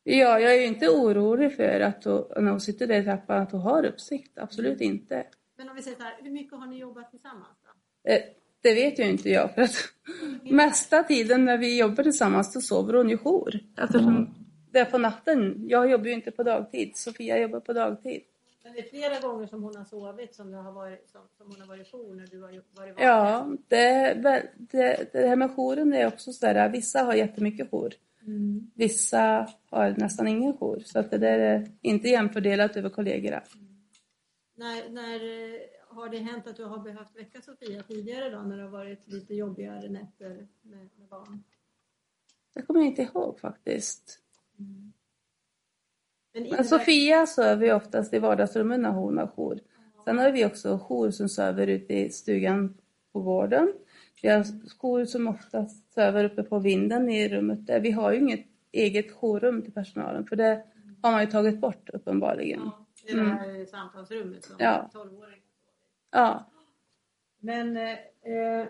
Ja, 0.05 0.41
jag 0.41 0.55
är 0.55 0.61
ju 0.61 0.67
inte 0.67 0.89
orolig 0.89 1.57
för 1.57 1.81
att 1.81 2.05
hon, 2.05 2.25
när 2.37 2.51
hon 2.51 2.61
sitter 2.61 2.87
där 2.87 3.01
i 3.01 3.05
trappan 3.05 3.43
att 3.43 3.53
hon 3.53 3.61
har 3.61 3.85
uppsikt. 3.85 4.39
Absolut 4.39 4.81
inte. 4.81 5.27
Men 5.57 5.69
om 5.69 5.77
vi 5.77 5.83
säger 5.83 5.97
så 5.97 6.03
här, 6.03 6.15
hur 6.23 6.31
mycket 6.31 6.59
har 6.59 6.67
ni 6.67 6.79
jobbat 6.79 7.11
tillsammans? 7.11 7.59
Då? 7.63 8.11
Eh, 8.11 8.23
Det 8.61 8.75
vet 8.75 8.99
ju 8.99 9.05
inte 9.05 9.31
jag 9.31 9.55
för 9.55 9.63
att 9.63 9.77
mesta 10.43 11.03
tiden 11.03 11.45
när 11.45 11.59
vi 11.59 11.79
jobbar 11.79 12.03
tillsammans 12.03 12.53
så 12.53 12.61
sover 12.61 12.95
hon 12.95 13.09
ju 13.11 13.19
jour. 13.19 13.61
Eftersom 13.79 14.35
det 14.71 14.79
är 14.79 14.85
på 14.85 14.99
natten. 14.99 15.65
Jag 15.69 15.91
jobbar 15.91 16.07
ju 16.07 16.13
inte 16.13 16.31
på 16.31 16.43
dagtid. 16.43 16.97
Sofia 16.97 17.39
jobbar 17.39 17.61
på 17.61 17.73
dagtid. 17.73 18.23
Det 18.75 18.81
är 18.81 18.89
flera 18.89 19.21
gånger 19.21 19.47
som 19.47 19.63
hon 19.63 19.77
har 19.77 19.85
sovit 19.85 20.35
som, 20.35 20.51
det 20.51 20.57
har 20.57 20.73
varit, 20.73 21.11
som, 21.11 21.21
som 21.37 21.47
hon 21.47 21.61
har 21.61 21.69
varit 21.69 21.93
jour 21.93 22.15
när 22.15 22.27
du 22.27 22.43
har 22.43 22.49
varit 22.49 22.95
vaken? 22.95 23.07
Ja, 23.07 23.49
det, 23.69 24.15
det, 24.57 25.13
det 25.13 25.29
här 25.29 25.37
med 25.37 25.51
jouren 25.57 25.93
är 25.93 26.07
också 26.07 26.33
så 26.33 26.47
där. 26.47 26.69
Vissa 26.69 27.03
har 27.03 27.15
jättemycket 27.15 27.71
jour. 27.71 27.95
Mm. 28.27 28.71
Vissa 28.75 29.49
har 29.71 29.95
nästan 29.97 30.29
ingen 30.29 30.57
jour. 30.59 30.83
Så 30.85 30.99
att 30.99 31.11
det 31.11 31.19
där 31.19 31.39
är 31.39 31.69
inte 31.81 32.09
jämfördelat 32.09 32.77
över 32.77 32.91
kollegorna. 32.91 33.43
När, 34.55 34.91
när 34.91 35.15
eh, 35.15 35.61
har 35.89 36.09
det 36.09 36.19
hänt 36.19 36.47
att 36.47 36.57
du 36.57 36.65
har 36.65 36.79
behövt 36.79 37.17
väcka 37.17 37.41
Sofia 37.43 37.83
tidigare 37.83 38.31
då 38.31 38.39
när 38.39 38.57
det 38.57 38.63
har 38.63 38.71
varit 38.71 39.09
lite 39.09 39.35
jobbigare 39.35 39.89
nätter 39.89 40.49
med, 40.63 40.89
med 40.97 41.09
barn? 41.09 41.45
Det 42.55 42.63
kommer 42.63 42.81
jag 42.81 42.89
inte 42.89 43.03
ihåg 43.03 43.41
faktiskt. 43.41 44.21
Men 46.35 46.65
Sofia 46.65 47.27
söver 47.27 47.67
ju 47.67 47.73
oftast 47.73 48.15
i 48.15 48.19
vardagsrummet 48.19 48.81
när 48.81 48.91
hon 48.91 49.19
har 49.19 49.27
jour. 49.27 49.61
Sen 50.05 50.19
har 50.19 50.31
vi 50.31 50.47
också 50.47 50.79
jour 50.89 51.11
som 51.11 51.29
söver 51.29 51.67
ute 51.67 51.95
i 51.95 52.11
stugan 52.11 52.77
på 53.13 53.21
gården. 53.21 53.73
Vi 54.23 54.29
har 54.29 54.45
jour 54.83 55.05
som 55.05 55.29
oftast 55.29 55.93
söver 55.95 56.25
uppe 56.25 56.43
på 56.43 56.59
vinden 56.59 57.09
i 57.09 57.29
rummet 57.29 57.67
där. 57.67 57.81
Vi 57.81 57.91
har 57.91 58.13
ju 58.13 58.19
inget 58.19 58.47
eget 58.73 59.11
jourrum 59.13 59.63
till 59.63 59.73
personalen 59.73 60.27
för 60.27 60.37
det 60.37 60.65
har 61.03 61.13
man 61.13 61.21
ju 61.21 61.27
tagit 61.27 61.61
bort 61.61 61.91
uppenbarligen. 61.93 62.61
Ja, 62.65 62.87
det 63.07 63.13
är 63.13 63.17
det 63.17 63.25
här 63.25 63.65
samtalsrummet 63.67 64.45
som 64.45 64.57
Ja. 64.59 64.91
12-åringen 64.93 65.41
Ja, 66.13 66.51
Men 67.41 67.77
eh, 67.77 67.93
eh, 67.93 68.67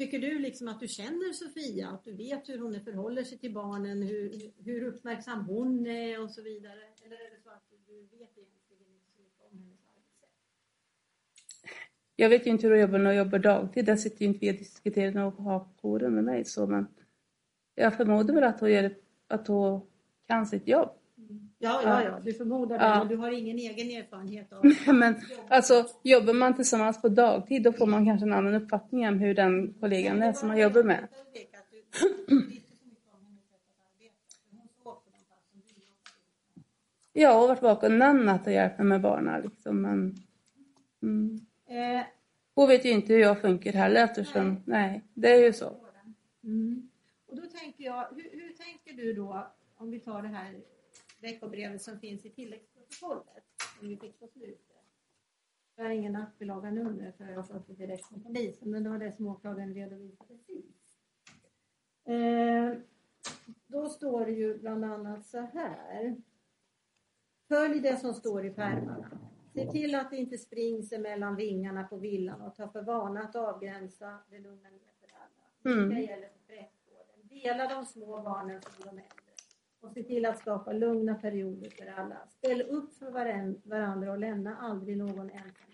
tycker 0.00 0.18
du 0.18 0.38
liksom 0.38 0.68
att 0.68 0.80
du 0.80 0.88
känner 0.88 1.32
Sofia? 1.32 1.88
Att 1.88 2.04
du 2.04 2.12
vet 2.16 2.48
hur 2.48 2.58
hon 2.58 2.80
förhåller 2.84 3.24
sig 3.24 3.38
till 3.38 3.52
barnen? 3.52 4.02
Hur, 4.02 4.52
hur 4.64 4.82
uppmärksam 4.82 5.44
hon 5.44 5.86
är 5.86 6.22
och 6.22 6.30
så 6.30 6.42
vidare? 6.42 6.82
Eller 7.04 7.16
är 7.16 7.30
det 7.30 7.42
så 7.44 7.50
att 7.50 7.64
du 7.86 7.94
vet 8.00 8.38
egentligen 8.38 8.88
inte 8.94 9.10
så 9.10 9.22
mycket 9.22 9.40
om 9.52 9.58
hennes 9.58 9.80
arbetssätt? 9.96 10.28
jag 12.16 12.28
vet 12.28 12.46
ju 12.46 12.50
inte 12.50 12.66
hur 12.66 12.70
hon 12.74 12.80
jobbar 12.80 12.98
när 12.98 13.06
hon 13.06 13.16
jobbar 13.16 13.38
dagtid. 13.38 13.84
Där 13.84 13.96
sitter 13.96 14.20
ju 14.20 14.26
inte 14.26 14.38
vi 14.40 14.50
och 14.50 14.54
diskuterar 14.54 15.12
när 15.12 15.22
hon 15.22 15.44
har 15.44 15.68
jouren 15.82 16.14
med 16.14 16.24
mig. 16.24 16.44
Så, 16.44 16.66
men 16.66 16.86
jag 17.74 17.96
förmodar 17.96 18.34
väl 18.34 18.44
att 18.44 18.60
hon, 18.60 18.72
gör, 18.72 18.94
att 19.28 19.48
hon 19.48 19.80
kan 20.26 20.46
sitt 20.46 20.68
jobb. 20.68 20.90
Ja, 21.62 21.80
ja, 21.84 22.04
ja, 22.04 22.20
du 22.24 22.32
förmodar 22.32 22.78
det. 22.78 22.84
Ja. 22.84 22.98
Men 22.98 23.08
du 23.08 23.16
har 23.16 23.30
ingen 23.30 23.58
egen 23.58 23.90
erfarenhet 23.90 24.52
av 24.52 24.64
Men 24.94 25.14
alltså, 25.48 25.86
jobbar 26.02 26.32
man 26.32 26.56
tillsammans 26.56 27.02
på 27.02 27.08
dagtid 27.08 27.62
då 27.62 27.72
får 27.72 27.86
man 27.86 28.06
kanske 28.06 28.26
en 28.26 28.32
annan 28.32 28.54
uppfattning 28.54 29.08
om 29.08 29.18
hur 29.18 29.34
den 29.34 29.74
kollegan 29.80 30.22
är 30.22 30.32
som 30.32 30.48
man 30.48 30.58
jobbar 30.58 30.82
med. 30.82 31.08
Jag 37.12 37.34
har 37.34 37.48
varit 37.48 37.62
vaken 37.62 38.02
en 38.02 38.24
natt 38.24 38.46
och 38.46 38.52
hjälpt 38.52 38.78
mig 38.78 38.86
med 38.86 39.00
barnen. 39.00 39.42
Liksom, 39.42 39.82
men, 39.82 40.14
mm. 41.02 41.40
Eh, 41.68 42.04
Hon 42.54 42.68
vet 42.68 42.84
ju 42.84 42.90
inte 42.90 43.12
hur 43.12 43.20
jag 43.20 43.40
funkar 43.40 43.72
heller 43.72 44.04
eftersom, 44.04 44.62
nej, 44.64 45.02
det 45.14 45.32
är 45.32 45.44
ju 45.44 45.52
så. 45.52 45.76
Mm. 46.44 46.90
Och 47.26 47.36
då 47.36 47.42
tänker 47.42 47.84
jag, 47.84 48.06
hur, 48.10 48.30
hur 48.32 48.52
tänker 48.52 48.92
du 48.92 49.12
då, 49.12 49.46
om 49.76 49.90
vi 49.90 50.00
tar 50.00 50.22
det 50.22 50.28
här 50.28 50.54
veckobrevet 51.20 51.82
som 51.82 51.98
finns 51.98 52.26
i 52.26 52.30
tilläggsprotokollet, 52.30 53.44
som 53.78 53.88
vi 53.88 53.96
fick 53.96 54.18
på 54.20 54.28
slutet. 54.28 54.70
Jag 55.76 55.84
har 55.84 55.90
ingen 55.90 56.12
nattbilaga 56.12 56.70
nummer 56.70 57.12
för 57.12 57.24
jag 57.24 57.36
har 57.36 57.42
fått 57.42 57.66
det 57.66 57.74
direkt 57.74 58.06
från 58.06 58.22
polisen, 58.22 58.70
men 58.70 58.84
det 58.84 58.90
var 58.90 58.98
det 58.98 59.12
som 59.12 59.26
åklagaren 59.26 59.74
redovisade 59.74 60.28
precis. 60.28 60.98
Eh, 62.04 62.78
då 63.66 63.88
står 63.88 64.26
det 64.26 64.32
ju 64.32 64.58
bland 64.58 64.84
annat 64.84 65.26
så 65.26 65.40
här. 65.40 66.16
Följ 67.48 67.80
det 67.80 67.96
som 67.96 68.14
står 68.14 68.46
i 68.46 68.50
pärmarna. 68.50 69.18
Se 69.54 69.70
till 69.70 69.94
att 69.94 70.10
det 70.10 70.16
inte 70.16 70.38
springs 70.38 70.92
mellan 70.92 71.36
vingarna 71.36 71.84
på 71.84 71.96
villan 71.96 72.40
och 72.40 72.54
ta 72.54 72.68
för 72.68 72.82
vana 72.82 73.20
att 73.20 73.36
avgränsa 73.36 74.18
det 74.30 74.38
lugna 74.38 74.70
ner 74.70 74.92
för 75.00 75.10
alla. 75.14 75.76
Mm. 75.76 75.88
Det 75.94 76.00
gäller 76.00 76.28
för 76.28 76.54
prästgården. 76.54 77.28
Dela 77.28 77.74
de 77.74 77.86
små 77.86 78.22
barnen 78.22 78.62
som 78.62 78.72
de 78.80 78.88
äldre. 78.88 79.19
Och 79.80 79.92
se 79.92 80.02
till 80.02 80.26
att 80.26 80.38
skapa 80.38 80.72
lugna 80.72 81.14
perioder 81.14 81.70
för 81.70 81.86
alla. 81.86 82.16
Ställ 82.28 82.62
upp 82.62 82.94
för 82.94 83.10
varandra 83.64 84.12
och 84.12 84.18
lämna 84.18 84.56
aldrig 84.56 84.96
någon 84.98 85.30
ensam. 85.30 85.66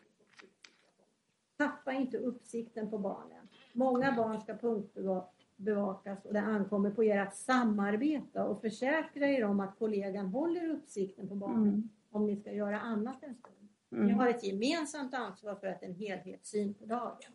Tappa 1.56 1.92
inte 1.92 2.18
uppsikten 2.18 2.90
på 2.90 2.98
barnen. 2.98 3.48
Många 3.72 4.12
barn 4.12 4.40
ska 4.40 4.54
punktbevakas 4.56 6.24
och 6.24 6.32
det 6.34 6.40
ankommer 6.40 6.90
på 6.90 7.04
er 7.04 7.18
att 7.18 7.36
samarbeta 7.36 8.44
och 8.44 8.60
försäkra 8.60 9.28
er 9.28 9.44
om 9.44 9.60
att 9.60 9.78
kollegan 9.78 10.26
håller 10.26 10.68
uppsikten 10.68 11.28
på 11.28 11.34
barnen 11.34 11.68
Mm. 11.68 11.88
om 12.10 12.26
ni 12.26 12.36
ska 12.36 12.52
göra 12.52 12.80
annat 12.80 13.22
en 13.22 13.34
stund. 13.34 13.68
Ni 13.88 13.98
Mm. 13.98 14.14
har 14.14 14.28
ett 14.28 14.44
gemensamt 14.44 15.14
ansvar 15.14 15.54
för 15.54 15.66
att 15.66 15.82
en 15.82 15.94
helhetssyn 15.94 16.74
på 16.74 16.84
dagen. 16.86 17.32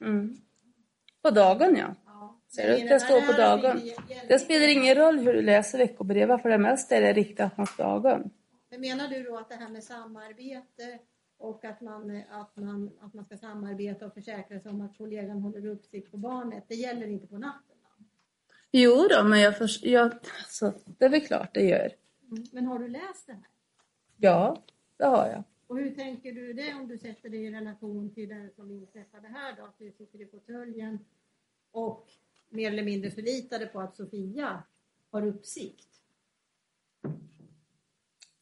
Mm. 0.00 0.36
På 1.22 1.30
dagen 1.30 1.76
ja. 1.76 1.94
Ja. 2.06 2.40
Ser 2.48 2.68
du? 2.72 2.78
Men 2.78 2.86
Det 2.86 3.00
står 3.00 3.20
på 3.20 3.32
dagen. 3.32 3.80
Det 4.28 4.38
spelar 4.38 4.68
ingen 4.68 4.94
roll 4.94 5.18
hur 5.18 5.32
du 5.34 5.42
läser 5.42 5.78
veckobrevet 5.78 6.42
för 6.42 6.48
det 6.48 6.58
mesta 6.58 6.96
är 6.96 7.00
det 7.00 7.12
riktat 7.12 7.56
mot 7.58 7.76
dagen. 7.78 8.30
Men 8.70 8.80
menar 8.80 9.08
du 9.08 9.22
då 9.22 9.38
att 9.38 9.48
det 9.48 9.54
här 9.54 9.68
med 9.68 9.84
samarbete 9.84 10.98
och 11.38 11.64
att 11.64 11.80
man, 11.80 12.22
att 12.30 12.56
man, 12.56 12.90
att 13.00 13.14
man 13.14 13.24
ska 13.24 13.36
samarbeta 13.36 14.06
och 14.06 14.14
försäkra 14.14 14.60
sig 14.60 14.70
om 14.70 14.80
att 14.80 14.98
kollegan 14.98 15.40
håller 15.42 15.66
uppsikt 15.66 16.10
på 16.10 16.16
barnet, 16.16 16.64
det 16.68 16.74
gäller 16.74 17.06
inte 17.06 17.26
på 17.26 17.38
natten? 17.38 17.76
Då? 17.98 18.04
Jo 18.70 19.06
då, 19.10 19.24
men 19.24 19.40
jag, 19.40 19.58
förs- 19.58 19.82
jag 19.82 20.12
alltså, 20.38 20.72
det 20.98 21.04
är 21.04 21.08
väl 21.08 21.20
klart 21.26 21.54
det 21.54 21.62
gör. 21.64 21.90
Men 22.52 22.66
har 22.66 22.78
du 22.78 22.88
läst 22.88 23.26
det 23.26 23.32
här? 23.32 23.42
Ja, 24.16 24.56
det 24.96 25.04
har 25.04 25.26
jag. 25.26 25.44
Och 25.70 25.78
hur 25.78 25.94
tänker 25.94 26.32
du 26.32 26.52
det 26.52 26.74
om 26.74 26.88
du 26.88 26.98
sätter 26.98 27.28
det 27.28 27.36
i 27.36 27.50
relation 27.50 28.14
till 28.14 28.28
den 28.28 28.50
som 28.56 28.70
inträffade 28.70 29.28
här 29.28 29.56
då? 29.56 29.64
Att 29.64 29.78
du 29.78 29.92
sitter 29.92 30.20
i 30.20 30.26
fåtöljen 30.26 30.98
och 31.70 32.08
mer 32.48 32.72
eller 32.72 32.82
mindre 32.82 33.10
förlitade 33.10 33.66
på 33.66 33.80
att 33.80 33.96
Sofia 33.96 34.62
har 35.10 35.26
uppsikt. 35.26 35.88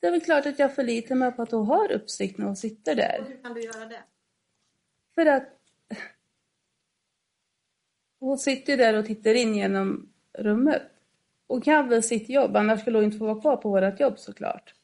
Det 0.01 0.07
är 0.07 0.11
väl 0.11 0.21
klart 0.21 0.47
att 0.47 0.59
jag 0.59 0.75
förlitar 0.75 1.15
mig 1.15 1.33
på 1.33 1.43
att 1.43 1.51
hon 1.51 1.67
har 1.67 1.93
uppsikt 1.93 2.39
när 2.39 2.47
hon 2.47 2.57
sitter 2.57 2.93
Och 2.93 2.97
där. 2.97 3.25
hur 3.29 3.43
kan 3.43 3.55
du 3.55 3.61
göra 3.61 3.87
det? 3.87 4.03
För 5.15 5.27
att 5.27 5.61
hon 8.19 8.39
sitter 8.39 8.77
där 8.77 8.99
och 8.99 9.07
tittar 9.07 9.35
in 9.35 9.55
genom 9.55 10.13
rummet. 10.33 10.83
Hon 11.47 11.61
kan 11.61 11.89
väl 11.89 12.03
sitt 12.03 12.29
jobb, 12.29 12.57
annars 12.57 12.81
skulle 12.81 12.99
hon 12.99 13.05
inte 13.05 13.19
få 13.19 13.27
vara 13.27 13.41
kvar 13.41 13.57
på 13.57 13.71
vårt 13.71 14.01
jobb 14.01 14.19
såklart. 14.19 14.75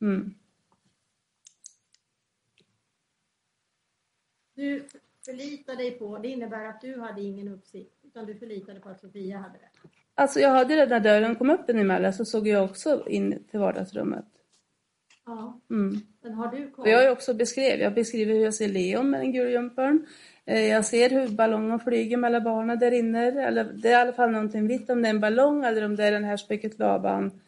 Mm. 0.00 0.39
Du 4.60 4.84
förlitar 5.24 5.76
dig 5.76 5.90
på, 5.90 6.18
det 6.18 6.28
innebär 6.28 6.64
att 6.64 6.80
du 6.80 7.00
hade 7.00 7.20
ingen 7.22 7.48
uppsikt, 7.48 7.94
utan 8.04 8.26
du 8.26 8.34
förlitade 8.34 8.80
på 8.80 8.88
att 8.88 9.00
Sofia 9.00 9.38
hade 9.38 9.52
det. 9.58 9.88
Alltså 10.14 10.40
jag 10.40 10.50
hade 10.50 10.74
den 10.76 10.88
när 10.88 11.00
dörren 11.00 11.34
kom 11.36 11.50
upp 11.50 11.70
emellan 11.70 12.12
så 12.12 12.24
såg 12.24 12.48
jag 12.48 12.64
också 12.64 13.04
in 13.08 13.44
till 13.50 13.60
vardagsrummet. 13.60 14.24
Ja, 15.26 15.60
Mm. 15.70 15.96
men 16.22 16.32
har 16.34 16.48
du 16.56 16.70
koll? 16.70 16.88
Jag 16.88 17.12
också 17.12 17.34
beskrivit, 17.34 17.80
jag 17.80 17.94
beskriver 17.94 18.34
hur 18.34 18.44
jag 18.44 18.54
ser 18.54 18.68
Leon 18.68 19.10
med 19.10 19.20
den 19.20 19.32
gula 19.32 19.50
jumpern. 19.50 20.06
Eh, 20.44 20.60
Jag 20.68 20.84
ser 20.84 21.10
hur 21.10 21.28
ballongen 21.28 21.80
flyger 21.80 22.16
mellan 22.16 22.44
barnen 22.44 22.78
där 22.78 22.90
inne. 22.92 23.26
Eller 23.42 23.64
det 23.64 23.88
är 23.88 23.92
i 23.92 23.94
alla 23.94 24.12
fall 24.12 24.30
någonting 24.30 24.66
vitt. 24.68 24.90
Om 24.90 25.02
det 25.02 25.08
är 25.08 25.14
en 25.14 25.20
ballong 25.20 25.64
eller 25.64 25.84
om 25.84 25.96
det 25.96 26.04
är 26.04 26.12
den 26.12 26.24
här 26.24 26.36
spöket 26.36 26.78
Laban 26.78 27.40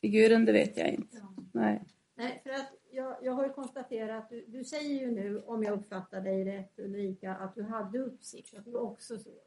figuren, 0.00 0.44
det 0.44 0.52
vet 0.52 0.76
jag 0.76 0.88
inte. 0.88 1.16
Ja. 1.20 1.34
Nej. 1.52 1.82
Nej, 2.16 2.40
för 2.44 2.50
att 2.50 2.72
jag, 3.00 3.16
jag 3.22 3.32
har 3.32 3.44
ju 3.44 3.52
konstaterat, 3.52 4.30
du, 4.30 4.44
du 4.48 4.64
säger 4.64 5.00
ju 5.00 5.10
nu, 5.10 5.40
om 5.40 5.62
jag 5.62 5.78
uppfattar 5.78 6.20
dig 6.20 6.44
rätt 6.44 6.78
Ulrika, 6.78 7.34
att 7.34 7.54
du 7.54 7.62
hade 7.62 7.98
uppsikt, 7.98 8.58
att 8.58 8.64
du 8.64 8.74
också 8.74 9.18
såg. 9.18 9.42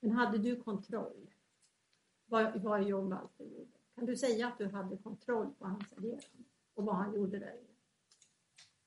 Men 0.00 0.10
hade 0.10 0.38
du 0.38 0.56
kontroll? 0.56 1.30
Vad, 2.26 2.62
vad 2.62 2.82
John 2.82 3.10
Walter 3.10 3.44
gjorde? 3.44 3.78
Kan 3.94 4.06
du 4.06 4.16
säga 4.16 4.46
att 4.46 4.58
du 4.58 4.66
hade 4.68 4.96
kontroll 4.96 5.54
på 5.58 5.66
hans 5.66 5.92
agerande 5.96 6.22
och 6.74 6.84
vad 6.84 6.94
han 6.94 7.14
gjorde 7.14 7.38
där 7.38 7.50
inne? 7.50 7.68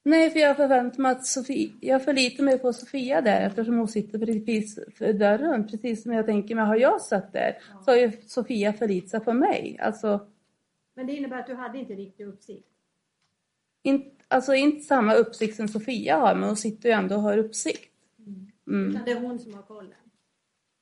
Nej, 0.03 0.29
för 0.29 0.39
jag 0.39 0.57
förväntar 0.57 1.01
mig 1.01 1.11
att 1.11 1.25
Sofia, 1.25 1.71
jag 1.81 2.03
förlitar 2.03 2.43
mig 2.43 2.59
på 2.59 2.73
Sofia 2.73 3.21
där 3.21 3.41
eftersom 3.41 3.77
hon 3.77 3.87
sitter 3.87 4.19
precis 4.19 4.79
för 4.95 5.13
dörren. 5.13 5.67
Precis 5.67 6.03
som 6.03 6.11
jag 6.11 6.25
tänker 6.25 6.55
mig, 6.55 6.65
har 6.65 6.75
jag 6.75 7.01
sett 7.01 7.33
där 7.33 7.57
så 7.85 7.91
har 7.91 7.97
ju 7.97 8.11
Sofia 8.27 8.73
förlitat 8.73 9.09
sig 9.09 9.19
på 9.19 9.33
mig. 9.33 9.77
Alltså, 9.81 10.27
Men 10.93 11.07
det 11.07 11.13
innebär 11.13 11.39
att 11.39 11.47
du 11.47 11.53
hade 11.53 11.79
inte 11.79 11.93
riktig 11.93 12.25
uppsikt? 12.27 12.70
In, 13.83 14.11
alltså 14.27 14.53
inte 14.53 14.81
samma 14.81 15.13
uppsikt 15.13 15.55
som 15.55 15.67
Sofia 15.67 16.17
har, 16.17 16.35
men 16.35 16.43
hon 16.43 16.57
sitter 16.57 16.89
ju 16.89 16.93
ändå 16.95 17.15
och 17.15 17.21
har 17.21 17.37
uppsikt. 17.37 17.91
Mm. 18.67 18.89
Utan 18.89 19.05
det 19.05 19.11
är 19.11 19.19
hon 19.19 19.39
som 19.39 19.53
har 19.53 19.61
kollen? 19.61 19.93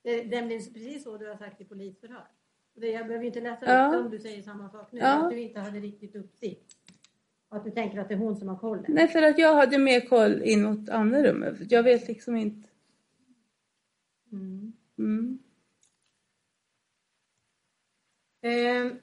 Det, 0.02 0.34
är 0.34 0.48
precis 0.72 1.02
så 1.02 1.18
du 1.18 1.28
har 1.28 1.36
sagt 1.36 1.60
i 1.60 1.64
polisförhör? 1.64 2.26
Jag 2.74 3.06
behöver 3.06 3.26
inte 3.26 3.40
läsa 3.40 3.66
Ja. 3.66 3.94
upp 3.94 4.04
om 4.04 4.10
du 4.10 4.18
säger 4.18 4.42
samma 4.42 4.70
sak 4.70 4.92
nu, 4.92 4.98
Ja. 4.98 5.24
att 5.24 5.30
du 5.30 5.40
inte 5.40 5.60
hade 5.60 5.80
riktigt 5.80 6.16
uppsikt. 6.16 6.76
Och 7.48 7.56
att 7.56 7.64
du 7.64 7.70
tänker 7.70 7.98
att 7.98 8.08
det 8.08 8.14
är 8.14 8.18
hon 8.18 8.36
som 8.36 8.48
har 8.48 8.56
kollen? 8.56 8.84
Nej, 8.88 9.08
för 9.08 9.22
att 9.22 9.38
jag 9.38 9.54
hade 9.54 9.78
mer 9.78 10.00
koll 10.00 10.42
in 10.42 10.62
mot 10.62 10.88
andra 10.88 11.22
rummet. 11.22 11.72
Jag 11.72 11.82
vet 11.82 12.08
liksom 12.08 12.36
inte. 12.36 12.68
Mm. 14.32 14.72
Mm. 14.98 15.38
Ehm. 18.42 18.98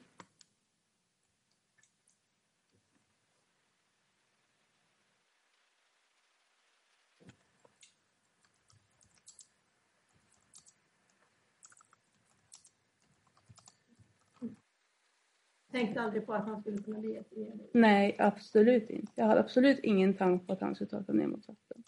Tänkte 15.70 16.00
aldrig 16.00 16.26
på 16.26 16.34
att 16.34 16.44
han 16.46 16.60
skulle 16.60 16.78
kunna 16.78 16.98
bli 16.98 17.12
jätteledig. 17.14 17.70
Nej, 17.72 18.16
absolut 18.18 18.90
inte. 18.90 19.12
Jag 19.14 19.24
hade 19.24 19.40
absolut 19.40 19.78
ingen 19.78 20.14
tanke 20.14 20.46
på 20.46 20.52
att 20.52 20.60
han 20.60 20.74
skulle 20.74 20.90
ta 20.90 21.02
sig 21.04 21.14
ner 21.14 21.26
mot 21.26 21.48
vatten. 21.48 21.82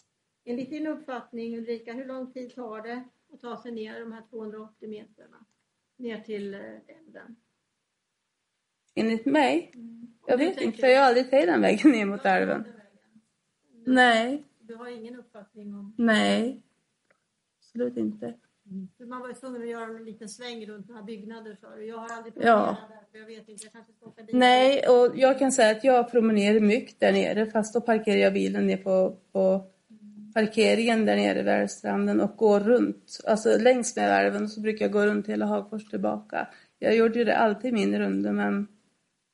Enligt 0.45 0.69
din 0.69 0.87
uppfattning 0.87 1.57
Ulrika, 1.57 1.93
hur 1.93 2.05
lång 2.05 2.31
tid 2.33 2.55
tar 2.55 2.81
det 2.81 3.03
att 3.33 3.39
ta 3.41 3.61
sig 3.61 3.71
ner 3.71 3.99
de 3.99 4.11
här 4.11 4.21
280 4.29 4.89
metrarna? 4.89 5.45
Ner 5.97 6.19
till 6.21 6.53
eh, 6.53 6.59
älven? 6.99 7.35
Enligt 8.95 9.25
mig? 9.25 9.71
Jag 10.27 10.39
Du 10.39 10.45
vet 10.45 10.53
tänker- 10.53 10.65
inte, 10.65 10.77
för 10.77 10.87
jag 10.87 10.99
har 10.99 11.07
aldrig 11.07 11.29
tagit 11.29 11.47
den 11.47 11.61
vägen 11.61 11.91
ner 11.91 12.05
mot 12.05 12.25
älven. 12.25 12.63
Nej, 13.85 14.43
Du 14.59 14.75
har 14.75 14.87
ingen 14.87 15.15
uppfattning 15.15 15.73
om... 15.73 15.93
nej. 15.97 16.61
Absolut 17.59 17.97
inte. 17.97 18.33
För 18.97 19.05
man 19.05 19.21
var 19.21 19.27
ju 19.27 19.33
tvungen 19.33 19.61
att 19.61 19.67
göra 19.69 19.97
en 19.97 20.05
liten 20.05 20.29
sväng 20.29 20.65
runt 20.65 20.89
några 20.89 21.01
byggnader 21.03 21.57
för 21.61 21.77
Jag 21.81 21.97
har 21.97 22.09
aldrig 22.17 22.33
Ja. 22.37 22.41
promenerat 22.41 22.89
där, 22.89 23.11
för 23.11 23.17
jag 23.19 23.25
vet 23.25 23.49
inte, 23.49 23.63
jag 23.65 23.71
kanske 23.71 23.93
ska 23.93 24.05
åka 24.05 24.21
dit. 24.23 24.35
Nej, 24.35 24.87
och 24.87 25.11
jag 25.17 25.39
kan 25.39 25.51
säga 25.51 25.71
att 25.77 25.83
jag 25.83 26.11
promenerar 26.11 26.59
mycket 26.59 26.99
där 26.99 27.11
nere 27.11 27.45
fast 27.45 27.73
då 27.73 27.81
parkerar 27.81 28.17
jag 28.17 28.33
bilen 28.33 28.67
ner 28.67 28.77
på, 28.77 29.17
på 29.31 29.67
parkeringen 30.33 31.05
där 31.05 31.15
nere 31.15 31.43
vid 31.43 31.53
älvstranden 31.53 32.21
och 32.21 32.35
går 32.37 32.59
runt. 32.59 33.19
Alltså 33.27 33.57
längs 33.57 33.95
med 33.95 34.25
älven 34.25 34.49
så 34.49 34.61
brukar 34.61 34.85
jag 34.85 34.91
gå 34.91 35.05
runt 35.05 35.27
hela 35.27 35.45
Hagfors 35.45 35.89
tillbaka. 35.89 36.47
Jag 36.79 36.95
gjorde 36.95 37.19
ju 37.19 37.25
det 37.25 37.37
alltid 37.37 37.73
min 37.73 37.99
runda 37.99 38.31
men 38.31 38.67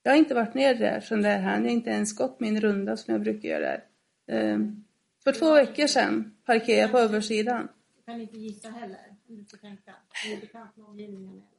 jag 0.04 0.12
har 0.12 0.18
inte 0.18 0.34
varit 0.36 0.54
ner 0.54 0.76
där 0.76 1.00
sedan 1.00 1.22
det 1.22 1.30
här. 1.30 1.56
Jag 1.56 1.62
har 1.64 1.70
inte 1.70 1.90
ens 1.90 2.14
gått 2.18 2.40
min 2.40 2.62
runda 2.62 2.98
som 2.98 3.12
jag 3.12 3.22
brukar 3.22 3.50
göra 3.50 3.60
där. 3.66 3.84
Ehm, 4.32 4.84
För 5.24 5.32
två 5.32 5.54
veckor 5.54 5.88
sedan 5.88 6.36
parkerade 6.46 6.82
jag 6.82 6.92
på 6.92 7.00
översidan. 7.00 7.68
Du 7.98 8.12
kan 8.12 8.22
inte 8.22 8.38
gissa 8.38 8.70
heller, 8.70 8.98
om. 9.30 9.45
Du 10.25 10.34
är 10.34 10.41
bekant 10.41 10.78
med 10.78 10.86
omgivningarna 10.86 11.36
i 11.36 11.39
alla 11.39 11.41
fall. 11.41 11.53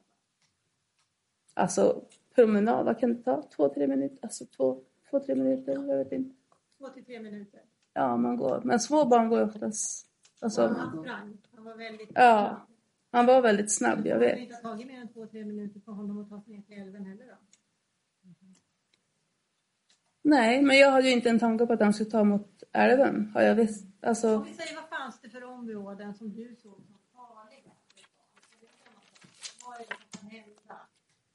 Alltså 1.54 2.02
promenad, 2.34 2.84
vad 2.86 2.98
kan 3.00 3.14
det 3.14 3.22
ta? 3.22 3.42
Två, 3.42 3.68
tre 3.68 3.86
minuter? 3.86 4.18
Alltså 4.22 4.46
två, 4.46 4.80
två 5.10 5.20
tre 5.20 5.34
minuter? 5.34 5.72
Jag 5.72 5.96
vet 6.04 6.12
inte. 6.12 6.34
Två 6.78 6.88
till 6.88 7.04
tre 7.04 7.20
minuter. 7.20 7.60
Ja, 7.92 8.16
man 8.16 8.36
går. 8.36 8.60
Men 8.64 8.80
små 8.80 9.04
barn 9.04 9.28
går 9.28 9.42
oftast... 9.42 10.06
Alltså, 10.40 10.66
Han 10.66 11.02
sprang. 11.02 11.38
Han 11.54 11.64
var 11.64 11.76
väldigt 11.76 12.10
Ja, 12.14 12.66
han 13.10 13.26
var 13.26 13.42
väldigt 13.42 13.74
snabb, 13.76 14.06
jag 14.06 14.20
Det 14.20 14.26
vet. 14.26 14.38
inte 14.38 14.54
ha 14.54 14.60
tagit 14.62 14.86
mer 14.86 15.00
än 15.00 15.08
två, 15.08 15.26
tre 15.26 15.44
minuter 15.44 15.80
för 15.80 15.92
honom 15.92 16.18
att 16.22 16.28
ta 16.28 16.40
sig 16.40 16.52
ner 16.54 16.62
till 16.62 16.78
älven 16.82 17.04
heller 17.04 17.26
då. 17.26 17.34
Nej, 20.22 20.62
men 20.62 20.76
jag 20.78 20.90
hade 20.90 21.06
ju 21.08 21.12
inte 21.12 21.30
en 21.30 21.38
tanke 21.38 21.66
på 21.66 21.72
att 21.72 21.80
han 21.80 21.94
skulle 21.94 22.10
ta 22.10 22.24
mot 22.24 22.62
älven. 22.72 23.30
Har 23.34 23.42
jag 23.42 23.54
visst. 23.54 23.84
Om 23.84 23.92
Alltså, 24.08 24.38
vi 24.48 24.54
säger 24.54 24.74
vad 24.80 24.88
fanns 24.88 25.20
det 25.20 25.30
för 25.30 25.44
områden 25.44 26.14
som 26.14 26.32
du 26.32 26.56
såg 26.56 26.74
som 26.86 26.98
farliga? 27.12 27.70
Vad 29.64 29.74
är 29.74 29.78
det 29.78 29.86
som 29.86 30.20
kan 30.20 30.30
hända? 30.30 30.80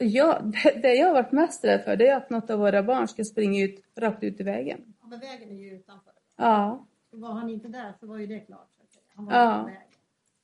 Ja, 0.04 0.40
det, 0.82 0.94
jag 0.94 1.08
har 1.08 1.14
varit 1.14 1.32
mest 1.32 1.64
rädd 1.64 1.84
för 1.84 1.96
det 1.96 2.08
är 2.08 2.18
att 2.18 2.30
något 2.30 2.50
av 2.50 2.60
våra 2.60 2.84
barn 2.84 3.08
ska 3.08 3.24
springa 3.24 3.64
ut 3.64 3.84
rakt 3.96 4.24
ut 4.24 4.40
i 4.40 4.44
vägen. 4.44 4.94
Ja, 5.02 5.08
men 5.08 5.20
vägen 5.20 5.50
är 5.50 5.56
ju 5.56 5.72
utanför. 5.76 6.14
Ja, 6.36 6.86
var 7.12 7.32
han 7.34 7.50
inte 7.50 7.68
där 7.68 7.94
så 8.00 8.08
var 8.08 8.18
ju 8.18 8.28
det 8.28 8.40
klart. 8.40 8.70
Så 8.78 8.84
att 8.84 8.92
säga. 8.92 9.04
Han 9.16 9.26
var 9.26 9.34
Ja. 9.34 9.64
vägen. 9.64 9.82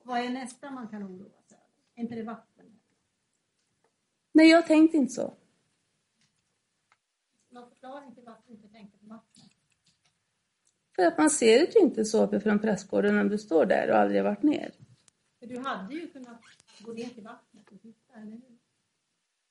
Vad 0.03 0.20
är 0.20 0.30
nästa 0.30 0.72
man 0.72 0.88
kan 0.88 1.03
oroa 1.03 1.30
sig 1.47 1.57
över? 1.57 1.66
Är 1.95 2.01
inte 2.01 2.16
det 2.16 2.24
vatten? 2.24 2.45
nej 4.32 4.49
jag 4.49 4.68
tänkte 4.68 4.97
inte 4.97 5.14
så. 5.14 5.34
Någon 7.49 7.70
förklaring 7.70 8.16
till 8.16 8.24
varför 8.26 8.41
du 8.47 8.53
inte 8.53 8.68
tänkte 8.68 8.97
på 8.97 9.05
vattnet? 9.05 9.45
För 10.95 11.05
att 11.05 11.18
man 11.18 11.30
ser 11.30 11.60
det 11.60 11.76
ju 11.76 11.82
inte 11.82 12.05
så 12.05 12.24
uppifrån 12.24 12.60
prästgården 12.60 13.16
när 13.16 13.24
du 13.24 13.38
står 13.38 13.66
där 13.66 13.91
och 13.91 13.97
aldrig 13.97 14.24
varit 14.24 14.43
ner. 14.43 14.72
För 15.39 15.45
du 15.47 15.60
hade 15.60 15.93
ju 15.95 16.07
kunnat 16.07 16.41
gå 16.80 16.93
ner 16.93 17.05
till 17.10 17.24
vattnet 17.24 17.72
och 17.72 17.82
titta, 17.82 18.14
eller 18.14 18.32
hur? 18.32 18.49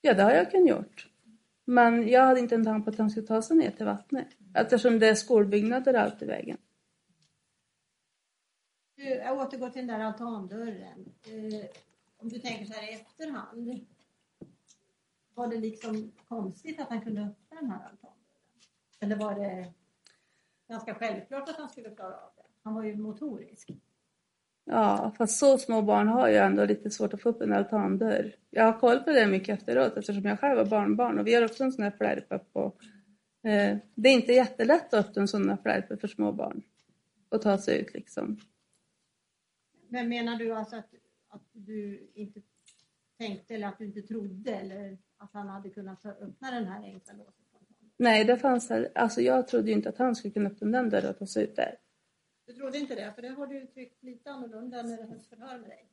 Ja, 0.00 0.14
det 0.14 0.22
har 0.22 0.30
jag 0.30 0.50
kunnat 0.50 0.68
gjort. 0.68 1.08
Men 1.64 2.08
jag 2.08 2.24
hade 2.24 2.40
inte 2.40 2.54
en 2.54 2.64
tanke 2.64 2.84
på 2.84 2.90
att 2.90 2.98
han 2.98 3.10
skulle 3.10 3.26
ta 3.26 3.42
sig 3.42 3.56
ner 3.56 3.70
till 3.70 3.86
vattnet. 3.86 4.28
Eftersom 4.54 4.98
det 4.98 5.08
är 5.08 5.14
skolbyggnader 5.14 5.94
allt 5.94 6.22
i 6.22 6.26
vägen. 6.26 6.58
Du, 8.94 9.02
jag 9.04 9.38
återgår 9.38 9.70
till 9.70 9.86
den 9.86 9.98
där 9.98 10.06
altandörren. 10.06 11.12
Eh, 11.24 11.66
om 12.16 12.28
du 12.28 12.38
tänker 12.38 12.64
så 12.64 12.72
här 12.72 12.90
i 12.90 12.94
efterhand. 12.94 13.86
Var 15.34 15.48
det 15.48 15.56
liksom 15.56 16.12
konstigt 16.28 16.80
att 16.80 16.88
han 16.88 17.00
kunde 17.00 17.20
öppna 17.20 17.60
den 17.60 17.70
här 17.70 17.84
altandörren? 17.84 18.14
Eller 19.00 19.16
var 19.16 19.34
det 19.34 19.72
ganska 20.68 20.94
självklart 20.94 21.48
att 21.48 21.56
han 21.56 21.68
skulle 21.68 21.90
klara 21.90 22.14
av 22.14 22.30
det? 22.36 22.42
Han 22.62 22.74
var 22.74 22.84
ju 22.84 22.96
motorisk. 22.96 23.70
Ja, 24.70 25.12
fast 25.18 25.38
så 25.38 25.58
små 25.58 25.82
barn 25.82 26.08
har 26.08 26.28
ju 26.28 26.36
ändå 26.36 26.64
lite 26.64 26.90
svårt 26.90 27.14
att 27.14 27.22
få 27.22 27.28
upp 27.28 27.42
en 27.42 27.52
altandörr. 27.52 28.34
Jag 28.50 28.64
har 28.64 28.80
koll 28.80 29.00
på 29.00 29.10
det 29.10 29.26
mycket 29.26 29.58
efteråt 29.58 29.96
eftersom 29.96 30.24
jag 30.24 30.40
själv 30.40 30.58
har 30.58 30.64
barnbarn 30.64 31.18
och 31.18 31.26
vi 31.26 31.34
har 31.34 31.44
också 31.44 31.64
en 31.64 31.72
sån 31.72 31.84
här 31.84 31.90
flärpa 31.90 32.38
på. 32.38 32.72
Eh, 33.42 33.76
det 33.94 34.08
är 34.08 34.12
inte 34.12 34.32
jättelätt 34.32 34.94
att 34.94 35.08
öppna 35.08 35.22
en 35.22 35.28
sån 35.28 35.48
här 35.48 35.56
flärpa 35.62 35.96
för 35.96 36.08
små 36.08 36.32
barn 36.32 36.62
och 37.28 37.42
ta 37.42 37.58
sig 37.58 37.80
ut 37.80 37.94
liksom. 37.94 38.40
Men 39.88 40.08
menar 40.08 40.36
du 40.36 40.52
alltså 40.52 40.76
att, 40.76 40.94
att 41.28 41.42
du 41.52 42.10
inte 42.14 42.40
tänkte 43.18 43.54
eller 43.54 43.66
att 43.66 43.78
du 43.78 43.84
inte 43.84 44.02
trodde 44.02 44.54
eller 44.54 44.98
att 45.16 45.32
han 45.32 45.48
hade 45.48 45.70
kunnat 45.70 46.06
öppna 46.06 46.50
den 46.50 46.66
här 46.66 46.82
enkla 46.82 47.12
låset? 47.12 47.34
Nej, 47.96 48.24
det 48.24 48.36
fanns 48.36 48.70
här, 48.70 48.88
alltså 48.94 49.20
jag 49.20 49.48
trodde 49.48 49.68
ju 49.68 49.72
inte 49.72 49.88
att 49.88 49.98
han 49.98 50.16
skulle 50.16 50.34
kunna 50.34 50.50
öppna 50.50 50.78
den 50.78 50.90
dörren 50.90 51.10
och 51.10 51.18
ta 51.18 51.26
sig 51.26 51.44
ut 51.44 51.56
där. 51.56 51.74
Du 52.48 52.54
trodde 52.54 52.78
inte 52.78 52.94
det, 52.94 53.12
för 53.14 53.22
det 53.22 53.28
har 53.28 53.46
du 53.46 53.58
uttryckt 53.58 54.02
lite 54.02 54.30
annorlunda 54.30 54.82
när 54.82 54.96
det 54.96 55.04
hölls 55.04 55.28
förhör 55.28 55.58
med 55.58 55.70
dig. 55.70 55.88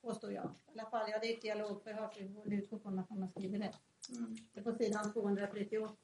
Påstår 0.00 0.32
jag. 0.32 0.44
I 0.44 0.78
alla 0.78 0.90
fall, 0.90 1.10
ja 1.10 1.18
det 1.18 1.32
är 1.32 1.36
ett 1.36 1.42
dialogförhör 1.42 2.08
så 2.08 2.20
vi 2.20 2.28
får 2.28 2.52
utgå 2.52 2.78
från 2.78 2.98
att 2.98 3.08
han 3.08 3.22
har 3.22 3.28
skrivit 3.28 3.60
rätt. 3.60 3.78
Det 4.52 4.60
är 4.60 4.64
på 4.64 4.72
sidan 4.72 5.12
238. 5.12 5.96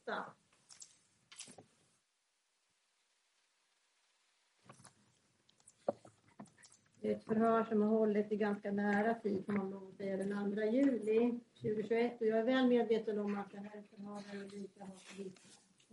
Det 7.01 7.13
är 7.13 7.17
ett 7.17 7.25
förhör 7.25 7.65
som 7.65 7.83
har 7.83 7.89
hållit 7.89 8.33
i 8.33 8.37
ganska 8.37 8.73
nära 8.73 9.15
tid, 9.15 9.47
får 9.47 9.53
man 9.53 9.89
att 9.89 9.97
säga, 9.97 10.17
den 10.17 10.55
2 10.55 10.63
juli 10.63 11.41
2021. 11.61 12.21
Och 12.21 12.27
jag 12.27 12.39
är 12.39 12.45
väl 12.45 12.69
medveten 12.69 13.19
om 13.19 13.39
att 13.39 13.51
det 13.51 13.59
här 13.59 13.83
förhöret 13.91 14.53
Ulrika 14.53 14.85
har 14.85 15.21
inte 15.25 15.41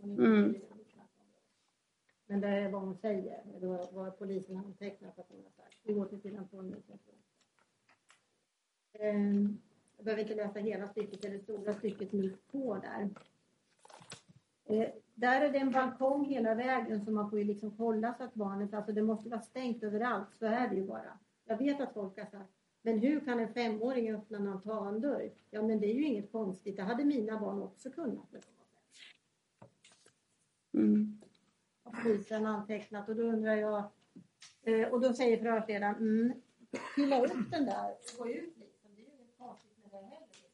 Mm. 0.02 0.54
Men 2.26 2.40
det 2.40 2.48
är 2.48 2.70
vad 2.70 2.82
hon 2.82 2.96
säger, 2.96 3.42
det 3.60 3.66
var 3.66 3.88
vad 3.92 4.18
polisen 4.18 4.56
har 4.56 4.64
antecknat 4.64 5.18
att 5.18 5.26
hon 5.28 5.44
har 5.44 5.50
sagt. 5.50 5.80
Vi 5.84 5.92
går 5.92 6.06
till 6.06 6.20
sidan 6.20 6.48
238. 6.48 6.98
Ehm, 8.92 9.58
jag 9.96 10.04
behöver 10.04 10.22
inte 10.22 10.34
läsa 10.34 10.58
hela 10.58 10.88
stycket, 10.88 11.24
eller 11.24 11.34
det 11.36 11.42
stora 11.42 11.74
stycket 11.74 12.12
mitt 12.12 12.48
på 12.48 12.78
där. 12.78 13.10
Eh, 14.64 14.88
där 15.14 15.40
är 15.40 15.52
det 15.52 15.58
en 15.58 15.70
balkong 15.70 16.24
hela 16.24 16.54
vägen 16.54 17.04
så 17.04 17.10
man 17.10 17.30
får 17.30 17.38
ju 17.38 17.44
liksom 17.44 17.76
kolla 17.76 18.14
så 18.14 18.24
att 18.24 18.34
barnet, 18.34 18.74
alltså 18.74 18.92
det 18.92 19.02
måste 19.02 19.28
vara 19.28 19.40
stängt 19.40 19.82
överallt, 19.82 20.34
så 20.34 20.46
är 20.46 20.68
det 20.68 20.76
ju 20.76 20.86
bara. 20.86 21.18
Jag 21.44 21.58
vet 21.58 21.80
att 21.80 21.94
folk 21.94 22.18
har 22.18 22.26
sagt, 22.26 22.52
men 22.82 22.98
hur 22.98 23.20
kan 23.20 23.40
en 23.40 23.54
femåring 23.54 24.14
öppna 24.14 24.38
en 24.38 24.48
altandörr? 24.48 25.30
Ja 25.50 25.62
men 25.62 25.80
det 25.80 25.86
är 25.86 25.94
ju 25.94 26.04
inget 26.04 26.32
konstigt, 26.32 26.76
det 26.76 26.82
hade 26.82 27.04
mina 27.04 27.40
barn 27.40 27.62
också 27.62 27.90
kunnat. 27.90 28.34
Mm 30.74 31.20
har 31.86 32.02
polisen 32.02 32.46
antecknat 32.46 33.08
och 33.08 33.16
då 33.16 33.22
undrar 33.22 33.56
jag, 33.56 33.84
eh, 34.62 34.88
och 34.88 35.00
då 35.00 35.12
säger 35.12 35.38
förhörsledaren, 35.38 35.94
mm, 35.94 36.32
fylla 36.94 37.24
upp 37.24 37.50
den 37.50 37.66
där 37.66 37.90
och 37.90 38.18
gå 38.18 38.28
ut 38.28 38.56
liksom. 38.56 38.90
Det 38.96 39.02
är 39.02 39.04
ju 39.04 39.10
inget 39.12 39.38
konstigt 39.38 39.78
med 39.82 39.90
det 39.90 39.96
heller. 39.96 40.26
Liksom. 40.28 40.50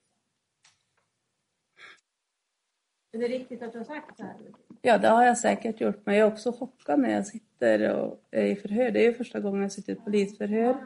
Är 3.12 3.18
det 3.18 3.28
riktigt 3.28 3.62
att 3.62 3.72
du 3.72 3.78
har 3.78 3.84
sagt 3.84 4.16
så 4.16 4.22
här? 4.22 4.36
Ja, 4.82 4.98
det 4.98 5.08
har 5.08 5.24
jag 5.24 5.38
säkert 5.38 5.80
gjort, 5.80 6.06
men 6.06 6.14
jag 6.14 6.28
är 6.28 6.32
också 6.32 6.52
chockad 6.52 7.00
när 7.00 7.10
jag 7.10 7.26
sitter 7.26 7.94
och 7.94 8.24
är 8.30 8.44
i 8.44 8.56
förhör. 8.56 8.90
Det 8.90 9.00
är 9.00 9.04
ju 9.04 9.14
första 9.14 9.40
gången 9.40 9.62
jag 9.62 9.72
sitter 9.72 9.92
i 9.92 9.96
polisförhör. 9.96 10.76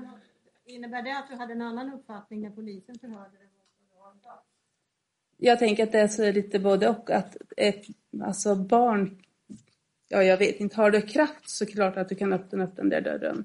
Innebär 0.64 1.02
det 1.02 1.18
att 1.18 1.28
du 1.28 1.36
hade 1.36 1.52
en 1.52 1.62
annan 1.62 1.92
uppfattning 1.92 2.42
när 2.42 2.50
polisen 2.50 2.98
förhörde 2.98 3.38
dig? 3.38 3.46
jag 5.36 5.58
tänker 5.58 5.82
att 5.82 5.92
det 5.92 6.00
är 6.00 6.08
så 6.08 6.32
lite 6.32 6.58
både 6.58 6.88
och. 6.88 7.10
Att 7.10 7.36
ett 7.56 7.84
alltså 8.22 8.54
barn, 8.54 9.22
ja 10.08 10.22
jag 10.22 10.38
vet 10.38 10.60
inte, 10.60 10.76
har 10.76 10.90
du 10.90 11.02
kraft 11.02 11.50
så 11.50 11.66
klart 11.66 11.96
att 11.96 12.08
du 12.08 12.14
kan 12.14 12.32
öppna 12.32 12.64
upp 12.64 12.76
den 12.76 12.88
där 12.88 13.00
dörren. 13.00 13.44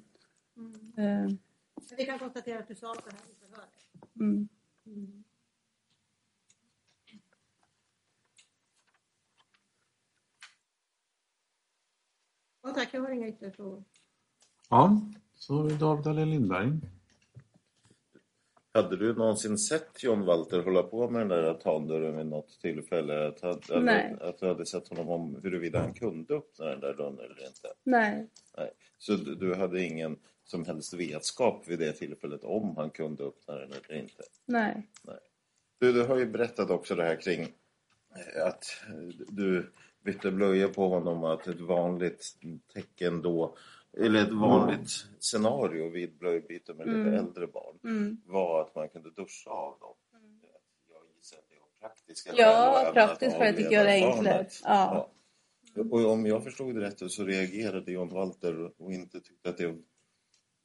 Eh, 0.98 1.04
Men 1.04 1.98
vi 1.98 2.06
kan 2.06 2.20
konstatera 2.20 2.60
att 2.60 2.68
du 2.68 2.76
sa 2.76 2.94
så 2.96 3.02
här 3.02 3.32
i 3.32 3.36
förhöret. 3.40 3.70
mm. 4.20 4.50
Ja, 12.64 12.70
tack, 12.70 12.90
jag 12.94 13.02
har 13.02 13.10
inga 13.12 13.28
ytterligare 13.28 13.56
frågor. 13.56 13.84
Ja, 14.70 15.02
så 15.34 15.64
David 15.70 16.08
Alén 16.08 16.30
Lindberg. 16.30 16.72
Hade 18.74 18.98
du 18.98 19.14
någonsin 19.14 19.58
sett 19.58 20.04
John 20.04 20.26
Walter 20.26 20.64
hålla 20.64 20.84
på 20.84 21.10
med 21.10 21.22
den 21.22 21.30
där 21.30 21.54
tandörren 21.54 22.18
vid 22.18 22.26
något 22.26 22.60
tillfälle? 22.62 23.28
Att, 23.28 23.44
att, 23.44 23.70
Nej. 23.84 24.16
att 24.22 24.38
du 24.38 24.48
hade 24.48 24.66
sett 24.66 24.88
honom 24.88 25.10
om 25.10 25.40
huruvida 25.44 25.80
han 25.80 25.94
kunde 25.94 26.34
öppna 26.36 26.66
den 26.66 26.80
där 26.80 26.94
dörren 26.94 27.20
eller 27.20 27.48
inte? 27.48 27.68
Nej, 27.84 28.28
Nej. 28.58 28.72
Så 28.98 29.14
du, 29.14 29.36
du 29.36 29.56
hade 29.56 29.84
ingen 29.84 30.18
som 30.44 30.66
helst 30.66 30.94
vetskap 30.94 31.68
vid 31.68 31.80
det 31.80 31.94
tillfället 31.94 32.44
om 32.44 32.78
han 32.78 32.90
kunde 32.90 33.24
öppna 33.24 33.56
den 33.56 33.70
eller 33.72 33.94
inte? 33.94 34.24
nej. 35.04 35.20
Du, 35.80 35.94
du 35.94 36.04
har 36.04 36.18
ju 36.18 36.26
berättat 36.26 36.70
också 36.70 36.96
det 36.96 37.04
här 37.04 37.22
kring 37.22 37.42
eh, 37.42 38.46
att 38.48 38.66
du 39.28 39.72
bytte 40.04 40.32
blöjor 40.32 40.68
på 40.68 40.88
honom 40.88 41.24
och 41.24 41.34
att 41.34 41.48
ett 41.48 41.60
vanligt 41.60 42.26
tecken 42.74 43.22
då, 43.22 43.58
eller 43.98 44.22
ett 44.24 44.34
vanligt 44.34 44.90
scenario 45.20 45.90
vid 45.90 46.18
blöjbyte 46.18 46.74
med 46.74 46.88
lite 46.88 47.00
Mm. 47.00 47.14
äldre 47.14 47.48
barn 47.48 47.80
Mm. 47.84 48.18
var 48.26 48.62
att 48.62 48.76
man 48.76 48.90
kunde 48.90 49.10
duscha 49.10 49.50
av 49.50 49.80
dem. 49.80 49.96
Jag 50.90 51.02
gissar 51.18 51.38
att 51.38 51.50
det 51.50 51.56
var 51.60 51.90
praktiska 51.90 52.32
Ja, 52.38 52.92
praktiskt 52.94 53.36
att 53.36 53.42
för 53.42 53.54
tycker 53.54 53.72
jag 53.76 53.86
det 53.86 53.92
är 53.92 54.12
enklare. 54.12 54.48
Ja. 54.64 55.10
Ja. 55.74 55.84
Och 55.92 56.06
om 56.12 56.26
jag 56.26 56.44
förstod 56.44 56.76
det 56.76 56.82
rätt 56.82 57.12
så 57.12 57.24
reagerade 57.26 57.92
John 57.92 58.10
Walter 58.10 58.72
och 58.82 58.92
inte 58.92 59.20
tyckte 59.22 59.50
att 59.50 59.58
det, 59.58 59.76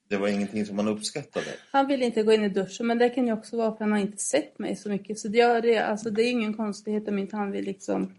det 0.08 0.16
var 0.16 0.28
ingenting 0.28 0.66
som 0.66 0.76
man 0.76 0.88
uppskattade. 0.88 1.46
Han 1.70 1.86
vill 1.86 2.02
inte 2.02 2.22
gå 2.22 2.32
in 2.32 2.44
i 2.44 2.48
duschen, 2.48 2.86
men 2.86 2.98
det 2.98 3.08
kan 3.08 3.26
ju 3.26 3.32
också 3.32 3.56
vara 3.56 3.68
för 3.68 3.74
att 3.74 3.80
han 3.80 3.92
har 3.92 3.98
inte 3.98 4.18
sett 4.18 4.58
mig 4.58 4.76
så 4.76 4.88
mycket. 4.88 5.18
Så 5.18 5.28
det, 5.28 5.60
det, 5.60 5.78
alltså, 5.78 6.10
det 6.10 6.22
är 6.22 6.30
ingen 6.30 6.54
konstighet 6.54 7.08
om 7.08 7.18
inte 7.18 7.36
han 7.36 7.50
vill 7.50 7.64
liksom... 7.64 8.14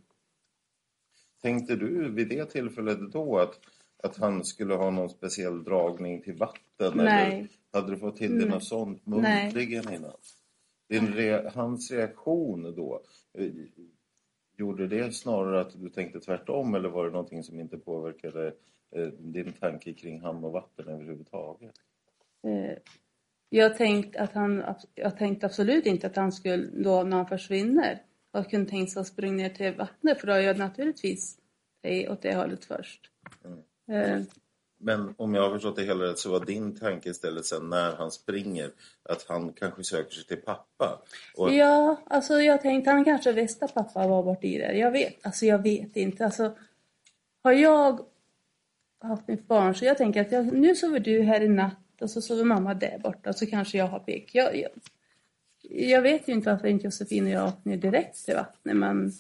Tänkte 1.42 1.76
du 1.76 2.12
vid 2.12 2.30
det 2.30 2.46
tillfället 2.46 3.12
då 3.12 3.40
att, 3.40 3.60
att 4.04 4.18
han 4.18 4.44
skulle 4.44 4.74
ha 4.74 4.90
någon 4.90 5.10
speciell 5.10 5.64
dragning 5.64 6.22
till 6.22 6.34
vatten? 6.34 6.94
Nej. 6.96 7.34
Eller 7.34 7.48
hade 7.72 7.92
du 7.92 7.98
fått 7.98 8.18
till 8.18 8.32
dig 8.32 8.40
Nej. 8.40 8.50
något 8.50 8.64
sånt 8.64 9.02
Nej. 9.04 9.44
muntligen 9.44 9.94
innan? 9.94 10.14
Din 10.90 11.08
re, 11.08 11.52
hans 11.56 11.92
reaktion 11.92 12.76
då, 12.76 13.02
eh, 13.38 13.52
gjorde 14.58 14.88
det 14.88 15.16
snarare 15.16 15.62
att 15.62 15.82
du 15.82 15.90
tänkte 15.90 16.20
tvärtom 16.20 16.76
eller 16.76 16.90
var 16.90 17.06
det 17.06 17.12
någonting 17.12 17.44
som 17.44 17.60
inte 17.60 17.78
påverkade 17.78 18.54
eh, 18.96 19.08
din 19.08 19.54
tanke 19.54 19.94
kring 19.94 20.22
hamn 20.22 20.44
och 20.44 20.52
vatten 20.52 20.88
överhuvudtaget? 20.88 21.76
Eh, 22.48 22.78
jag 23.50 23.78
tänkte 23.78 24.22
att 24.22 24.34
han, 24.34 24.64
jag 24.96 25.18
tänkte 25.18 25.46
absolut 25.46 25.86
inte 25.86 26.08
att 26.08 26.16
han 26.16 26.32
skulle, 26.32 26.84
då 26.84 27.04
när 27.04 27.18
han 27.18 27.28
försvinner, 27.28 28.04
att 28.32 28.50
kunde 28.50 28.70
tänka 28.70 28.92
sig 28.92 29.00
att 29.00 29.08
springa 29.08 29.36
ner 29.36 29.50
till 29.50 29.74
vattnet, 29.74 30.20
för 30.20 30.28
då 30.28 30.34
är 30.34 30.40
jag 30.40 30.58
naturligtvis 30.58 31.38
dig 31.82 32.10
åt 32.10 32.22
det 32.22 32.36
hållet 32.36 32.66
först. 32.66 33.12
Eh, 33.88 34.22
Men 34.78 35.14
om 35.18 35.36
jag 35.36 35.42
har 35.42 35.54
förstått 35.54 35.76
det 35.76 35.84
hela 35.84 36.06
rätt 36.06 36.20
så 36.20 36.32
var 36.32 36.46
din 36.46 36.76
tanke 36.76 37.10
istället 37.10 37.46
sen 37.46 37.70
när 37.70 37.96
han 37.96 38.12
springer 38.12 38.72
att 39.04 39.26
han 39.28 39.54
kanske 39.54 39.84
söker 39.84 40.12
sig 40.12 40.24
till 40.26 40.42
pappa. 40.42 41.02
Och, 41.36 41.54
Ja, 41.54 42.02
alltså 42.06 42.42
jag 42.42 42.62
tänkte 42.62 42.92
han 42.92 43.06
kanske 43.06 43.32
visste 43.32 43.66
att 43.66 43.74
pappa 43.74 44.08
var 44.08 44.24
bort 44.24 44.44
i 44.44 44.58
det. 44.58 44.74
Jag 44.74 44.92
vet, 44.92 45.26
alltså 45.26 45.46
jag 45.46 45.64
vet 45.64 45.96
inte. 45.96 46.26
Alltså, 46.26 46.56
har 47.44 47.52
jag 47.52 48.00
haft 49.02 49.28
mitt 49.28 49.48
barn 49.48 49.76
så 49.76 49.86
jag 49.86 49.98
tänker 49.98 50.22
att 50.22 50.32
jag, 50.32 50.54
nu 50.54 50.76
sover 50.76 51.00
du 51.00 51.22
här 51.22 51.42
i 51.42 51.48
natt 51.48 52.02
och 52.02 52.10
så 52.10 52.22
sover 52.22 52.44
mamma 52.44 52.74
där 52.74 53.00
borta 53.04 53.34
så 53.34 53.46
kanske 53.46 53.78
jag 53.78 53.88
har 53.88 54.00
pek. 54.00 54.30
Jag, 54.36 54.58
jag, 54.58 54.70
jag 55.62 56.02
vet 56.02 56.28
ju 56.28 56.34
inte 56.34 56.52
varför 56.52 56.68
inte 56.68 56.86
Josefin 56.88 57.26
och 57.26 57.32
jag 57.32 57.48
åkte 57.48 57.70
ner 57.70 57.78
direkt 57.78 58.26
till 58.26 58.36
vattnet 58.36 58.76
men 58.76 59.12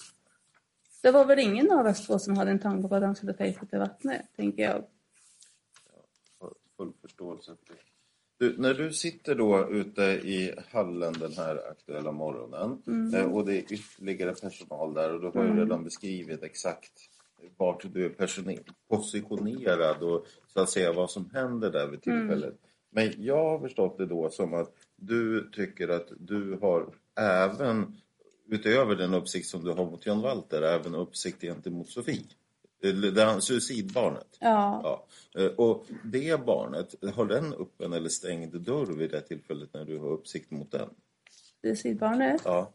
det 1.01 1.11
var 1.11 1.25
väl 1.25 1.39
ingen 1.39 1.71
av 1.71 1.85
oss 1.85 2.07
två 2.07 2.19
som 2.19 2.37
hade 2.37 2.51
en 2.51 2.59
tanke 2.59 2.87
på 2.87 2.95
att 2.95 3.03
han 3.03 3.15
skulle 3.15 3.33
ta 3.33 3.43
sig 3.43 3.67
till 3.69 3.79
vattnet, 3.79 4.21
tänker 4.35 4.63
jag. 4.63 4.83
har 6.39 6.53
full 6.77 6.93
förståelse 7.01 7.55
för 7.65 7.73
det. 7.73 7.79
Du, 8.39 8.55
när 8.57 8.73
du 8.73 8.93
sitter 8.93 9.35
då 9.35 9.69
ute 9.69 10.01
i 10.03 10.53
hallen 10.71 11.13
den 11.13 11.33
här 11.33 11.69
aktuella 11.71 12.11
morgonen 12.11 12.81
eh, 13.13 13.33
och 13.33 13.45
det 13.45 13.57
är 13.57 13.73
ytterligare 13.73 14.33
personal 14.33 14.93
där 14.93 15.13
och 15.13 15.21
du 15.21 15.39
har 15.39 15.45
ju 15.45 15.59
redan 15.59 15.83
beskrivit 15.83 16.43
exakt 16.43 16.91
vart 17.57 17.93
du 17.93 18.05
är 18.05 18.09
positionerad 18.89 20.03
och 20.03 20.25
så 20.47 20.61
att 20.61 20.69
säga 20.69 20.93
vad 20.93 21.11
som 21.11 21.29
händer 21.33 21.71
där 21.71 21.87
vid 21.87 22.01
tillfället. 22.01 22.55
Men 22.89 23.13
jag 23.17 23.49
har 23.49 23.59
förstått 23.59 23.97
det 23.97 24.05
då 24.05 24.29
som 24.29 24.53
att 24.53 24.73
du 24.95 25.49
tycker 25.51 25.89
att 25.89 26.07
du 26.19 26.57
har 26.61 26.89
även 27.19 27.95
utöver 28.49 28.95
den 28.95 29.13
uppsikt 29.13 29.47
som 29.47 29.63
du 29.63 29.71
har 29.71 29.85
mot 29.85 30.05
John 30.05 30.21
Walter, 30.21 30.61
även 30.61 30.95
uppsikt 30.95 31.41
gentemot 31.41 31.89
Sofie. 31.89 32.23
Det 32.81 33.25
här 33.25 33.39
suicidbarnet. 33.39 34.37
Ja, 34.39 34.81
Ja, 34.83 35.41
eh, 35.41 35.51
och 35.51 35.85
det 36.03 36.45
barnet, 36.45 36.95
har 37.15 37.25
den 37.25 37.53
öppen 37.53 37.93
eller 37.93 38.09
stängd 38.09 38.61
dörr 38.61 38.97
vid 38.97 39.11
det 39.11 39.21
tillfället 39.21 39.73
när 39.73 39.85
du 39.85 39.97
har 39.99 40.11
uppsikt 40.11 40.51
mot 40.51 40.71
den? 40.71 40.89
sidbarnet. 41.75 42.41
Ja, 42.45 42.71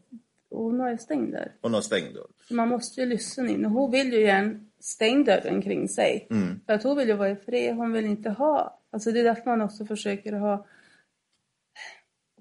hon 0.49 0.79
har 0.79 0.91
ju 0.91 0.97
stängd 0.97 1.31
där. 1.31 1.51
hon 1.61 1.73
har 1.73 1.81
stängd 1.81 2.13
dörr. 2.15 2.27
Så 2.47 2.53
man 2.53 2.67
måste 2.67 3.01
ju 3.01 3.07
lyssna 3.07 3.49
in. 3.49 3.65
Och 3.65 3.71
hon 3.71 3.91
vill 3.91 4.13
ju 4.13 4.21
gärna 4.21 4.59
stänga 4.79 5.23
dörren 5.23 5.61
kring 5.61 5.89
sig. 5.89 6.27
Mm. 6.29 6.59
För 6.65 6.73
att 6.73 6.83
hon 6.83 6.97
vill 6.97 7.07
ju 7.07 7.13
vara 7.13 7.29
i 7.29 7.35
fred. 7.35 7.75
Hon 7.75 7.91
vill 7.91 8.05
inte 8.05 8.29
ha... 8.29 8.79
Alltså 8.91 9.11
det 9.11 9.19
är 9.19 9.23
därför 9.23 9.45
man 9.45 9.61
också 9.61 9.85
försöker 9.85 10.33
ha... 10.33 10.65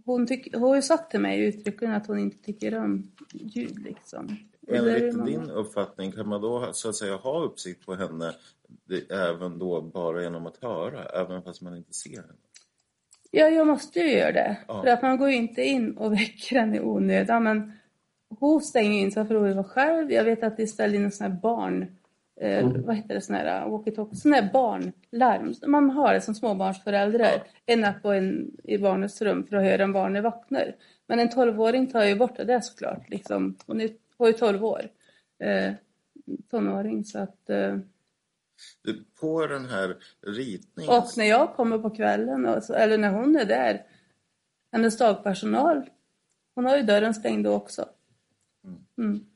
Hon, 0.04 0.26
tyck, 0.26 0.54
hon 0.54 0.62
har 0.62 0.76
ju 0.76 0.82
sagt 0.82 1.10
till 1.10 1.20
mig 1.20 1.40
uttryckligen 1.40 1.94
att 1.94 2.06
hon 2.06 2.18
inte 2.18 2.44
tycker 2.44 2.78
om 2.78 3.10
ljud 3.32 3.78
liksom. 3.78 4.36
Enligt 4.68 5.14
många- 5.16 5.30
din 5.30 5.50
uppfattning, 5.50 6.12
kan 6.12 6.28
man 6.28 6.40
då 6.40 6.70
så 6.72 6.88
att 6.88 6.96
säga 6.96 7.16
ha 7.16 7.42
uppsikt 7.42 7.86
på 7.86 7.94
henne 7.94 8.34
det, 8.84 9.10
även 9.10 9.58
då 9.58 9.80
bara 9.80 10.22
genom 10.22 10.46
att 10.46 10.62
höra, 10.62 11.04
även 11.04 11.42
fast 11.42 11.62
man 11.62 11.76
inte 11.76 11.92
ser 11.92 12.16
henne? 12.16 12.34
Ja, 13.30 13.48
jag 13.48 13.66
måste 13.66 14.00
ju 14.00 14.10
göra 14.12 14.32
det. 14.32 14.56
Ja. 14.68 14.82
För 14.82 14.90
att 14.90 15.02
man 15.02 15.18
går 15.18 15.30
ju 15.30 15.36
inte 15.36 15.62
in 15.62 15.96
och 15.96 16.12
väcker 16.18 16.58
henne 16.58 16.76
i 16.76 16.80
onödan. 16.80 17.42
Men 17.44 17.72
hon 18.28 18.60
stänger 18.60 18.92
ju 18.92 18.98
in 18.98 19.12
sig 19.12 19.26
för 19.26 19.38
vill 19.38 19.54
vara 19.54 19.64
själv. 19.64 20.12
Jag 20.12 20.24
vet 20.24 20.42
att 20.42 20.56
det 20.56 20.66
ställde 20.66 20.96
in 20.96 21.04
en 21.04 21.12
sån 21.12 21.30
här 21.32 21.40
barn... 21.40 21.96
Eh, 22.42 22.68
vad 22.84 22.96
heter 22.96 23.14
det? 23.14 23.20
Sån 23.20 23.36
här 23.36 23.66
walkie-talkie. 23.66 24.14
Sån 24.14 24.32
här 24.32 24.50
barnlarm. 24.52 25.54
Man 25.66 25.90
har 25.90 26.14
det 26.14 26.20
som 26.20 26.34
småbarnsförälder. 26.34 27.42
En 27.66 27.84
app 27.84 28.04
och 28.04 28.16
en 28.16 28.56
i 28.64 28.78
barnets 28.78 29.22
rum 29.22 29.46
för 29.46 29.56
att 29.56 29.64
höra 29.64 29.84
om 29.84 29.92
barnet 29.92 30.24
vaknar. 30.24 30.76
Men 31.06 31.18
en 31.18 31.30
tolvåring 31.30 31.86
tar 31.90 32.04
ju 32.04 32.14
bort 32.14 32.36
det 32.36 32.44
där 32.44 32.60
såklart. 32.60 33.10
Liksom. 33.10 33.56
Hon 33.66 33.80
är, 33.80 33.90
har 34.18 34.26
ju 34.26 34.32
tolv 34.32 34.64
år. 34.64 34.82
Eh, 35.38 35.72
tonåring 36.50 37.04
så 37.04 37.18
att... 37.18 37.50
Eh, 37.50 37.76
På 39.20 39.46
den 39.46 39.64
här 39.64 39.96
ritningen... 40.20 40.96
och 40.96 41.06
när 41.16 41.24
jag 41.24 41.54
kommer 41.54 41.78
på 41.78 41.90
kvällen, 41.90 42.46
och 42.46 42.62
så, 42.62 42.74
eller 42.74 42.98
när 42.98 43.10
hon 43.10 43.36
är 43.36 43.44
där, 43.44 43.82
hennes 44.72 44.98
dagpersonal, 44.98 45.90
hon 46.54 46.64
har 46.64 46.76
ju 46.76 46.82
dörren 46.82 47.14
stängd 47.14 47.44
då 47.44 47.52
också. 47.52 47.88
Mm. 48.98 49.26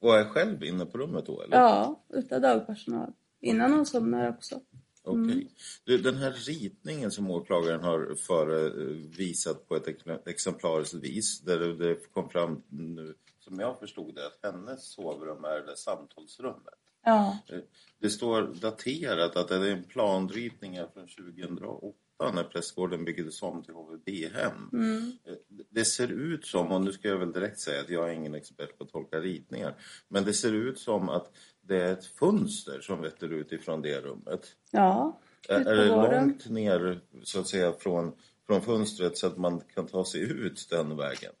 Och 0.00 0.16
är 0.16 0.24
själv 0.24 0.64
inne 0.64 0.86
på 0.86 0.98
rummet 0.98 1.26
då 1.26 1.42
eller? 1.42 1.56
Ja, 1.56 2.04
utan 2.08 2.42
dagpersonal. 2.42 3.12
Innan 3.40 3.72
hon 3.72 3.86
somnar 3.86 4.28
också. 4.28 4.60
Okej. 5.02 5.50
Du, 5.84 5.98
Den 5.98 6.16
här 6.16 6.32
ritningen 6.32 7.10
som 7.10 7.30
åklagaren 7.30 7.80
har 7.80 8.14
förevisat 8.14 9.68
på 9.68 9.76
ett 9.76 9.88
ex- 9.88 10.04
exemplariskt 10.26 10.94
vis 10.94 11.40
där 11.40 11.58
det- 11.58 12.12
kom 12.12 12.28
fram 12.30 12.62
nu, 12.68 13.14
som 13.40 13.60
jag 13.60 13.78
förstod 13.80 14.14
det, 14.14 14.26
att 14.26 14.38
hennes 14.54 14.84
sovrum 14.92 15.44
är 15.44 15.60
det 15.66 15.76
samtalsrummet. 15.76 16.74
Ja. 17.04 17.38
Eh, 17.48 17.58
Det 17.98 18.10
står 18.10 18.42
daterat 18.60 19.36
att 19.36 19.48
det 19.48 19.56
är 19.56 19.72
en 19.72 19.84
planritning 19.84 20.78
från 20.94 21.06
2008 21.08 21.96
när 22.28 22.44
prästgården 22.44 23.04
byggdes 23.04 23.42
om 23.42 23.62
till 23.62 23.74
HVB-hem. 23.74 24.70
Mm. 24.72 25.12
Eh, 25.24 25.34
Det 25.70 25.84
ser 25.84 26.08
ut 26.08 26.46
som, 26.46 26.72
och 26.72 26.80
nu 26.80 26.92
ska 26.92 27.08
jag 27.08 27.18
väl 27.18 27.32
direkt 27.32 27.60
säga 27.60 27.80
att 27.80 27.90
jag 27.90 28.10
är 28.10 28.12
ingen 28.12 28.34
expert 28.34 28.78
på 28.78 28.84
att 28.84 28.90
tolka 28.90 29.20
ritningar, 29.20 29.74
men 30.08 30.24
det 30.24 30.32
ser 30.32 30.52
ut 30.52 30.78
som 30.78 31.08
att 31.08 31.32
det 31.62 31.76
är 31.82 31.92
ett 31.92 32.06
fönster 32.06 32.80
som 32.80 33.00
vetter 33.02 33.32
ut 33.32 33.52
ifrån 33.52 33.82
det 33.82 34.00
rummet. 34.00 34.46
Ja. 34.70 35.20
Är, 35.48 35.64
det 35.64 35.86
långt 35.86 36.50
ner 36.50 37.00
så 37.22 37.40
att 37.40 37.48
säga 37.48 37.72
från, 37.72 38.12
från 38.46 38.62
fönstret 38.62 39.18
så 39.18 39.26
att 39.26 39.36
man 39.36 39.60
kan 39.74 39.86
ta 39.86 40.04
sig 40.04 40.20
ut 40.20 40.66
den 40.70 40.96
vägen? 40.96 41.32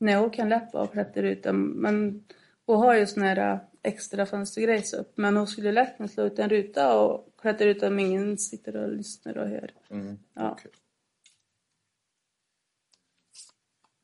Nej, 0.00 0.14
hon 0.14 0.30
kan 0.30 0.48
lätt 0.48 0.72
bara 0.72 0.86
klättra 0.86 1.28
ut. 1.28 1.44
Men 1.54 2.24
hon 2.66 2.76
har 2.76 2.94
ju 2.94 3.06
sån 3.06 3.22
här 3.22 3.52
äh, 3.52 3.58
extra 3.82 4.26
fönstergrejs 4.26 4.94
upp. 4.94 5.12
Men 5.14 5.36
hon 5.36 5.46
skulle 5.46 5.72
lätt 5.72 5.96
kunna 5.96 6.08
slå 6.08 6.24
ut 6.24 6.38
en 6.38 6.50
ruta 6.50 7.00
och 7.00 7.33
klättra 7.44 7.68
ut 7.68 7.82
om 7.82 7.98
ingen 7.98 8.38
sitter 8.38 8.76
och 8.76 8.92
lyssnar 8.92 9.38
och 9.38 9.48
hör. 9.48 9.70
Mm, 9.90 10.18
Ja. 10.34 10.50
okej. 10.52 10.70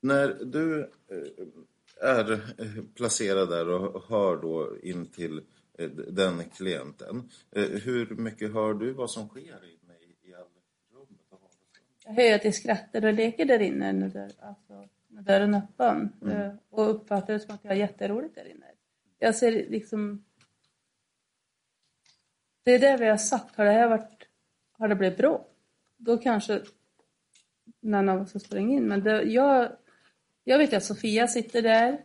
När 0.03 0.29
du 0.45 0.81
eh, 0.81 2.09
är 2.09 2.33
eh, 2.33 2.85
placerad 2.95 3.49
där 3.51 3.69
och 3.69 4.03
hör 4.09 4.37
då 4.37 4.79
in 4.83 5.07
till 5.07 5.39
eh, 5.79 5.91
den 5.91 6.45
klienten. 6.57 7.31
Hur 7.85 8.15
mycket 8.15 8.53
hör 8.53 8.75
du 8.75 8.93
vad 8.93 9.11
som 9.11 9.29
sker 9.29 9.41
inne 9.41 9.95
i, 9.95 10.33
vardagsrummet? 10.33 11.21
Jag 12.05 12.13
hör 12.13 12.35
att 12.35 12.43
det 12.43 12.53
skrattar 12.53 13.05
och 13.07 13.13
leker 13.13 13.45
där 13.45 13.59
inne 13.63 13.93
när, 13.93 14.09
dörr, 14.09 14.31
alltså, 14.41 14.89
när 15.09 15.23
dörren 15.23 15.55
är 15.55 15.59
öppen. 15.59 16.13
Eh, 16.31 16.53
Och 16.71 16.91
uppfattar 16.91 17.33
det 17.33 17.41
som 17.41 17.55
att 17.55 17.65
jag 17.65 17.71
har 17.71 17.77
jätteroligt 17.77 18.35
där 18.35 18.45
inne. 18.51 18.67
Jag 19.19 19.35
ser 19.37 19.53
liksom... 19.53 20.25
Det 22.63 22.75
är 22.75 22.79
det 22.79 22.97
vi 22.97 23.07
har 23.09 23.17
sagt. 23.17 23.57
Har 23.57 23.65
det 23.65 23.71
här 23.73 23.89
varit... 23.89 24.27
Har 24.73 24.89
det 24.89 24.95
blivit 24.95 25.19
bråk? 25.19 25.47
Då 25.97 26.17
kanske 26.19 26.63
någon 27.81 28.09
av 28.09 28.21
oss 28.21 28.45
springer 28.45 28.77
in. 28.77 28.89
Men 28.89 29.03
det, 29.05 29.23
jag, 29.23 29.73
jag 30.45 30.59
vet 30.59 30.73
att 30.73 30.85
Sofia 30.85 31.29
sitter 31.29 31.63
där 31.63 32.01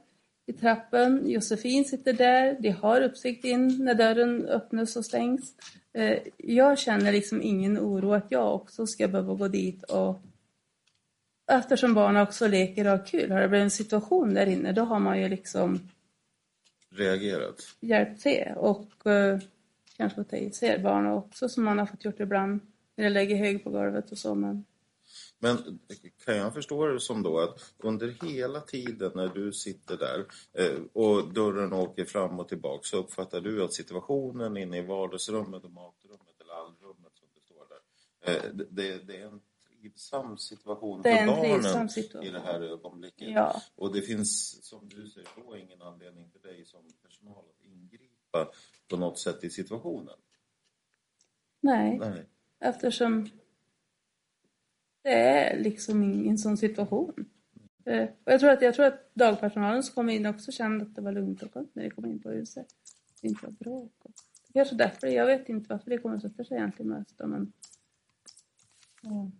i 0.45 0.53
trappen. 0.53 1.29
Josefin 1.29 1.85
sitter 1.85 2.13
där. 2.13 2.57
De 2.59 2.69
har 2.69 3.01
uppsikt 3.01 3.45
in 3.45 3.85
när 3.85 3.93
dörren 3.93 4.45
öppnas 4.45 4.95
och 4.95 5.05
stängs. 5.05 5.53
Eh, 5.93 6.19
Jag 6.37 6.79
känner 6.79 7.11
liksom 7.11 7.41
ingen 7.41 7.79
oro 7.79 8.13
att 8.13 8.31
jag 8.31 8.55
också 8.55 8.87
ska 8.87 9.07
behöva 9.07 9.33
gå 9.33 9.47
dit 9.47 9.83
och 9.83 10.19
eftersom 11.51 11.93
barnen 11.93 12.21
också 12.23 12.47
leker 12.47 12.85
och 12.85 12.91
har 12.91 13.05
kul, 13.05 13.31
har 13.31 13.41
det 13.41 13.47
blivit 13.47 13.63
en 13.63 13.71
situation 13.71 14.33
där 14.33 14.45
inne, 14.45 14.71
då 14.71 14.81
har 14.83 14.99
man 14.99 15.21
ju 15.21 15.29
liksom 15.29 15.79
Reagerat? 16.89 17.61
hjälpt 17.79 18.21
till 18.21 18.51
och 18.55 19.07
eh, 19.07 19.39
kanske 19.97 20.15
fått 20.15 20.29
ta 20.29 20.35
i 20.37 20.51
sig 20.51 20.79
barnen 20.79 21.11
också 21.13 21.49
som 21.49 21.63
man 21.63 21.79
har 21.79 21.85
fått 21.85 22.05
gjort 22.05 22.19
ibland 22.19 22.59
när 22.95 23.03
det 23.03 23.09
lägger 23.09 23.35
hög 23.35 23.63
på 23.63 23.69
golvet 23.69 24.11
och 24.11 24.17
så. 24.17 24.35
Men 24.35 24.65
Men 25.39 25.79
kan 26.25 26.37
jag 26.37 26.53
förstå 26.53 26.85
det 26.87 26.99
som 26.99 27.23
då 27.23 27.39
att 27.39 27.73
under 27.77 28.07
hela 28.25 28.59
tiden 28.61 29.11
när 29.15 29.27
du 29.27 29.51
sitter 29.53 29.97
där 29.97 30.25
eh, 30.53 30.79
och 30.93 31.33
dörren 31.33 31.73
åker 31.73 32.05
fram 32.05 32.39
och 32.39 32.47
tillbaka 32.49 32.83
så 32.83 32.97
uppfattar 32.97 33.41
du 33.41 33.63
att 33.63 33.73
situationen 33.73 34.57
inne 34.57 34.77
i 34.77 34.81
vardagsrummet 34.81 35.63
och 35.63 35.71
matrummet 35.71 36.41
eller 36.41 36.53
allrummet 36.53 37.11
som 37.15 37.27
det 37.35 37.41
står 37.41 37.65
där, 37.69 38.35
eh, 38.35 38.53
det- 38.53 38.97
det, 39.07 39.17
är 39.21 39.25
en 39.27 39.41
trivsam 39.81 40.37
situation 40.37 41.03
för 41.03 41.09
en 41.09 41.27
barnen 41.27 41.89
situation. 41.89 42.23
i 42.23 42.29
det 42.31 42.39
här 42.39 42.61
ögonblicket. 42.61 43.29
ja, 43.29 43.61
Och 43.75 43.93
det 43.93 44.01
finns, 44.01 44.59
som 44.65 44.89
du 44.89 45.09
säger, 45.09 45.29
då 45.45 45.57
ingen 45.57 45.81
anledning 45.81 46.29
för 46.31 46.47
dig 46.47 46.65
som 46.65 46.79
personal 47.03 47.37
att 47.49 47.65
ingripa 47.65 48.14
på 48.89 48.97
något 48.97 49.19
sätt 49.19 49.43
i 49.43 49.49
situationen. 49.49 50.15
nej, 51.61 51.97
Nej. 51.99 52.25
eftersom 52.59 53.29
det 55.03 55.13
är 55.13 55.59
liksom 55.59 56.03
ingen 56.03 56.37
sån 56.37 56.57
situation. 56.57 57.25
Eh, 57.85 58.03
Och 58.23 58.31
jag 58.31 58.39
tror 58.39 58.49
att, 58.49 58.61
jag 58.61 58.75
tror 58.75 58.85
att 58.85 59.15
dagpersonalen 59.15 59.83
som 59.83 59.95
kom 59.95 60.09
in 60.09 60.25
också 60.25 60.51
kände 60.51 60.85
att 60.85 60.95
det 60.95 61.01
var 61.01 61.11
lugnt 61.11 61.43
och 61.43 61.53
skönt 61.53 61.75
när 61.75 61.83
de 61.83 61.89
kom 61.89 62.05
in 62.05 62.21
på 62.21 62.29
huset. 62.29 62.67
Det 63.21 63.27
inte 63.27 63.45
var 63.45 63.51
bråk. 63.51 63.91
Kanske 64.53 64.75
därför, 64.75 65.07
jag 65.07 65.25
vet 65.25 65.49
inte 65.49 65.69
varför 65.69 65.89
det 65.89 65.97
kommer 65.97 66.15
att 66.15 66.21
sätta 66.21 66.43
sig 66.43 66.57
egentligen 66.57 66.89
mest. 66.89 67.15
Men, 67.19 67.53
ja. 69.01 69.31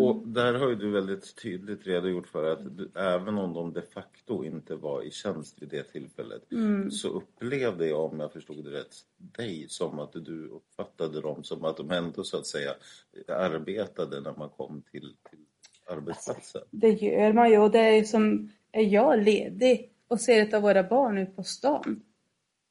Och 0.00 0.28
där 0.28 0.54
har 0.54 0.68
ju 0.68 0.74
du 0.74 0.90
väldigt 0.90 1.36
tydligt 1.42 1.86
redogjort 1.86 2.28
för 2.28 2.52
att 2.52 2.76
du, 2.76 2.90
även 2.94 3.38
om 3.38 3.52
de 3.52 3.72
de 3.72 3.82
facto 3.82 4.44
inte 4.44 4.76
var 4.76 5.02
i 5.02 5.10
tjänst 5.10 5.62
vid 5.62 5.68
det 5.68 5.82
tillfället 5.82 6.52
Mm. 6.52 6.90
så 6.90 7.08
upplevde 7.08 7.86
jag, 7.86 8.12
om 8.12 8.20
jag 8.20 8.32
förstod 8.32 8.64
det 8.64 8.70
rätt, 8.70 8.94
dig 9.16 9.66
som 9.68 9.98
att 9.98 10.12
du 10.12 10.48
uppfattade 10.48 11.20
dem 11.20 11.44
som 11.44 11.64
att 11.64 11.76
de 11.76 11.90
ändå 11.90 12.24
så 12.24 12.36
att 12.36 12.46
säga 12.46 12.70
arbetade 13.28 14.20
när 14.20 14.34
man 14.38 14.48
kom 14.48 14.82
till, 14.90 15.16
till 15.30 15.44
arbetsplatsen. 15.90 16.62
Det 16.70 16.88
gör 16.88 17.32
man 17.32 17.50
ju 17.50 17.58
och 17.58 17.70
det 17.70 17.80
är 17.80 18.04
som, 18.04 18.50
är 18.72 18.82
jag 18.82 19.22
ledig 19.22 19.92
och 20.08 20.20
ser 20.20 20.42
ett 20.42 20.54
av 20.54 20.62
våra 20.62 20.82
barn 20.82 21.18
ut 21.18 21.36
på 21.36 21.42
stan, 21.42 22.02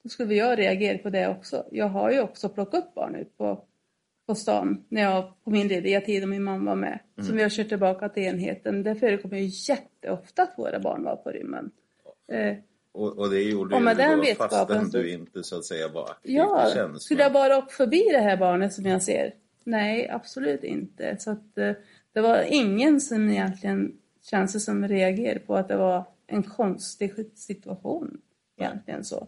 då 0.04 0.10
skulle 0.10 0.34
jag 0.34 0.60
reagera 0.60 0.98
på 0.98 1.10
det 1.10 1.28
också. 1.28 1.66
Jag 1.72 1.90
har 1.90 2.12
ju 2.12 2.22
också 2.22 2.50
plockat 2.50 2.84
upp 2.84 2.94
barn 2.96 3.16
ut 3.16 3.38
på, 3.38 3.66
på 4.28 4.36
stan 4.36 4.86
när 4.90 5.02
jag 5.02 5.44
på 5.44 5.50
min 5.50 5.68
lediga 5.68 6.02
tid 6.02 6.24
och 6.24 6.30
min 6.30 6.44
mamma 6.44 6.66
var 6.72 6.76
med. 6.76 7.00
Som 7.22 7.36
vi 7.36 7.44
har 7.44 7.50
kört 7.50 7.70
tillbaka 7.70 8.10
till 8.10 8.24
enheten. 8.24 8.84
Det 8.84 8.96
förekommer 8.96 9.38
ju 9.38 9.50
jätteofta 9.74 10.44
att 10.44 10.54
våra 10.58 10.80
barn 10.80 11.04
var 11.04 11.16
på 11.16 11.30
rymmen. 11.32 11.72
Eh, 12.32 12.56
Och, 12.92 13.18
och 13.18 13.30
det 13.30 13.42
gjorde 13.42 13.76
Och 13.76 13.82
ju 13.82 13.86
med 13.86 13.98
du 13.98 14.02
den 14.04 14.20
då 14.20 14.26
fastän 14.36 14.90
du 14.90 15.12
inte 15.14 15.44
så 15.44 15.58
att 15.58 15.66
säga 15.66 15.88
var 15.88 16.04
aktiv 16.10 16.36
Ja, 16.36 16.72
tjänst. 16.74 17.02
skulle 17.06 17.24
jag 17.24 17.34
bara 17.34 17.58
åka 17.58 17.68
förbi 17.70 18.10
det 18.12 18.20
här 18.20 18.38
barnet 18.38 18.74
som 18.74 18.86
jag 18.86 19.02
ser? 19.04 19.34
Nej, 19.64 20.10
absolut 20.10 20.64
inte. 20.64 21.18
Så 21.20 21.32
att, 21.32 21.58
eh, 21.58 21.72
det 22.14 22.22
var 22.22 22.44
ingen 22.50 23.02
som 23.02 23.30
egentligen 23.30 23.98
känns 24.30 24.54
det 24.54 24.60
som 24.60 24.88
reagerade 24.88 25.40
på 25.40 25.56
att 25.56 25.68
det 25.68 25.78
var 25.78 26.04
en 26.28 26.44
konstig 26.44 27.14
situation. 27.36 28.22
Egentligen 28.58 29.04
så. 29.04 29.28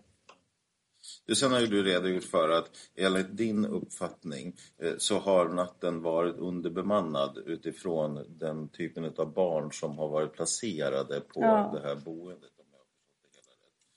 Du, 1.28 1.36
Sen 1.36 1.52
har 1.52 1.60
ju 1.60 1.68
du 1.68 1.84
redogjort 1.84 2.24
för 2.24 2.50
att 2.50 2.70
enligt 2.96 3.38
din 3.38 3.66
uppfattning 3.66 4.56
eh, 4.78 4.94
så 4.98 5.20
har 5.20 5.50
natten 5.50 6.02
varit 6.02 6.36
underbemannad 6.36 7.38
utifrån 7.46 8.26
den 8.28 8.70
typen 8.70 9.14
av 9.18 9.34
barn 9.34 9.72
som 9.72 9.98
har 9.98 10.10
varit 10.10 10.34
placerade 10.34 11.20
på 11.22 11.42
Ja. 11.42 11.72
det 11.74 11.88
här 11.88 11.96
boendet 11.96 12.52
om 12.58 12.66
jag 12.72 12.80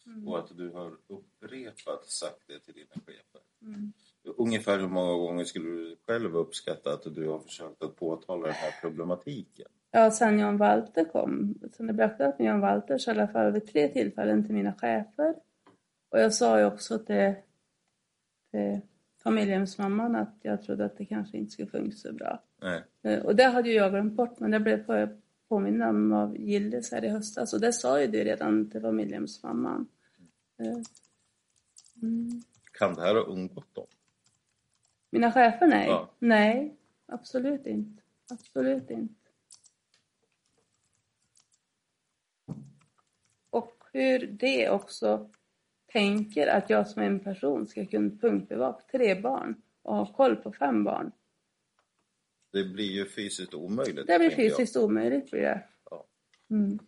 det 0.05 0.21
rätt. 0.21 0.29
Och 0.29 0.39
att 0.39 0.57
du 0.57 0.71
har 0.71 0.93
upprepat 1.09 2.07
sagt 2.11 2.43
det 2.47 2.59
till 2.61 2.75
dina 2.75 2.95
chefer. 3.07 3.41
Mm. 3.63 3.93
Ungefär 4.37 4.79
hur 4.79 4.89
många 4.89 5.13
gånger 5.13 5.45
skulle 5.45 5.69
du 5.71 5.97
själv 6.07 6.37
uppskatta 6.37 6.93
att 6.93 7.15
du 7.15 7.29
har 7.29 7.39
försökt 7.39 7.83
att 7.83 7.97
påtala 7.97 8.47
den 8.47 8.55
här 8.55 8.75
problematiken? 8.81 9.67
Ja, 9.91 10.11
sen 10.11 10.39
Jan 10.39 10.57
Walter 10.57 11.05
kom, 11.05 11.55
sen 11.77 11.87
det 11.87 11.93
blev 11.93 12.11
aktuellt 12.11 12.39
med 12.39 12.49
Jan 12.49 12.61
Walter 12.61 12.99
så 12.99 13.11
i 13.11 13.15
alla 13.15 13.29
fall 13.29 13.53
vid 13.53 13.67
tre 13.67 13.89
tillfällen 13.89 14.45
till 14.47 14.55
mina 14.55 14.73
chefer. 14.73 15.35
Och 16.11 16.21
jag 16.21 16.35
sa 16.35 16.59
ju 16.59 16.65
också 16.65 16.99
till, 16.99 17.35
till 18.51 18.81
familjehemsmamman 19.23 20.17
att 20.17 20.35
jag 20.43 20.63
trodde 20.63 20.85
att 20.85 20.97
det 20.99 21.05
kanske 21.05 21.37
inte 21.39 21.53
skulle 21.53 21.69
funka 21.71 21.97
så 21.97 22.13
bra. 22.13 22.43
Nej. 22.63 22.83
Eh, 23.03 23.23
Och 23.25 23.37
det 23.37 23.45
hade 23.45 23.69
ju 23.69 23.75
jag 23.75 23.91
glömt 23.93 24.13
bort, 24.15 24.41
men 24.41 24.51
det 24.51 24.61
blev 24.61 24.87
på- 24.87 25.21
påminna 25.49 25.89
om 25.89 26.13
av 26.13 26.37
Gildes 26.37 26.93
här 26.93 27.05
i 27.05 27.09
höstas. 27.09 27.53
Och 27.55 27.61
det 27.61 27.73
sa 27.73 28.01
ju 28.01 28.07
du 28.07 28.25
redan 28.25 28.71
till 28.71 28.81
familjehemsmamman. 28.81 29.89
Eh, 30.59 30.79
Mm. 32.03 32.43
Kan 32.73 32.95
det 32.95 33.01
här 33.01 33.15
ha 33.15 33.23
undgått 33.23 33.75
dem? 33.75 33.87
Mina 35.11 35.33
chefer, 35.33 35.67
nej. 35.67 35.87
Ja. 35.89 36.11
Nej, 36.19 36.77
absolut 37.07 37.67
inte. 37.67 38.03
Absolut 38.31 38.91
inte. 38.91 39.15
Och 43.51 43.85
hur 43.93 44.27
det 44.27 44.71
också 44.71 45.31
tänker 45.93 46.47
att 46.47 46.71
jag 46.71 46.89
som 46.89 47.03
en 47.03 47.21
person 47.21 47.67
ska 47.67 47.87
kunna 47.87 48.11
punktbevaka 48.21 48.83
tre 48.93 49.21
barn 49.21 49.55
och 49.83 49.97
ha 49.97 50.13
koll 50.13 50.37
på 50.37 50.53
fem 50.53 50.85
barn. 50.85 51.13
Det 52.53 52.65
blir 52.65 52.93
ju 52.93 53.07
fysiskt 53.07 53.55
omöjligt. 53.55 53.97
Det 54.07 54.19
blir 54.19 54.29
tänker 54.29 54.43
jag. 54.43 54.57
fysiskt 54.57 54.77
omöjligt 54.77 55.31
blir 55.31 55.41
det. 55.41 55.63
Ja. 55.91 56.07
Mm. 56.51 56.79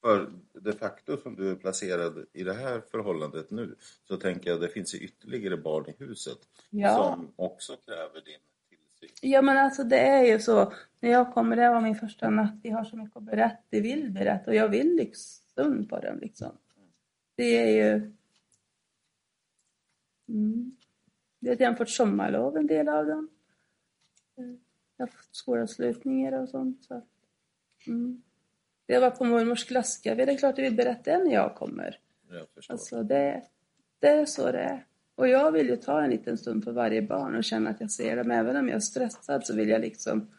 För 0.00 0.32
de 0.52 0.72
facto 0.72 1.16
som 1.16 1.36
du 1.36 1.50
är 1.50 1.54
placerad 1.54 2.26
i 2.32 2.42
det 2.44 2.52
här 2.54 2.80
förhållandet 2.90 3.50
nu 3.50 3.74
så 4.08 4.16
tänker 4.16 4.50
jag 4.50 4.60
det 4.60 4.68
finns 4.68 4.94
ju 4.94 4.98
ytterligare 4.98 5.56
barn 5.56 5.84
i 5.88 6.04
huset 6.04 6.38
Ja. 6.70 6.96
som 6.96 7.32
också 7.36 7.76
kräver 7.86 8.20
din 8.24 8.38
tillsyn. 8.68 9.30
Ja 9.30 9.42
men 9.42 9.56
alltså 9.56 9.84
det 9.84 9.98
är 9.98 10.24
ju 10.24 10.38
så. 10.38 10.72
När 11.00 11.10
jag 11.10 11.34
kommer, 11.34 11.56
det 11.56 11.68
var 11.70 11.80
min 11.80 11.94
första 11.96 12.30
natt, 12.30 12.62
de 12.62 12.70
har 12.70 12.84
så 12.84 12.96
mycket 12.96 13.16
att 13.16 13.22
berätta, 13.22 13.62
de 13.70 13.80
vill 13.80 14.10
berätta 14.10 14.50
och 14.50 14.56
jag 14.56 14.68
vill 14.68 14.96
lyssna 14.96 15.86
på 15.88 16.00
dem 16.00 16.18
liksom. 16.20 16.52
Det 17.36 17.58
är 17.58 17.66
ju... 17.94 18.12
Mm. 20.30 20.76
Jag 21.40 21.66
har 21.66 21.74
fått 21.74 21.90
sommarlov 21.90 22.56
en 22.56 22.66
del 22.66 22.88
av 22.88 23.06
dem. 23.06 23.30
Eh, 24.38 24.44
Jag 24.96 25.06
har 25.06 25.10
fått 25.10 25.34
skolavslutningar 25.36 26.32
och 26.32 26.48
sånt. 26.48 26.84
Så. 26.84 27.02
Mm. 27.86 28.22
Jag 28.86 29.00
var 29.00 29.10
på 29.10 29.24
mormors 29.24 29.68
glasscafé, 29.68 30.24
det 30.24 30.32
är 30.32 30.38
klart 30.38 30.58
jag 30.58 30.64
vill 30.64 30.76
berätta 30.76 31.18
när 31.18 31.32
jag 31.32 31.56
kommer. 31.56 32.00
Jag. 32.28 32.46
Alltså 32.68 33.02
det, 33.02 33.42
det 33.98 34.08
är 34.08 34.24
så 34.26 34.52
det 34.52 34.58
är. 34.58 34.86
Och 35.14 35.28
jag 35.28 35.52
vill 35.52 35.68
ju 35.68 35.76
ta 35.76 36.02
en 36.02 36.10
liten 36.10 36.38
stund 36.38 36.64
för 36.64 36.72
varje 36.72 37.02
barn 37.02 37.36
och 37.36 37.44
känna 37.44 37.70
att 37.70 37.80
jag 37.80 37.90
ser 37.90 38.16
dem. 38.16 38.30
Även 38.30 38.56
om 38.56 38.68
jag 38.68 38.76
är 38.76 38.80
stressad 38.80 39.46
så 39.46 39.56
vill 39.56 39.68
jag 39.68 39.80
liksom 39.80 40.30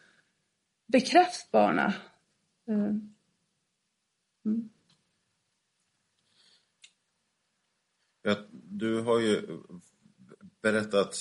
bekräfta 0.86 1.48
barnen. 1.52 1.92
Mm. 2.66 3.14
Mm. 4.44 4.68
Ja, 8.10 8.11
du 8.50 9.00
har 9.00 9.20
ju 9.20 9.58
berättat 10.62 11.16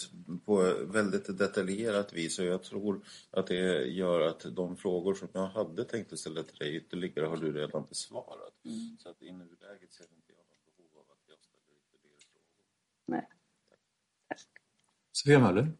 på 0.45 0.73
väldigt 0.85 1.37
detaljerat 1.37 2.13
vis 2.13 2.39
och 2.39 2.45
jag 2.45 2.63
tror 2.63 3.05
att 3.31 3.47
det 3.47 3.85
gör 3.85 4.21
att 4.21 4.45
de 4.55 4.77
frågor 4.77 5.13
som 5.13 5.27
jag 5.33 5.47
hade 5.47 5.83
tänkt 5.83 6.13
att 6.13 6.19
ställa 6.19 6.43
till 6.43 6.57
dig 6.57 6.75
ytterligare 6.75 7.25
har 7.25 7.37
du 7.37 7.53
redan 7.53 7.85
besvarat. 7.85 8.53
Mm. 8.65 8.97
Så 8.99 9.09
att 9.09 9.21
i 9.21 9.31
nuläget 9.31 9.93
ser 9.93 10.03
inte 10.03 10.31
jag 10.31 10.45
något 10.49 10.65
behov 10.77 10.89
av 10.95 11.11
att 11.11 11.23
jag 11.27 11.37
ställer 11.39 11.77
ytterligare 11.77 12.17
frågor. 12.33 12.65
Nej. 13.05 13.29
Sofia 15.11 15.39
Möller? 15.39 15.71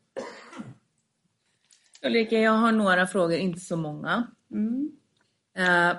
Ulrika, 2.04 2.40
jag 2.40 2.52
har 2.52 2.72
några 2.72 3.08
frågor, 3.08 3.38
inte 3.38 3.60
så 3.60 3.78
många. 3.78 4.28
Mm. 4.52 4.98
Eh, 5.54 5.98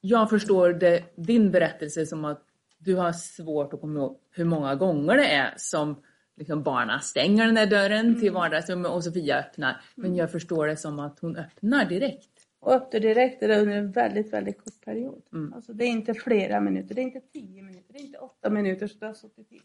jag 0.00 0.30
förstår 0.30 0.72
det, 0.72 1.04
din 1.16 1.50
berättelse 1.50 2.06
som 2.06 2.24
att 2.24 2.47
du 2.78 2.94
har 2.94 3.12
svårt 3.12 3.72
att 3.72 3.80
komma 3.80 3.98
ihåg 3.98 4.18
hur 4.30 4.44
många 4.44 4.74
gånger 4.74 5.16
det 5.16 5.26
är 5.26 5.54
som 5.56 6.02
liksom 6.36 6.62
barnen 6.62 7.00
stänger 7.00 7.46
den 7.46 7.54
där 7.54 7.66
dörren 7.66 8.20
till 8.20 8.32
vardagsrummet 8.32 8.90
och 8.90 9.04
Sofia 9.04 9.38
öppnar. 9.38 9.80
Men 9.94 10.16
jag 10.16 10.32
förstår 10.32 10.66
det 10.66 10.76
som 10.76 10.98
att 10.98 11.18
hon 11.20 11.36
öppnar 11.36 11.84
direkt. 11.84 12.30
Och 12.60 12.72
öppnar 12.72 13.00
direkt 13.00 13.42
är 13.42 13.48
det 13.48 13.60
under 13.60 13.76
en 13.76 13.92
väldigt, 13.92 14.32
väldigt 14.32 14.64
kort 14.64 14.84
period. 14.84 15.22
Mm. 15.32 15.52
Alltså 15.52 15.72
det 15.72 15.84
är 15.84 15.88
inte 15.88 16.14
flera 16.14 16.60
minuter, 16.60 16.94
det 16.94 17.00
är 17.00 17.02
inte 17.02 17.20
tio 17.20 17.62
minuter, 17.62 17.92
det 17.92 17.98
är 17.98 18.04
inte 18.04 18.18
åtta 18.18 18.50
minuter 18.50 18.86
så 18.86 18.98
du 18.98 19.06
har 19.06 19.14
suttit 19.14 19.52
i. 19.52 19.60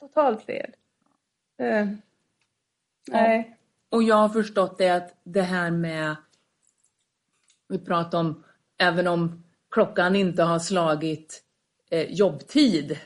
Totalt 0.00 0.42
fel. 0.42 0.70
Eh, 1.58 1.88
nej. 3.08 3.56
Och 3.88 4.02
jag 4.02 4.16
har 4.16 4.28
förstått 4.28 4.78
det 4.78 4.90
att 4.90 5.14
det 5.24 5.42
här 5.42 5.70
med, 5.70 6.16
vi 7.68 7.78
pratar 7.78 8.20
om, 8.20 8.44
även 8.78 9.06
om 9.06 9.44
klockan 9.70 10.16
inte 10.16 10.42
har 10.42 10.58
slagit 10.58 11.44
eh, 11.90 12.10
jobbtid, 12.12 12.98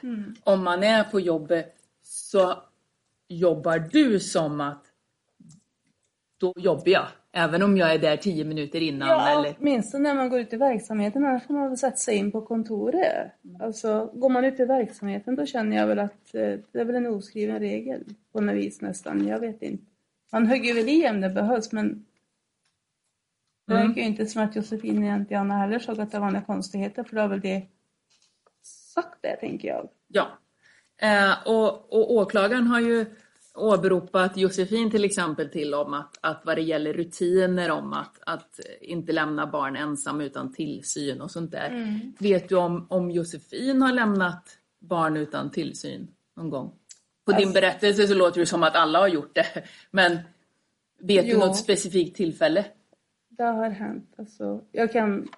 om 0.45 0.65
man 0.65 0.83
är 0.83 1.05
på 1.05 1.21
jobbet 1.21 1.75
så 2.03 2.63
jobbar 3.29 3.79
du 3.79 4.21
som 4.21 4.61
att 4.61 4.85
då 6.39 6.53
jobbar 6.57 6.89
jag. 6.89 7.07
Även 7.35 7.63
om 7.63 7.77
jag 7.77 7.95
är 7.95 7.99
där 7.99 8.17
tio 8.17 8.45
minuter 8.45 8.81
innan 8.81 9.09
Ja, 9.09 9.29
eller... 9.41 9.57
åtminstone 9.61 10.09
när 10.09 10.15
man 10.15 10.29
går 10.29 10.41
ut 10.41 10.53
i 10.53 10.57
verksamheten, 10.57 11.25
annars 11.25 11.47
får 11.47 11.55
man 11.55 11.69
väl 11.69 11.79
sätta 11.79 11.97
sig 11.97 12.17
in 12.17 12.33
på 12.33 12.41
kontoret. 12.43 13.33
Alltså, 13.61 14.11
går 14.15 14.29
man 14.29 14.45
ut 14.45 14.61
i 14.61 14.65
verksamheten 14.65 15.37
då 15.37 15.47
känner 15.47 15.77
jag 15.77 15.87
väl 15.87 15.99
att 15.99 16.35
eh, 16.35 16.41
det 16.73 16.81
är 16.81 16.85
väl 16.85 16.95
en 16.97 17.07
oskriven 17.07 17.59
regel 17.59 18.05
på 18.33 18.41
något 18.41 18.55
vis 18.57 18.81
nästan. 18.81 19.27
Jag 19.27 19.39
vet 19.41 19.63
inte. 19.63 19.85
Man 20.33 20.47
hugger 20.47 20.75
väl 20.75 20.89
i 20.89 21.09
om 21.09 21.21
det 21.21 21.31
behövs 21.31 21.73
men 21.73 22.05
det 23.67 23.75
Mm. 23.75 23.87
verkar 23.89 24.01
ju 24.03 24.07
inte 24.09 24.27
som 24.27 24.43
att 24.43 24.57
Josefin 24.57 25.03
egentligen 25.05 25.51
heller 25.51 25.79
såg 25.79 26.01
att 26.01 26.13
det 26.13 26.19
var 26.19 26.31
några 26.31 26.45
konstigheter 26.47 27.05
för 27.05 27.17
då 27.17 27.23
har 27.23 27.29
väl 27.29 27.41
det 27.41 27.63
sagt 28.95 29.19
det 29.23 29.37
tänker 29.37 29.69
jag. 29.69 29.89
Ja. 30.09 30.39
Eh, 31.03 31.33
och, 31.47 31.93
och 31.93 32.13
åklagaren 32.13 32.67
har 32.67 32.81
ju 32.81 33.07
åberopat 33.55 34.37
Josefin 34.37 34.91
till 34.91 35.05
exempel 35.05 35.49
till 35.51 35.75
om 35.75 35.95
att, 35.95 36.19
att 36.21 36.43
vad 36.45 36.57
det 36.57 36.63
gäller 36.63 36.93
rutiner 36.93 37.71
om 37.71 37.93
att, 37.93 38.19
att 38.27 38.61
inte 38.81 39.13
lämna 39.13 39.47
barn 39.47 39.77
ensam 39.77 40.21
utan 40.21 40.53
tillsyn 40.53 41.21
och 41.21 41.31
sånt 41.31 41.51
där. 41.53 42.01
Vet 42.19 42.49
du 42.49 42.57
om, 42.57 42.87
om 42.91 43.11
Josefin 43.11 43.83
har 43.83 43.93
lämnat 43.93 44.59
barn 44.81 45.17
utan 45.17 45.51
tillsyn 45.51 46.09
någon 46.37 46.51
gång? 46.51 46.73
På 47.25 47.33
din 47.33 47.41
Alltså- 47.49 47.61
berättelse 47.61 48.07
så 48.07 48.15
låter 48.15 48.41
det 48.41 48.47
som 48.47 48.63
att 48.63 48.77
alla 48.77 48.99
har 48.99 49.09
gjort 49.09 49.35
det. 49.35 49.47
Men 49.91 50.19
vet 51.01 51.27
Jo. 51.27 51.33
du 51.35 51.39
något 51.47 51.57
specifikt 51.57 52.17
tillfälle? 52.17 52.65
Det 53.29 53.43
har 53.45 53.71
hänt. 53.71 54.15
Alltså, 54.19 54.61
jag 54.73 54.93
kan 54.93 55.29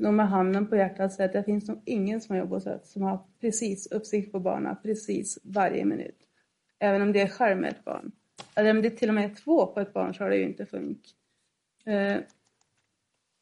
nog 0.00 0.14
med 0.14 0.28
handen 0.28 0.66
på 0.66 0.76
hjärtat 0.76 1.12
säga 1.12 1.26
att 1.26 1.32
det 1.32 1.44
finns 1.44 1.68
nog 1.68 1.82
ingen 1.84 2.20
som 2.20 2.34
har 2.34 2.40
jobbat 2.40 2.62
så 2.62 2.80
som 2.84 3.02
har 3.02 3.18
precis 3.40 3.86
uppsikt 3.86 4.32
på 4.32 4.40
barnen 4.40 4.76
precis 4.82 5.38
varje 5.42 5.84
minut. 5.84 6.18
Även 6.78 7.02
om 7.02 7.12
det 7.12 7.20
är 7.20 7.28
själv 7.28 7.60
med 7.60 7.70
ett 7.70 7.84
barn. 7.84 8.12
Eller 8.54 8.70
om 8.70 8.82
det 8.82 8.90
till 8.90 9.08
och 9.08 9.14
med 9.14 9.30
är 9.30 9.34
två 9.34 9.66
på 9.66 9.80
ett 9.80 9.92
barn 9.92 10.14
så 10.14 10.22
har 10.22 10.30
det 10.30 10.36
ju 10.36 10.44
inte 10.44 10.66
funkat. 10.66 11.12
Eh, 11.84 12.16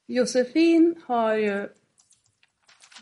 Josefin 0.07 0.95
har 1.07 1.35
ju 1.35 1.69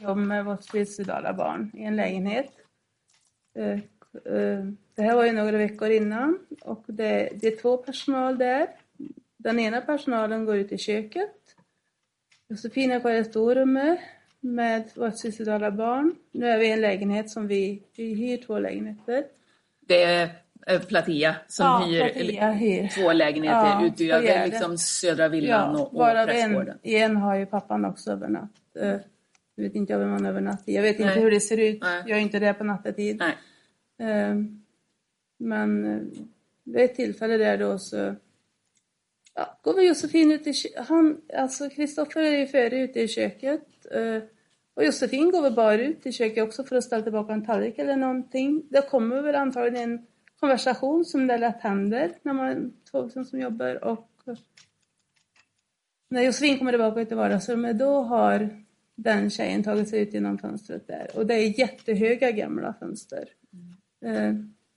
jobbat 0.00 0.26
med 0.26 0.44
vårt 0.44 0.64
suicidala 0.64 1.32
barn 1.32 1.70
i 1.74 1.82
en 1.82 1.96
lägenhet. 1.96 2.52
Eh, 3.54 3.78
eh, 4.34 4.64
det 4.94 5.02
här 5.02 5.14
var 5.14 5.24
ju 5.24 5.32
några 5.32 5.58
veckor 5.58 5.90
innan 5.90 6.38
och 6.60 6.84
det, 6.86 7.32
det 7.40 7.46
är 7.46 7.56
två 7.56 7.76
personal 7.76 8.38
där. 8.38 8.68
Den 9.36 9.58
ena 9.58 9.80
personalen 9.80 10.44
går 10.44 10.56
ut 10.56 10.72
i 10.72 10.78
köket. 10.78 11.55
Josefin 12.48 12.90
är 12.92 13.00
kvar 13.00 13.10
i 13.12 13.24
storrummet 13.24 13.98
med 14.40 14.84
vårt 14.94 15.18
suicidala 15.18 15.70
barn. 15.70 16.14
Nu 16.32 16.48
är 16.48 16.58
vi 16.58 16.66
i 16.66 16.70
en 16.72 16.80
lägenhet 16.80 17.30
som 17.30 17.46
vi, 17.46 17.82
vi 17.96 18.14
hyr 18.14 18.36
två 18.36 18.58
lägenheter. 18.58 19.24
Det 19.80 20.02
är 20.02 20.28
eh, 20.66 20.80
Platia 20.80 21.36
som 21.48 21.66
Ja, 21.66 21.86
hyr 21.86 21.98
Platia 22.12 22.50
hyr. 22.50 22.88
två 22.88 23.12
lägenheter 23.12 23.56
Ja, 23.56 23.86
ute 23.86 24.06
på 24.08 24.12
över 24.14 24.26
Gärdet. 24.28 24.48
liksom 24.52 24.78
södra 24.78 25.28
villan 25.28 25.74
Ja, 25.74 25.80
och, 25.82 25.92
och 25.92 25.98
varav 25.98 26.26
prästgården. 26.26 26.78
en, 26.82 26.90
i 26.90 26.96
en 26.96 27.16
har 27.16 27.34
ju 27.36 27.46
pappan 27.46 27.84
också 27.84 28.10
övernatt. 28.12 28.50
Eh, 28.80 28.96
Nu 29.56 29.64
vet 29.64 29.74
inte 29.74 29.92
jag 29.92 30.00
vem 30.00 30.10
han 30.10 30.26
övernattar. 30.26 30.72
Jag 30.72 30.82
vet 30.82 30.96
inte 31.00 31.14
Nej. 31.14 31.20
hur 31.22 31.30
det 31.30 31.40
ser 31.40 31.56
ut. 31.60 31.82
Nej. 31.82 32.02
Jag 32.06 32.18
är 32.18 32.22
inte 32.22 32.38
där 32.38 32.52
på 32.52 32.64
nattetid. 32.64 33.22
Eh, 33.98 34.34
Men 35.38 35.82
vid 36.64 36.76
ett 36.84 36.94
tillfälle 36.94 37.36
där 37.36 37.58
då 37.58 37.78
så 37.78 38.14
ja, 39.36 39.58
går 39.62 39.74
väl 39.74 39.84
Josefin 39.86 40.32
ut 40.32 40.46
i 40.46 40.52
han, 40.76 41.20
alltså 41.36 41.68
Kristoffer 41.70 42.20
är 42.20 42.38
ju 42.38 42.46
före 42.46 42.78
ute 42.78 43.00
i 43.00 43.08
köket. 43.08 43.66
eh, 43.90 44.22
Och 44.74 44.84
Josefin 44.84 45.30
går 45.30 45.42
väl 45.42 45.54
bara 45.54 45.74
ut 45.82 46.06
i 46.06 46.12
köket 46.12 46.44
också 46.44 46.64
för 46.64 46.76
att 46.76 46.84
ställa 46.84 47.02
tillbaka 47.02 47.32
en 47.32 47.46
tallrik 47.46 47.78
eller 47.78 47.96
någonting. 47.96 48.62
Det 48.70 48.90
kommer 48.90 49.22
väl 49.22 49.34
antagligen 49.34 49.92
en 49.92 50.06
konversation 50.40 51.04
som 51.04 51.26
det 51.26 51.38
lätt 51.38 51.60
händer 51.60 52.12
när 52.22 52.32
man 52.32 52.72
två 52.90 53.08
som 53.08 53.40
jobbar 53.40 53.84
och 53.84 54.10
när 56.08 56.22
Josefin 56.22 56.58
kommer 56.58 56.72
tillbaka 56.72 57.00
ut 57.00 57.12
i 57.12 57.14
vardagsrummet 57.14 57.78
då 57.78 58.02
har 58.02 58.64
den 58.94 59.30
tjejen 59.30 59.62
tagit 59.62 59.88
sig 59.88 60.00
ut 60.00 60.14
genom 60.14 60.38
fönstret 60.38 60.86
där. 60.86 61.10
Och 61.14 61.26
det 61.26 61.34
är 61.34 61.60
jättehöga 61.60 62.30
gamla 62.30 62.74
fönster. 62.80 63.28
Eh, 64.04 64.34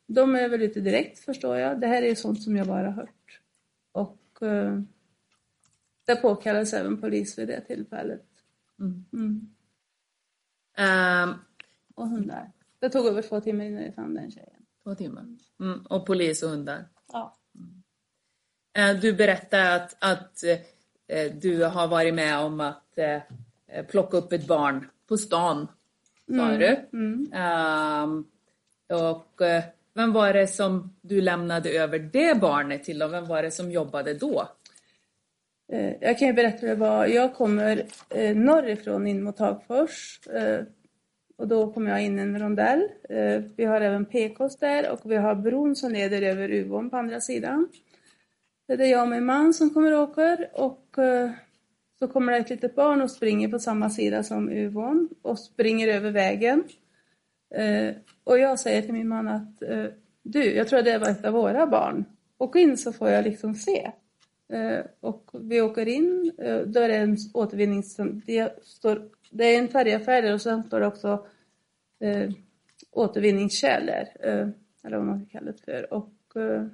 De 0.08 0.36
är 0.36 0.50
väl 0.50 0.62
ute 0.62 0.80
direkt 0.80 1.20
förstår 1.20 1.58
jag. 1.58 1.82
Det 1.82 1.88
här 1.88 2.02
är 2.02 2.08
ju 2.08 2.16
sånt 2.16 2.44
som 2.44 2.56
jag 2.56 2.68
bara 2.68 2.92
hört. 2.92 3.10
Eh, 4.42 4.80
det 6.06 6.16
påkallades 6.16 6.74
även 6.74 7.02
polis 7.02 7.40
vid 7.40 7.48
det 7.48 7.62
tillfället. 7.62 8.26
Mm. 8.80 9.06
Mm. 9.14 9.54
Ehm, 10.78 11.34
Och 11.96 12.08
hundar. 12.10 12.52
Det 12.80 12.90
tog 12.90 13.08
över 13.08 13.22
två 13.22 13.42
timmar 13.42 13.66
innan 13.66 13.84
vi 13.84 13.92
fann 13.92 14.14
den 14.14 14.32
tjejen. 14.32 14.66
två 14.84 14.96
timmar. 14.96 15.26
Mm, 15.60 15.86
och 15.86 16.06
polis 16.06 16.44
och 16.44 16.50
hundar. 16.50 16.86
Ja. 17.14 17.38
Eh, 18.74 19.00
Du 19.00 19.14
berättade 19.14 19.76
att, 19.76 19.96
att 20.00 20.44
eh, 21.08 21.32
du 21.34 21.64
har 21.64 21.88
varit 21.88 22.14
med 22.14 22.40
om 22.40 22.60
att 22.60 22.98
eh, 22.98 23.22
plocka 23.88 24.18
upp 24.18 24.32
ett 24.34 24.48
barn 24.48 24.90
på 25.08 25.18
stan, 25.18 25.68
sa 26.28 26.58
du. 26.58 26.88
Mm. 26.94 27.32
Ehm, 27.34 28.26
och 28.88 29.42
vem 30.00 30.14
var 30.14 30.34
det 30.34 30.48
som 30.48 30.96
du 31.02 31.22
lämnade 31.22 31.70
över 31.70 32.00
det 32.00 32.42
barnet 32.42 32.84
till 32.84 33.02
och 33.02 33.14
vem 33.14 33.26
var 33.26 33.44
det 33.44 33.52
som 33.52 33.72
jobbade 33.72 34.14
då? 34.14 34.48
Eh, 35.72 35.94
jag 36.02 36.20
kan 36.20 36.28
ju 36.28 36.34
berätta 36.34 36.58
hur 36.62 36.68
det 36.68 36.76
var. 36.76 37.08
Jag 37.08 37.36
kommer 37.36 37.84
eh, 38.10 38.36
norrifrån 38.36 39.08
in 39.08 39.24
mot 39.24 39.40
Hagfors. 39.40 40.20
Eh, 40.28 40.64
och 41.38 41.48
då 41.48 41.74
kommer 41.74 41.92
jag 41.92 42.04
in 42.04 42.20
i 42.20 42.22
en 42.22 42.40
rondell. 42.40 42.88
Vi 43.56 43.66
har 43.66 43.82
även 43.82 44.06
PKs 44.06 44.58
där 44.58 44.92
och 44.92 45.00
vi 45.04 45.16
har 45.16 45.36
bron 45.36 45.76
som 45.76 45.92
leder 45.92 46.22
över 46.22 46.50
Uvån 46.50 46.90
på 46.90 46.98
andra 46.98 47.22
sidan. 47.22 47.68
Det 48.68 48.74
är 48.74 48.92
jag 48.92 49.02
och 49.02 49.10
min 49.10 49.26
man 49.26 49.54
som 49.54 49.70
kommer 49.70 49.94
och 49.94 50.10
åker 50.10 50.50
och 50.54 50.96
så 52.00 52.08
kommer 52.08 52.32
det 52.32 52.38
ett 52.38 52.50
litet 52.50 52.76
barn 52.76 53.02
och 53.02 53.12
springer 53.12 53.50
på 53.50 53.60
samma 53.60 53.90
sida 53.90 54.24
som 54.24 54.50
Uvån 54.50 55.10
och 55.22 55.40
springer 55.40 55.88
över 55.88 56.12
vägen. 56.12 56.64
Och 58.30 58.40
jag 58.40 58.60
säger 58.60 58.82
till 58.82 58.94
min 58.94 59.08
man 59.08 59.28
att 59.28 59.62
eh, 59.62 59.86
du, 60.22 60.56
jag 60.56 60.68
tror 60.68 60.80
att 60.80 60.86
det 60.86 60.98
var 60.98 61.10
ett 61.10 61.26
av 61.26 61.34
våra 61.34 61.68
barn. 61.68 62.06
Åk 62.38 62.56
in 62.56 62.78
så 62.78 62.94
får 62.94 63.10
jag 63.10 63.24
liksom 63.24 63.56
se. 63.56 63.92
Eh, 64.50 64.86
och 65.00 65.32
vi 65.34 65.62
åker 65.62 65.88
in, 65.88 66.32
eh, 66.38 66.62
då 66.62 66.80
är 66.80 66.88
det 66.90 66.96
en 66.96 67.18
återvinnings... 67.34 67.96
Det, 68.26 68.64
står, 68.64 69.10
det 69.32 69.44
är 69.46 69.60
en 69.60 69.68
färgaffär 69.68 70.22
där 70.22 70.34
och 70.34 70.42
sen 70.42 70.64
står 70.64 70.80
det 70.80 70.88
också 70.88 71.28
eh, 72.00 72.30
återvinningskällor, 72.92 74.08
eh, 74.20 74.48
eller 74.84 74.98
vad 74.98 75.06
man 75.06 75.26
kallar 75.26 75.52
det 75.52 75.62
för. 75.66 75.94
Och, 75.94 76.36
eh, 76.36 76.66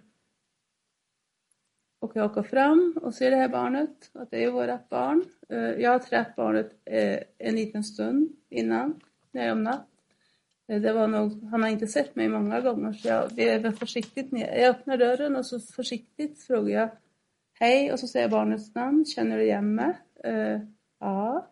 och 1.99 2.11
jag 2.15 2.31
åker 2.31 2.43
fram 2.43 2.99
och 3.01 3.13
ser 3.13 3.31
det 3.31 3.37
här 3.37 3.49
barnet, 3.49 4.09
att 4.13 4.31
det 4.31 4.43
är 4.43 4.51
vårt 4.51 4.89
barn. 4.89 5.25
Eh, 5.49 5.59
jag 5.59 5.91
har 5.91 5.99
träffat 5.99 6.35
barnet 6.35 6.71
eh, 6.85 7.19
en 7.37 7.55
liten 7.55 7.83
stund 7.83 8.29
innan, 8.49 9.01
när 9.31 9.47
jag 9.47 9.57
natt. 9.57 9.87
Det 10.67 10.93
var 10.93 11.07
nog, 11.07 11.43
han 11.43 11.63
har 11.63 11.69
inte 11.69 11.87
sett 11.87 12.15
mig 12.15 12.29
många 12.29 12.61
gånger 12.61 12.93
så 12.93 13.07
jag 13.07 13.31
blev 13.31 13.61
väl 13.61 13.73
försiktigt 13.73 14.31
ner. 14.31 14.55
Jag 14.57 14.69
öppnar 14.69 14.97
dörren 14.97 15.35
och 15.35 15.45
så 15.45 15.59
försiktigt 15.59 16.43
frågar 16.43 16.79
jag 16.79 16.89
Hej 17.59 17.91
och 17.91 17.99
så 17.99 18.07
säger 18.07 18.23
jag 18.23 18.31
barnets 18.31 18.75
namn. 18.75 19.05
Känner 19.05 19.37
du 19.37 19.43
igen 19.43 19.75
mig? 19.75 19.93
Uh, 20.27 20.59
ja. 20.99 21.47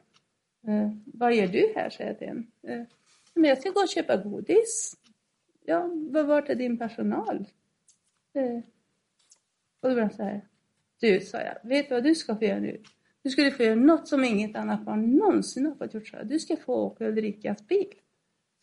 Uh, 0.67 0.91
vad 1.05 1.33
gör 1.33 1.47
du 1.47 1.73
här? 1.75 1.89
säger 1.89 2.09
jag 2.09 2.19
till 2.19 2.27
en. 2.27 2.47
Uh, 2.69 2.85
men 3.33 3.49
jag 3.49 3.57
ska 3.57 3.69
gå 3.69 3.79
och 3.79 3.89
köpa 3.89 4.17
godis. 4.17 4.97
Ja, 5.65 5.89
vart 6.09 6.49
är 6.49 6.55
din 6.55 6.77
personal? 6.77 7.45
Och 9.81 9.89
då 9.89 9.93
blev 9.95 9.99
han 9.99 10.13
så 10.13 10.23
här. 10.23 10.47
Du, 10.99 11.19
sa 11.19 11.41
jag, 11.41 11.69
vet 11.69 11.89
du 11.89 11.95
vad 11.95 12.03
du 12.03 12.15
ska 12.15 12.35
få 12.35 12.43
göra 12.43 12.59
nu? 12.59 12.81
Du 13.21 13.29
skulle 13.29 13.51
få 13.51 13.63
göra 13.63 13.75
något 13.75 14.07
som 14.07 14.23
inget 14.23 14.55
annat 14.55 14.81
barn 14.85 15.15
någonsin 15.15 15.65
har 15.65 15.75
fått 15.75 15.93
gjort. 15.93 16.07
Så 16.07 16.17
här. 16.17 16.23
Du 16.23 16.39
ska 16.39 16.57
få 16.57 16.75
åka 16.75 17.07
Ulrikas 17.07 17.67
bil. 17.67 17.93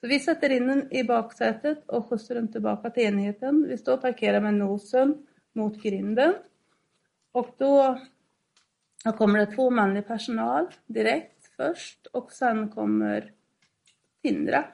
Så 0.01 0.07
vi 0.07 0.21
sätter 0.21 0.51
in 0.51 0.67
den 0.67 0.93
i 0.93 1.05
baksätet 1.05 1.89
och 1.89 2.09
skjutsar 2.09 2.35
den 2.35 2.53
tillbaka 2.53 2.91
till 2.91 3.03
enheten. 3.03 3.69
Vi 3.69 3.79
står 3.79 3.95
och 3.95 4.01
parkerar 4.01 4.41
med 4.41 4.55
nosen 4.55 5.27
mot 5.53 5.83
grinden. 5.83 6.35
Och 7.33 7.55
då, 7.59 7.99
kommer 9.19 9.39
det 9.39 9.47
två 9.47 9.71
manlig 9.71 10.07
personal 10.07 10.67
direkt 10.87 11.51
först 11.57 12.07
och 12.07 12.33
sen 12.33 12.69
kommer 12.69 13.33
Tindra. 14.23 14.65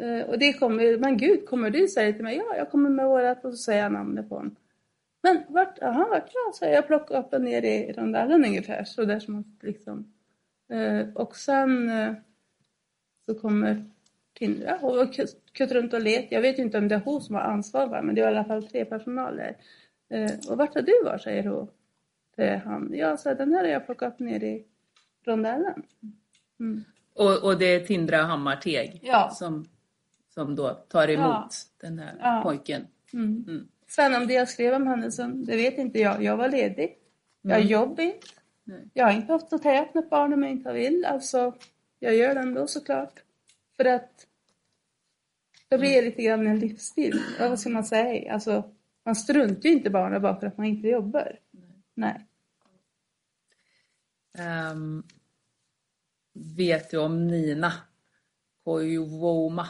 Eh, 0.00 0.26
och 0.28 0.38
det 0.38 0.52
kommer, 0.52 0.98
men 0.98 1.16
gud, 1.16 1.46
kommer 1.46 1.70
du? 1.70 1.88
säger 1.88 2.12
till 2.12 2.22
mig. 2.22 2.36
Ja, 2.36 2.56
jag 2.56 2.70
kommer 2.70 2.90
med 2.90 3.06
vårat 3.06 3.44
och 3.44 3.50
så 3.50 3.56
säger 3.56 3.82
jag 3.82 3.92
namnet 3.92 4.28
på 4.28 4.34
honom. 4.34 4.56
Men 5.22 5.42
vart, 5.48 5.82
aha, 5.82 6.08
vart 6.10 6.30
jag? 6.34 6.54
Så 6.54 6.64
jag 6.64 6.86
plockar 6.86 7.18
upp 7.18 7.32
och 7.32 7.40
ner 7.40 7.62
i 7.62 7.92
rondellen 7.92 8.44
ungefär. 8.44 8.84
Så 8.84 9.04
där 9.04 9.20
som 9.20 9.38
att 9.38 9.62
liksom. 9.62 10.12
Eh, 10.68 11.08
och 11.14 11.36
sen 11.36 11.90
eh, 11.90 12.14
så 13.26 13.34
kommer 13.34 13.90
Tindra 14.38 14.78
och 14.78 15.14
kutt 15.52 15.72
runt 15.72 15.92
och 15.94 16.00
let. 16.00 16.26
Jag 16.32 16.40
vet 16.40 16.58
inte 16.58 16.78
om 16.78 16.88
det 16.88 16.94
är 16.94 17.00
hon 17.00 17.20
som 17.20 17.34
har 17.34 17.42
ansvar 17.42 17.86
va? 17.86 18.02
men 18.02 18.14
det 18.14 18.20
är 18.20 18.24
i 18.24 18.28
alla 18.28 18.44
fall 18.44 18.68
tre 18.68 18.84
personaler. 18.84 19.56
Eh, 20.10 20.30
och 20.50 20.58
vart 20.58 20.74
har 20.74 20.82
du 20.82 21.02
varit? 21.04 21.22
säger 21.22 21.42
hon 21.44 21.68
till 22.36 22.54
han. 22.64 22.90
Ja, 22.94 23.16
så 23.16 23.34
den 23.34 23.52
här 23.54 23.64
har 23.64 23.70
jag 23.70 23.86
plockat 23.86 24.18
ner 24.18 24.44
i 24.44 24.64
rondellen. 25.26 25.82
Mm. 26.60 26.84
Och, 27.14 27.44
och 27.44 27.58
det 27.58 27.64
är 27.66 27.80
Tindra 27.80 28.16
Hammarteg 28.16 29.00
Ja. 29.02 29.30
som, 29.30 29.64
som 30.34 30.54
då 30.56 30.70
tar 30.70 31.10
emot 31.10 31.26
Ja. 31.26 31.48
den 31.80 31.98
här 31.98 32.14
Ja. 32.20 32.40
pojken. 32.44 32.86
Mm. 33.12 33.44
Mm. 33.48 33.68
Sen 33.88 34.14
om 34.14 34.26
det 34.26 34.34
jag 34.34 34.48
skrev 34.48 34.74
om 34.74 34.86
händelsen, 34.86 35.44
det 35.44 35.56
vet 35.56 35.78
inte 35.78 35.98
jag. 35.98 36.22
Jag 36.22 36.36
var 36.36 36.48
ledig. 36.48 36.96
Jag 37.42 37.56
Mm. 37.56 37.68
jobbar 37.68 38.02
inte. 38.04 38.26
Nej. 38.64 38.88
Jag 38.94 39.04
har 39.06 39.12
inte 39.12 39.32
haft 39.32 39.50
ta 39.50 39.82
upp 39.82 39.94
något 39.94 40.10
barn 40.10 40.32
om 40.32 40.42
jag 40.42 40.52
inte 40.52 40.72
vill. 40.72 41.04
Alltså, 41.04 41.52
jag 41.98 42.14
gör 42.14 42.34
det 42.34 42.40
ändå 42.40 42.66
såklart. 42.66 43.22
För 43.76 43.84
att 43.84 44.25
det 45.68 45.78
blir 45.78 46.02
lite 46.02 46.22
grann 46.22 46.46
en 46.46 46.58
livsstil. 46.58 47.22
Ja, 47.38 47.48
vad 47.48 47.60
ska 47.60 47.70
man 47.70 47.84
säga? 47.84 48.32
Alltså, 48.32 48.70
man 49.04 49.16
struntar 49.16 49.68
ju 49.68 49.74
inte 49.74 49.88
i 49.88 49.90
barnen 49.90 50.22
bara 50.22 50.40
för 50.40 50.46
att 50.46 50.56
man 50.56 50.66
inte 50.66 50.88
jobbar. 50.88 51.38
Nej. 51.94 52.26
Ehm, 54.38 55.02
vet 56.56 56.90
du 56.90 56.98
om 56.98 57.26
Nina 57.26 57.72
Koivuoma 58.64 59.68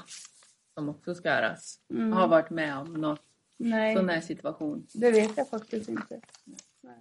som 0.75 0.89
också 0.89 1.15
ska 1.15 1.31
äras 1.31 1.81
Mm. 1.91 2.13
har 2.13 2.29
varit 2.29 2.51
med 2.51 2.79
om 2.79 2.93
något 2.93 3.23
Nej, 3.57 3.97
sån 3.97 4.09
här 4.09 4.21
situation? 4.21 4.87
det 4.95 5.11
vet 5.11 5.37
jag 5.37 5.49
faktiskt 5.49 5.89
inte. 5.89 6.21
Nej. 6.81 6.99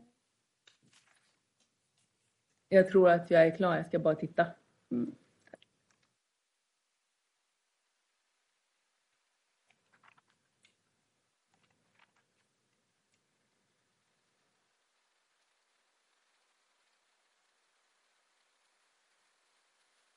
Jag 2.70 2.88
tror 2.90 3.10
att 3.10 3.32
jag 3.32 3.48
är 3.48 3.56
klar, 3.58 3.76
jag 3.76 3.86
ska 3.86 4.00
bara 4.00 4.16
titta. 4.16 4.46
Mm. 4.92 5.16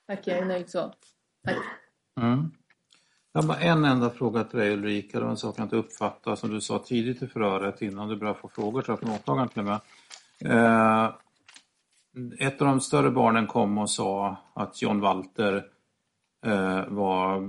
Tack, 0.08 0.26
jag 0.26 0.38
är 0.38 0.44
nöjd 0.44 0.70
så. 0.70 0.92
Tack. 1.44 1.56
Mm. 2.20 2.50
Jag 3.32 3.42
har 3.42 3.48
bara 3.48 3.58
en 3.58 3.84
enda 3.84 4.10
fråga 4.10 4.44
till 4.44 4.58
dig 4.58 4.72
Ulrika, 4.72 5.18
det 5.18 5.24
var 5.24 5.30
en 5.30 5.36
sak 5.36 5.54
jag 5.58 5.64
inte 5.64 5.76
uppfattade 5.76 6.36
som 6.36 6.50
du 6.50 6.60
sa 6.60 6.78
tidigt 6.78 7.22
i 7.22 7.26
förhöret 7.26 7.82
innan 7.82 8.08
du 8.08 8.16
började 8.16 8.38
få 8.38 8.48
frågor 8.48 8.82
tror 8.82 8.92
jag, 8.92 9.00
från 9.00 9.16
åklagaren 9.16 9.48
till 9.48 9.58
och 9.58 9.64
med. 9.64 9.80
Eh, 10.44 11.14
ett 12.38 12.60
av 12.62 12.68
de 12.68 12.80
större 12.80 13.10
barnen 13.10 13.46
kom 13.46 13.78
och 13.78 13.90
sa 13.90 14.36
att 14.54 14.82
John 14.82 15.00
Walter 15.00 15.64
eh, 16.46 16.86
var 16.88 17.40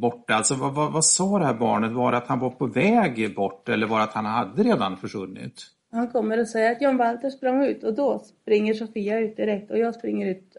borta. 0.00 0.34
Alltså 0.34 0.54
vad, 0.54 0.74
vad, 0.74 0.92
vad 0.92 1.04
sa 1.04 1.38
det 1.38 1.46
här 1.46 1.54
barnet? 1.54 1.92
Var 1.92 2.12
det 2.12 2.18
att 2.18 2.28
han 2.28 2.38
var 2.38 2.50
på 2.50 2.66
väg 2.66 3.34
bort 3.34 3.68
eller 3.68 3.86
var 3.86 3.98
det 3.98 4.04
att 4.04 4.14
han 4.14 4.26
hade 4.26 4.62
redan 4.62 4.96
försvunnit? 4.96 5.66
Han 5.94 6.08
kommer 6.08 6.40
och 6.40 6.48
säger 6.48 6.72
att 6.72 6.82
John 6.82 6.96
Walter 6.96 7.30
sprang 7.30 7.64
ut 7.64 7.84
och 7.84 7.94
då 7.94 8.18
springer 8.18 8.74
Sofia 8.74 9.18
ut 9.20 9.36
direkt 9.36 9.70
och 9.70 9.78
jag 9.78 9.94
springer 9.94 10.26
ut 10.26 10.56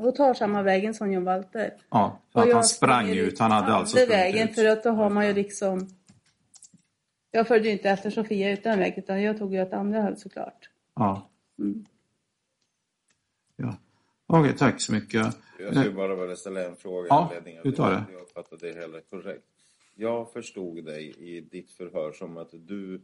och 0.00 0.14
tar 0.14 0.34
samma 0.34 0.62
vägen 0.62 0.94
som 0.94 1.12
John 1.12 1.24
Walter. 1.24 1.74
Ja, 1.90 2.18
Och 2.32 2.42
att 2.42 2.52
han 2.52 2.64
sprang 2.64 3.10
ut. 3.10 3.38
Han 3.38 3.50
hade 3.50 3.72
alltså 3.72 3.96
sprungit 3.96 4.14
vägen 4.14 4.48
ut. 4.48 4.54
för 4.54 4.64
att 4.64 4.82
då 4.82 4.90
har 4.90 5.10
man 5.10 5.26
ju 5.26 5.32
liksom 5.32 5.88
jag 7.30 7.48
följde 7.48 7.68
ju 7.68 7.72
inte 7.72 7.90
efter 7.90 8.10
Sofia 8.10 8.50
ut 8.50 8.62
den 8.62 8.78
vägen 8.78 8.98
utan 8.98 9.22
jag 9.22 9.38
tog 9.38 9.54
ju 9.54 9.60
ett 9.60 9.72
andra 9.72 10.02
håll 10.02 10.16
såklart. 10.16 10.70
Ja. 10.94 11.30
Mm. 11.58 11.84
ja. 13.56 13.76
Okej, 14.26 14.56
tack 14.56 14.80
så 14.80 14.92
mycket. 14.92 15.26
Jag 15.58 15.76
skulle 15.76 15.90
bara 15.90 16.14
vilja 16.14 16.36
ställa 16.36 16.64
en 16.64 16.76
fråga 16.76 17.06
i 17.06 17.08
Ja, 17.10 17.32
du 17.62 17.72
tar 17.72 17.90
det. 17.90 18.04
Jag 18.12 18.20
uppfattade 18.22 18.68
det 18.68 18.80
hela 18.80 19.00
korrekt. 19.00 19.44
Jag 19.94 20.32
förstod 20.32 20.84
dig 20.84 21.14
i 21.18 21.40
ditt 21.40 21.70
förhör 21.70 22.12
som 22.12 22.36
att 22.36 22.50
du 22.52 23.00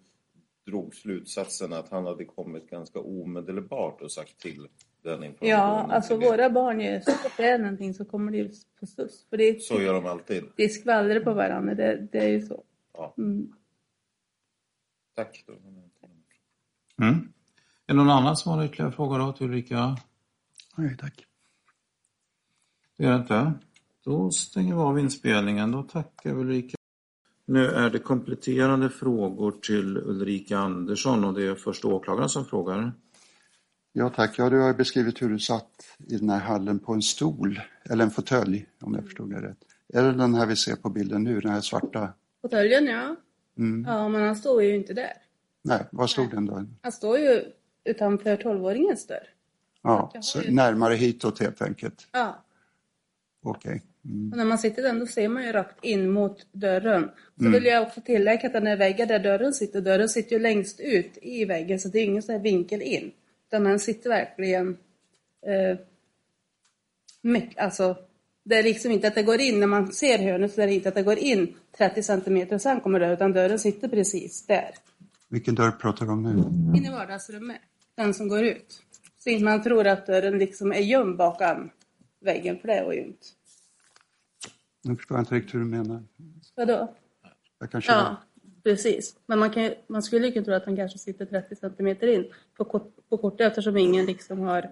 drog 0.66 0.94
slutsatsen 0.94 1.72
att 1.72 1.88
han 1.88 2.06
hade 2.06 2.24
kommit 2.24 2.70
ganska 2.70 2.98
omedelbart 3.00 4.00
och 4.00 4.12
sagt 4.12 4.38
till 4.38 4.68
den 5.02 5.24
informationen. 5.24 5.50
Ja, 5.50 5.92
alltså 5.92 6.16
våra 6.16 6.50
barn 6.50 6.80
är 6.80 7.00
så 7.00 7.10
fort 7.10 7.32
det 7.36 7.44
är 7.48 7.58
någonting 7.58 7.94
så 7.94 8.04
kommer 8.04 8.32
det 8.32 8.38
ju 8.38 8.50
på 8.80 8.86
stuss. 8.86 9.26
För 9.30 9.36
det 9.36 9.48
är, 9.48 9.58
Så 9.58 9.80
gör 9.80 9.94
de 9.94 10.06
alltid. 10.06 10.44
det 10.56 10.64
är 10.64 10.68
skvaller 10.68 11.20
på 11.20 11.34
varandra, 11.34 11.74
det, 11.74 12.08
det 12.12 12.18
är 12.18 12.28
ju 12.28 12.42
så. 12.42 12.64
Ja. 12.92 13.14
Mm. 13.18 13.52
Tack. 15.16 15.44
Då. 15.46 15.52
Mm. 17.04 17.14
Är 17.86 17.92
det 17.92 17.94
någon 17.94 18.10
annan 18.10 18.36
som 18.36 18.52
har 18.52 18.64
ytterligare 18.64 18.92
frågor 18.92 19.18
då 19.18 19.32
till 19.32 19.46
Ulrika? 19.46 19.96
Nej, 20.76 20.96
tack. 21.00 21.26
Det 22.96 23.04
är 23.04 23.10
det 23.10 23.16
inte. 23.16 23.52
Då 24.04 24.30
stänger 24.30 24.74
vi 24.74 24.80
av 24.80 24.98
inspelningen. 24.98 25.70
Då 25.72 25.82
tackar 25.82 26.34
vi 26.34 26.40
Ulrika. 26.40 26.76
Nu 27.46 27.66
är 27.66 27.90
det 27.90 27.98
kompletterande 27.98 28.90
frågor 28.90 29.50
till 29.52 29.96
Ulrika 29.98 30.58
Andersson 30.58 31.24
och 31.24 31.34
det 31.34 31.46
är 31.46 31.54
först 31.54 31.84
åklagaren 31.84 32.28
som 32.28 32.44
frågar. 32.44 32.92
Ja, 33.92 34.08
tack. 34.10 34.38
Ja, 34.38 34.50
du 34.50 34.60
har 34.60 34.74
beskrivit 34.74 35.22
hur 35.22 35.28
du 35.28 35.38
satt 35.38 35.70
i 35.98 36.16
den 36.16 36.30
här 36.30 36.38
hallen 36.40 36.78
på 36.78 36.92
en 36.92 37.02
stol, 37.02 37.60
eller 37.90 38.04
en 38.04 38.10
fåtölj, 38.10 38.66
om 38.80 38.94
jag 38.94 39.04
förstod 39.04 39.30
det 39.30 39.40
rätt. 39.42 39.58
Är 39.88 40.02
det 40.02 40.12
den 40.12 40.34
här 40.34 40.46
vi 40.46 40.56
ser 40.56 40.76
på 40.76 40.90
bilden 40.90 41.22
nu, 41.24 41.40
den 41.40 41.50
här 41.52 41.60
svarta? 41.60 42.08
Fåtöljen 42.42 42.86
ja. 42.86 43.16
Mm. 43.58 43.84
Ja, 43.88 44.08
men 44.08 44.22
han 44.22 44.36
står 44.36 44.62
ju 44.62 44.74
inte 44.76 44.94
där. 44.94 45.12
Nej, 45.62 45.84
var 45.90 46.06
stod 46.06 46.30
den 46.30 46.46
då? 46.46 46.66
Han 46.82 46.92
står 46.92 47.18
ju 47.18 47.44
utanför 47.84 48.36
12-åringens 48.36 49.06
dörr. 49.08 49.28
Ja, 49.82 50.12
så 50.20 50.40
ju- 50.42 50.50
närmare 50.50 50.94
hitåt 50.94 51.38
helt 51.40 51.62
enkelt. 51.62 52.08
Ja. 52.12 52.44
Okej. 53.42 53.82
Mm. 54.04 54.30
Och 54.30 54.36
när 54.36 54.44
man 54.44 54.58
sitter 54.58 54.82
där 54.82 54.92
då 55.00 55.06
ser 55.06 55.28
man 55.28 55.44
ju 55.44 55.52
rakt 55.52 55.84
in 55.84 56.10
mot 56.10 56.46
dörren. 56.52 57.10
Så 57.36 57.40
Mm. 57.40 57.52
vill 57.52 57.64
jag 57.64 57.82
också 57.82 58.00
tillägga 58.00 58.46
att 58.46 58.52
den 58.52 58.66
här 58.66 58.76
väggen 58.76 59.08
där 59.08 59.18
dörren 59.18 59.52
sitter, 59.52 59.80
dörren 59.80 60.08
sitter 60.08 60.32
ju 60.36 60.42
längst 60.42 60.80
ut 60.80 61.18
i 61.22 61.44
väggen 61.44 61.80
så 61.80 61.88
det 61.88 61.98
är 61.98 62.04
ingen 62.04 62.22
sån 62.22 62.34
här 62.34 62.42
vinkel 62.42 62.82
in. 62.82 63.12
Utan 63.48 63.64
den 63.64 63.80
sitter 63.80 64.10
verkligen 64.10 64.76
eh, 65.46 65.78
mycket, 67.22 67.58
alltså 67.58 67.96
det 68.44 68.56
är 68.56 68.62
liksom 68.62 68.90
inte 68.90 69.08
att 69.08 69.14
det 69.14 69.22
går 69.22 69.40
in 69.40 69.60
när 69.60 69.66
man 69.66 69.92
ser 69.92 70.18
hörnet 70.18 70.54
så 70.54 70.62
är 70.62 70.66
det 70.66 70.74
inte 70.74 70.88
att 70.88 70.94
det 70.94 71.02
går 71.02 71.18
in 71.18 71.54
30 71.76 72.02
centimeter 72.02 72.54
och 72.54 72.62
sen 72.62 72.80
kommer 72.80 73.00
dörren 73.00 73.12
utan 73.12 73.32
dörren 73.32 73.58
sitter 73.58 73.88
precis 73.88 74.46
där. 74.46 74.70
Vilken 75.28 75.54
dörr 75.54 75.70
pratar 75.70 76.06
du 76.06 76.12
om 76.12 76.22
nu? 76.22 76.78
In 76.78 76.86
i 76.86 76.90
vardagsrummet. 76.90 77.60
Den 77.96 78.14
som 78.14 78.28
går 78.28 78.44
ut. 78.44 78.82
Så 79.18 79.30
inte 79.30 79.44
man 79.44 79.62
tror 79.62 79.86
att 79.86 80.06
dörren 80.06 80.38
liksom 80.38 80.72
är 80.72 80.80
gömd 80.80 81.16
bakom 81.16 81.70
väggen 82.20 82.58
för 82.58 82.68
det 82.68 82.74
är 82.74 82.92
ju 82.92 83.00
inte. 83.00 83.26
Nu 84.84 84.96
förstår 84.96 85.16
jag 85.16 85.22
inte 85.22 85.34
riktigt 85.34 85.54
hur 85.54 85.58
du 85.58 85.64
menar. 85.64 86.02
Vadå? 86.54 86.94
Jag 87.58 87.70
kanske... 87.70 87.92
Ja, 87.92 88.16
precis. 88.62 89.16
Men 89.26 89.38
man, 89.38 89.50
kan, 89.50 89.70
man 89.86 90.02
skulle 90.02 90.26
ju 90.26 90.32
kunna 90.32 90.44
tro 90.44 90.54
att 90.54 90.64
han 90.64 90.76
kanske 90.76 90.98
sitter 90.98 91.26
30 91.26 91.56
centimeter 91.56 92.06
in 92.06 92.32
på, 92.56 92.64
kort, 92.64 92.96
på 93.08 93.18
kortet 93.18 93.46
eftersom 93.46 93.76
ingen 93.76 94.06
liksom 94.06 94.40
har 94.40 94.70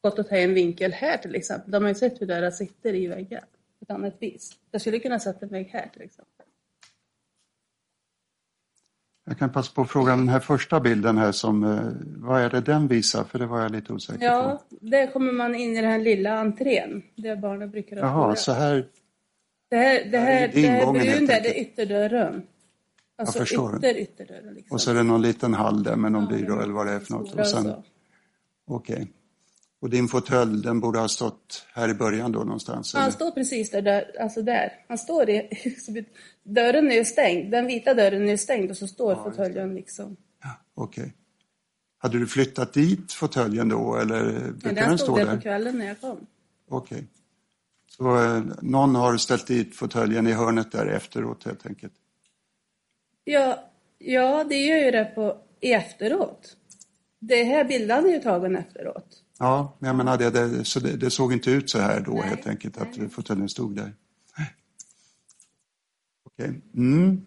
gått 0.00 0.18
och 0.18 0.28
tagit 0.28 0.44
en 0.44 0.54
vinkel 0.54 0.92
här 0.92 1.16
till 1.16 1.34
exempel. 1.34 1.70
De 1.70 1.82
har 1.82 1.88
ju 1.88 1.94
sett 1.94 2.20
hur 2.20 2.26
dörrar 2.26 2.50
sitter 2.50 2.94
i 2.94 3.06
väggen 3.06 3.44
på 3.78 3.84
ett 3.84 3.90
annat 3.90 4.16
vis. 4.18 4.58
Jag 4.70 4.80
skulle 4.80 4.98
kunna 4.98 5.18
sätta 5.18 5.46
en 5.46 5.52
vägg 5.52 5.66
här 5.66 5.90
till 5.92 6.02
exempel. 6.02 6.37
Jag 9.28 9.38
kan 9.38 9.50
passa 9.52 9.72
på 9.74 9.82
att 9.82 9.90
fråga 9.90 10.16
den 10.16 10.28
här 10.28 10.40
första 10.40 10.80
bilden 10.80 11.18
här 11.18 11.32
som, 11.32 11.64
eh, 11.64 11.80
vad 12.16 12.40
är 12.42 12.50
det 12.50 12.60
den 12.60 12.88
visar? 12.88 13.24
För 13.24 13.38
det 13.38 13.46
var 13.46 13.60
jag 13.62 13.72
lite 13.72 13.92
osäker 13.92 14.24
Ja, 14.24 14.62
på. 14.70 14.76
där 14.80 15.06
kommer 15.12 15.32
man 15.32 15.54
in 15.54 15.72
i 15.72 15.80
den 15.80 15.90
här 15.90 15.98
lilla 15.98 16.38
entrén 16.38 17.02
där 17.16 17.36
barnen 17.36 17.70
brukar 17.70 17.96
ha 17.96 18.02
Jaha, 18.02 18.36
så 18.36 18.52
här, 18.52 18.86
Det 19.70 19.76
här, 19.76 20.04
det 20.10 20.18
här, 20.18 20.50
det 20.54 20.58
är 20.58 20.62
det 20.62 20.68
här 20.68 20.92
brun 20.92 21.26
där, 21.26 21.40
det 21.40 21.58
är 21.58 21.62
ytterdörren. 21.62 22.42
Alltså 23.18 23.38
förstår. 23.38 23.76
ytter, 23.76 23.96
ytterdörren 23.98 24.54
liksom. 24.54 24.74
och 24.74 24.80
så 24.80 24.90
är 24.90 24.94
det 24.94 25.02
någon 25.02 25.22
liten 25.22 25.54
hall 25.54 25.82
där 25.82 25.96
med 25.96 26.12
någon 26.12 26.26
Ja, 26.30 26.36
byrå 26.36 26.60
eller 26.60 26.72
vad 26.72 26.86
det 26.86 26.92
är 26.92 27.00
för 27.00 27.12
något. 27.12 27.34
Och 27.34 27.46
sen, 27.46 27.72
okej. 28.66 29.08
Och 29.80 29.90
din 29.90 30.08
fåtölj, 30.08 30.62
den 30.62 30.80
borde 30.80 30.98
ha 30.98 31.08
stått 31.08 31.66
här 31.74 31.88
i 31.88 31.94
början 31.94 32.32
då 32.32 32.38
någonstans? 32.38 32.94
Han 32.94 33.02
eller? 33.02 33.12
står 33.12 33.30
precis 33.30 33.70
där, 33.70 33.82
där, 33.82 34.20
alltså 34.20 34.42
där. 34.42 34.72
Han 34.88 34.98
står 34.98 35.30
i, 35.30 35.48
dörren 36.42 36.90
är 36.90 36.94
ju 36.94 37.04
stängd, 37.04 37.50
den 37.50 37.66
vita 37.66 37.94
dörren 37.94 38.28
är 38.28 38.36
stängd 38.36 38.70
och 38.70 38.76
så 38.76 38.86
står 38.86 39.12
Ja, 39.12 39.24
fåtöljen 39.24 39.74
liksom. 39.74 40.16
Ja, 40.42 40.50
Okej. 40.74 41.14
Hade 41.98 42.18
du 42.18 42.26
flyttat 42.26 42.72
dit 42.72 43.12
fåtöljen 43.12 43.68
då 43.68 43.96
eller 43.96 44.22
brukar 44.52 44.74
den 44.74 44.88
den 44.88 44.98
stod 44.98 45.06
stå 45.06 45.16
där 45.16 45.26
där? 45.26 45.36
på 45.36 45.42
kvällen 45.42 45.78
när 45.78 45.86
jag 45.86 46.00
kom. 46.00 46.26
Okej. 46.68 47.04
Så 47.88 48.24
eh, 48.24 48.42
någon 48.62 48.94
har 48.94 49.16
ställt 49.16 49.46
dit 49.46 49.76
fåtöljen 49.76 50.26
i 50.26 50.32
hörnet 50.32 50.72
där 50.72 50.86
efteråt 50.86 51.44
helt 51.44 51.66
enkelt? 51.66 51.92
Ja, 53.24 53.70
ja, 53.98 54.44
det 54.44 54.56
gör 54.56 54.78
ju 54.78 54.90
det 54.90 55.04
på, 55.04 55.36
i 55.60 55.72
efteråt. 55.72 56.56
Det 57.18 57.44
här 57.44 57.64
bilden 57.64 58.06
är 58.06 58.10
ju 58.10 58.18
tagen 58.18 58.56
efteråt. 58.56 59.22
Ja, 59.38 59.76
men 59.78 59.88
jag 59.88 59.96
menar 59.96 60.18
det, 60.18 60.30
det, 60.30 60.64
så 60.64 60.80
det, 60.80 60.96
det 60.96 61.10
såg 61.10 61.32
inte 61.32 61.50
ut 61.50 61.70
så 61.70 61.78
här 61.78 62.00
då 62.00 62.22
helt 62.22 62.46
enkelt 62.46 62.78
att 62.78 63.12
fåtöljen 63.12 63.48
stod 63.48 63.76
där. 63.76 63.94
Okej. 66.24 66.60
Mm. 66.74 67.26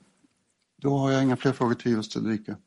Då 0.81 0.97
har 0.97 1.11
jag 1.11 1.23
inga 1.23 1.37
fler 1.37 1.51
frågor 1.51 1.73
till 1.73 1.91
just 1.91 2.15
Ulrika. 2.15 2.57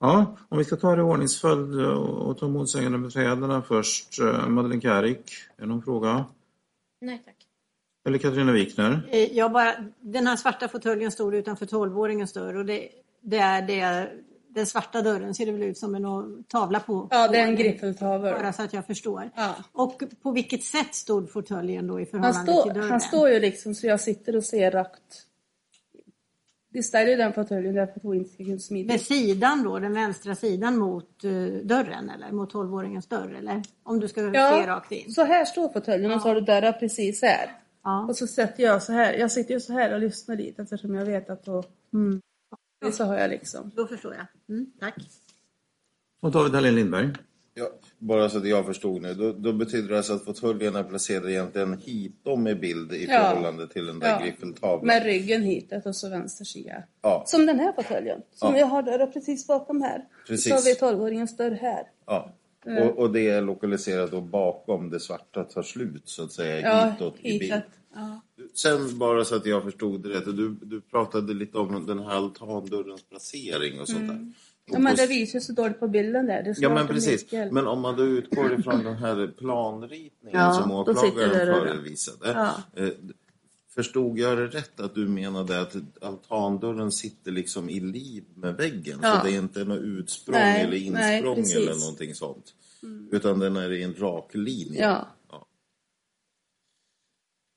Ja, 0.00 0.36
om 0.48 0.58
vi 0.58 0.64
ska 0.64 0.76
ta 0.76 0.94
det 0.96 1.00
i 1.00 1.04
ordningsföljd 1.04 1.74
och 1.86 2.38
ta 2.38 2.48
målsägande 2.48 2.98
beträdena 2.98 3.62
först. 3.62 4.20
Eh, 4.20 4.48
Madeleine 4.48 4.82
Kärik, 4.82 5.30
är 5.56 5.62
det 5.62 5.68
någon 5.68 5.82
fråga? 5.82 6.24
Nej 7.00 7.22
tack. 7.24 7.34
Eller 8.06 8.18
Katarina 8.18 8.52
Wikner? 8.52 9.08
Eh, 9.10 9.18
Jag 9.36 9.52
bara, 9.52 9.74
den 10.00 10.26
här 10.26 10.36
svarta 10.36 10.68
fåtöljen 10.68 11.10
stod 11.12 11.34
utanför 11.34 11.66
12-åringens 11.66 12.32
dörr 12.34 12.54
och 12.56 12.66
det, 12.66 12.88
det 13.22 13.38
är 13.38 13.62
det, 13.62 14.10
den 14.54 14.66
svarta 14.66 15.02
dörren 15.02 15.34
ser 15.34 15.46
det 15.46 15.52
väl 15.52 15.62
ut 15.62 15.78
som 15.78 15.94
en 15.94 16.44
tavla 16.44 16.80
på. 16.80 17.08
Ja, 17.10 17.28
det 17.28 17.38
är 17.38 17.42
en 17.42 17.54
Bara 17.54 17.62
griffeltavla. 17.62 18.52
så 18.52 18.62
att 18.62 18.72
jag 18.72 18.86
förstår. 18.86 19.30
Ja. 19.36 19.54
Och 19.72 20.02
på 20.22 20.30
vilket 20.30 20.62
sätt 20.62 20.94
stod 20.94 21.30
fåtöljen 21.32 21.86
då 21.86 22.00
i 22.00 22.02
Han, 22.02 22.10
förhållande 22.10 22.52
till 22.52 22.60
står, 22.60 22.74
dörren? 22.74 22.90
han 22.90 23.00
står 23.00 23.28
ju 23.28 23.40
liksom 23.40 23.74
så 23.74 23.86
jag 23.86 24.00
sitter 24.00 24.36
och 24.36 24.44
ser 24.44 24.70
rakt. 24.70 25.26
Vi 26.70 26.82
ställer 26.82 27.16
den 27.16 27.32
fåtöljen 27.32 27.74
därför 27.74 27.92
att 27.96 28.02
hon 28.02 28.16
inte 28.16 28.30
ska 28.30 28.44
kunna 28.44 28.58
smita. 28.58 28.92
Med 28.92 29.00
sidan 29.00 29.62
då, 29.62 29.78
den 29.78 29.94
vänstra 29.94 30.34
sidan 30.34 30.78
mot 30.78 31.24
eh, 31.24 31.30
dörren 31.62 32.10
eller 32.10 32.32
mot 32.32 32.52
12-åringens 32.52 33.08
dörr 33.08 33.34
eller? 33.38 33.62
Om 33.82 34.00
du 34.00 34.08
ska 34.08 34.20
se 34.32 34.66
rakt 34.66 34.92
in. 34.92 35.12
så 35.12 35.24
här 35.24 35.44
står 35.44 35.68
fåtöljen 35.68 36.12
och 36.12 36.20
så 36.20 36.28
har 36.28 36.34
du 36.34 36.40
dörrar 36.40 36.72
precis 36.72 37.22
här. 37.22 37.50
Ja. 37.84 38.06
Och 38.08 38.16
så 38.16 38.26
sätter 38.26 38.62
jag 38.62 38.82
så 38.82 38.92
här. 38.92 39.12
Jag 39.12 39.30
sitter 39.30 39.54
ju 39.54 39.60
så 39.60 39.72
här 39.72 39.94
och 39.94 40.00
lyssnar 40.00 40.36
dit 40.36 40.58
eftersom 40.58 40.94
jag 40.94 41.06
vet 41.06 41.30
att 41.30 41.44
då... 41.44 41.62
Mm. 41.94 42.20
Så 42.92 43.04
har 43.04 43.18
jag 43.18 43.30
liksom. 43.30 43.70
Då 43.76 43.86
förstår 43.86 44.14
jag. 44.14 44.26
Mm, 44.56 44.66
tack. 44.80 44.94
Och 46.20 46.30
David 46.30 46.54
Hallén 46.54 46.74
Lindberg? 46.74 47.08
Ja, 47.56 47.68
bara 47.98 48.28
så 48.28 48.38
att 48.38 48.48
jag 48.48 48.66
förstod 48.66 49.02
nu. 49.02 49.14
Då, 49.14 49.32
då 49.32 49.52
betyder 49.52 49.88
det 49.88 49.96
alltså 49.96 50.14
att 50.14 50.24
fåtöljen 50.24 50.76
är 50.76 50.84
placerad 50.84 51.30
egentligen 51.30 51.78
hitom 51.84 52.46
i 52.46 52.54
bild 52.54 52.92
i 52.92 53.06
Ja. 53.08 53.20
förhållande 53.28 53.68
till 53.68 53.86
den 53.86 53.98
där 53.98 54.08
Ja. 54.10 54.20
griffeltavlan. 54.26 54.86
Med 54.86 55.02
ryggen 55.04 55.42
hitåt 55.42 55.86
och 55.86 55.96
så 55.96 56.08
vänster 56.08 56.44
sida. 56.44 56.82
Ja. 57.02 57.24
Som 57.26 57.46
den 57.46 57.58
här 57.58 57.72
fåtöljen. 57.72 58.22
Som 58.34 58.52
Ja. 58.54 58.58
jag 58.60 58.66
har 58.66 58.82
dörrar 58.82 59.06
precis 59.06 59.46
bakom 59.46 59.82
här. 59.82 60.04
Precis. 60.26 60.48
Så 60.48 60.54
har 60.54 60.62
vi 60.62 60.74
12-åringens 60.74 61.36
dörr 61.36 61.50
här. 61.60 61.82
Ja. 62.06 62.32
Mm. 62.66 62.88
Och, 62.88 62.98
och 62.98 63.12
det 63.12 63.28
är 63.28 63.42
lokaliserat 63.42 64.10
då 64.10 64.20
bakom 64.20 64.90
det 64.90 65.00
svarta 65.00 65.44
tar 65.44 65.62
slut 65.62 66.02
så 66.08 66.24
att 66.24 66.32
säga 66.32 66.60
Ja, 66.60 66.90
hitåt 66.90 67.14
i 67.20 67.38
bild. 67.38 67.62
Ja. 67.94 68.20
Sen 68.54 68.98
bara 68.98 69.24
så 69.24 69.34
att 69.36 69.46
jag 69.46 69.62
förstod 69.62 70.02
det 70.02 70.08
rätt. 70.08 70.24
Du, 70.24 70.56
du 70.62 70.80
pratade 70.80 71.34
lite 71.34 71.58
om 71.58 71.86
den 71.86 71.98
här 71.98 72.10
altandörrens 72.10 73.02
placering 73.02 73.80
och 73.80 73.88
sånt 73.88 74.08
där. 74.08 74.14
Mm. 74.14 74.32
Ja, 74.66 74.74
Och 74.76 74.82
men 74.82 74.96
det 74.96 75.06
visar 75.06 75.40
så 75.40 75.52
dåligt 75.52 75.80
på 75.80 75.88
bilden 75.88 76.26
där. 76.26 76.42
Det 76.42 76.54
Ja 76.58 76.74
men 76.74 76.86
precis. 76.86 77.22
nyckel. 77.22 77.52
Men 77.52 77.66
om 77.66 77.80
man 77.80 77.96
då 77.96 78.04
utgår 78.04 78.60
ifrån 78.60 78.84
den 78.84 78.96
här 78.96 79.32
planritningen 79.38 80.40
Ja, 80.40 80.52
som 80.52 80.70
åklagaren 80.70 81.30
där. 81.30 81.52
förevisade. 81.52 82.32
Ja. 82.32 82.82
eh, 82.82 82.88
Förstod 83.74 84.18
jag 84.18 84.38
det 84.38 84.46
rätt 84.46 84.80
att 84.80 84.94
du 84.94 85.08
menade 85.08 85.60
att 85.60 85.76
altandörren 86.00 86.92
sitter 86.92 87.32
liksom 87.32 87.70
i 87.70 87.80
liv 87.80 88.24
med 88.34 88.54
väggen? 88.56 88.98
Ja. 89.02 89.18
Så 89.20 89.26
det 89.26 89.34
är 89.34 89.38
inte 89.38 89.64
något 89.64 89.80
utsprång 89.80 90.34
Nej, 90.38 90.60
eller 90.62 90.90
nej, 90.90 91.14
insprång 91.16 91.34
precis. 91.36 91.56
eller 91.56 91.74
någonting 91.74 92.14
sånt? 92.14 92.54
Utan 93.10 93.38
den 93.38 93.56
är 93.56 93.72
i 93.72 93.82
en 93.82 93.94
rak 93.94 94.30
linje? 94.34 94.82
Ja. 94.82 95.08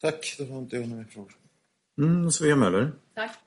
Tack, 0.02 0.36
då 0.40 0.46
har 0.46 0.60
inte 0.60 0.76
jag 0.76 0.88
några 0.88 1.02
mer 1.04 1.10
frågor. 1.10 1.34
Mm, 1.98 2.32
Svea 2.32 2.56
Möller? 2.56 2.92
Tack. 3.14 3.38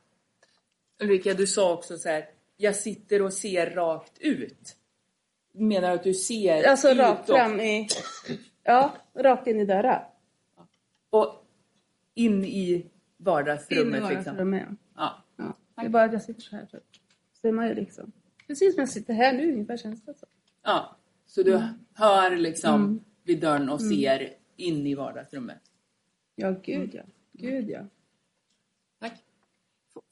Ulrika, 1.03 1.34
du 1.34 1.46
sa 1.46 1.72
också 1.72 1.98
så 1.98 2.09
här, 2.09 2.24
jag 2.57 2.76
sitter 2.76 3.22
och 3.22 3.32
ser 3.32 3.70
rakt 3.70 4.18
ut. 4.18 4.76
Menar 5.53 5.88
du 5.88 5.94
att 5.94 6.03
du 6.05 6.14
ser 6.14 6.68
Alltså 6.68 6.88
utåt? 6.88 6.98
rakt 7.07 7.26
fram 7.26 7.61
i... 7.61 7.88
Ja, 8.62 8.94
rakt 9.14 9.46
in 9.46 9.61
i 9.61 9.64
dörrar. 9.64 10.09
Och 11.11 11.46
in 12.14 12.44
i 12.44 12.46
In 12.46 12.80
i 12.80 12.86
vardagsrummet 13.16 14.01
liksom? 14.01 14.09
vardagsrummet. 14.24 14.68
Ja. 14.96 15.22
Ja. 15.36 15.57
Det 15.76 15.82
är 15.86 15.88
bara 15.88 16.05
att 16.05 16.12
jag 16.12 16.22
sitter 16.22 16.40
så 16.42 16.57
här. 16.57 16.66
Så 16.70 16.78
ser 17.40 17.53
man 17.53 17.68
ju 17.68 17.74
liksom. 17.74 18.12
Precis 18.46 18.74
som 18.74 18.80
jag 18.80 18.88
sitter 18.88 19.14
här 19.14 19.32
nu 19.32 19.53
ungefär 19.53 19.76
känns 19.76 20.05
det 20.05 20.14
så. 20.14 20.26
ja. 20.62 20.96
Så 21.26 21.42
du 21.42 21.62
hör 21.94 22.36
liksom 22.36 22.74
Mm. 22.74 23.01
vid 23.24 23.40
dörren 23.40 23.70
och 23.70 23.80
ser 23.82 24.32
in 24.57 24.86
i 24.86 24.94
vardagsrummet? 24.94 25.61
Ja, 26.41 26.55
gud 26.62 26.95
ja. 26.95 27.03
Gud 27.32 27.70
ja. 27.70 27.80
Tack. 29.01 29.12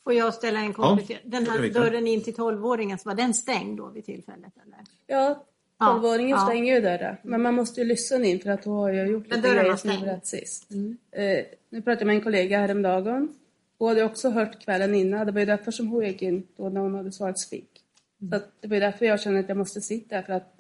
Får 0.05 0.14
jag 0.14 0.35
ställa 0.35 0.61
en 0.61 0.72
komplettering? 0.72 1.31
den 1.31 1.45
det 1.45 1.51
här 1.51 1.70
dörren 1.70 2.07
in 2.07 2.22
till 2.22 2.35
12-åringen, 2.35 2.99
var 3.05 3.14
den 3.14 3.35
stängd 3.35 3.76
då 3.76 3.89
vid 3.89 4.05
tillfället? 4.05 4.53
Eller? 4.57 4.79
Ja, 5.07 5.45
Ja, 5.79 6.01
12-åringen 6.03 6.29
ja. 6.29 6.47
stänger 6.47 6.74
ju 6.74 6.81
dörrar. 6.81 7.20
Men 7.22 7.43
man 7.43 7.55
måste 7.55 7.81
ju 7.81 7.87
lyssna 7.87 8.24
in 8.24 8.41
för 8.41 8.51
att 8.51 8.62
då 8.62 8.70
har 8.70 8.91
jag 8.91 9.09
gjort 9.09 9.26
Men 9.29 9.37
lite 9.37 9.49
dörren 9.49 9.62
grejer 9.62 9.76
som 9.76 9.91
jag 9.91 10.01
berättade 10.01 10.26
sist. 10.26 10.70
Eh, 11.11 11.45
nu 11.70 11.83
pratade 11.83 12.01
jag 12.01 12.07
med 12.07 12.16
en 12.16 12.22
kollega 12.22 12.59
häromdagen. 12.59 13.35
Hon 13.79 13.89
hade 13.89 14.05
också 14.05 14.31
hört 14.31 14.64
kvällen 14.64 14.95
innan. 14.95 15.26
Det 15.26 15.33
var 15.33 15.41
ju 15.41 15.47
därför 15.47 15.70
som 15.70 15.89
hon 15.89 16.07
gick 16.07 16.22
in 16.22 16.47
då 16.57 16.68
när 16.68 16.81
hon 16.81 16.95
hade 16.95 17.12
svarat 17.12 17.39
spik. 17.39 17.85
Så 18.31 18.37
att 18.37 18.53
det 18.61 18.68
var 18.68 18.74
ju 18.74 18.81
därför 18.81 19.07
jag 19.07 19.20
kände 19.20 19.41
att 19.41 19.49
jag 19.49 19.57
måste 19.59 19.81
sitta 19.81 20.22
för 20.22 20.33
att 20.33 20.55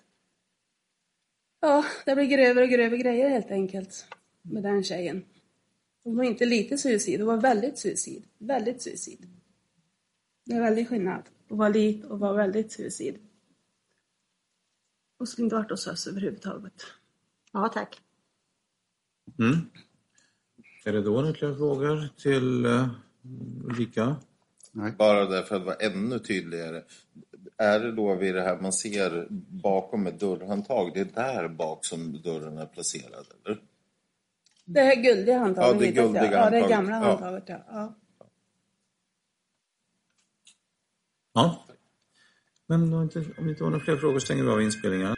Ja, 1.60 1.84
det 2.04 2.14
blir 2.14 2.24
grövre 2.24 2.62
och 2.62 2.68
grövre 2.70 2.96
grejer 2.96 3.28
helt 3.28 3.50
enkelt 3.50 4.06
med 4.42 4.62
den 4.62 4.84
tjejen. 4.84 5.24
Hon 6.08 6.16
var 6.16 6.24
inte 6.24 6.46
lite 6.46 6.78
suicid, 6.78 7.20
hon 7.20 7.26
var 7.26 7.36
väldigt 7.36 7.78
suicid. 7.78 8.24
Väldigt 8.38 8.82
suicid. 8.82 9.26
Det 10.44 10.54
är 10.54 10.60
väldigt 10.60 10.88
skillnad 10.88 11.22
att 11.48 11.56
vara 11.56 11.68
lit 11.68 12.04
och 12.04 12.18
vara 12.18 12.32
väldigt 12.32 12.72
suicid. 12.72 13.18
Och 15.18 15.28
skulle 15.28 15.44
inte 15.44 15.56
varit 15.56 15.70
hos 15.70 15.86
oss 15.86 16.06
överhuvudtaget. 16.06 16.82
Ja, 17.52 17.70
tack. 17.74 18.00
Mm. 19.38 19.56
Är 20.84 20.92
det 20.92 21.02
då 21.02 21.30
ytterligare 21.30 21.56
frågor 21.56 22.08
till 22.16 22.66
uh, 22.66 22.88
Ulrika? 23.64 24.16
Bara 24.98 25.24
därför 25.24 25.56
att 25.56 25.64
vara 25.64 25.76
ännu 25.76 26.18
tydligare. 26.18 26.82
Är 27.56 27.80
det 27.80 27.92
då 27.92 28.14
vid 28.14 28.34
det 28.34 28.42
här 28.42 28.60
man 28.60 28.72
ser 28.72 29.26
bakom 29.48 30.06
ett 30.06 30.20
dörrhandtag, 30.20 30.90
det 30.94 31.00
är 31.00 31.04
där 31.04 31.48
bak 31.48 31.84
som 31.84 32.22
dörren 32.22 32.58
är 32.58 32.66
placerad, 32.66 33.26
eller? 33.44 33.62
Det 34.70 34.80
här 34.80 35.02
guldiga 35.02 35.38
handtaget 35.38 35.72
Ja, 35.72 35.86
det 35.86 35.92
guldiga 35.92 36.24
ja. 36.24 36.30
ja, 36.30 36.50
det 36.50 36.58
handtaget, 36.58 36.68
gamla 36.70 36.96
ja. 36.96 37.08
handtaget 37.08 37.44
ja. 37.46 37.64
ja. 37.68 37.94
Ja. 41.34 41.64
Men 42.66 42.94
om 42.94 43.02
inte, 43.02 43.24
om 43.38 43.48
inte 43.48 43.62
var 43.62 43.70
några 43.70 43.84
fler 43.84 43.96
frågor 43.96 44.18
stänger 44.18 44.44
vi 44.44 44.50
av 44.50 44.62
inspelningen. 44.62 45.14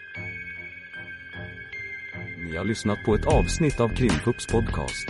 Ni 2.38 2.56
har 2.56 2.64
lyssnat 2.64 2.98
på 3.04 3.14
ett 3.14 3.26
avsnitt 3.26 3.80
av 3.80 3.88
Krimfupps 3.88 4.46
podcast. 4.46 5.08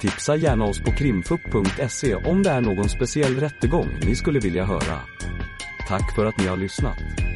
Tipsa 0.00 0.36
gärna 0.36 0.64
oss 0.64 0.80
på 0.80 0.92
krimfupp.se 0.92 2.14
om 2.14 2.42
det 2.42 2.50
är 2.50 2.60
någon 2.60 2.88
speciell 2.88 3.40
rättegång 3.40 3.88
ni 4.06 4.14
skulle 4.14 4.40
vilja 4.40 4.64
höra. 4.64 5.00
Tack 5.88 6.14
för 6.14 6.26
att 6.26 6.38
ni 6.38 6.46
har 6.46 6.56
lyssnat. 6.56 7.29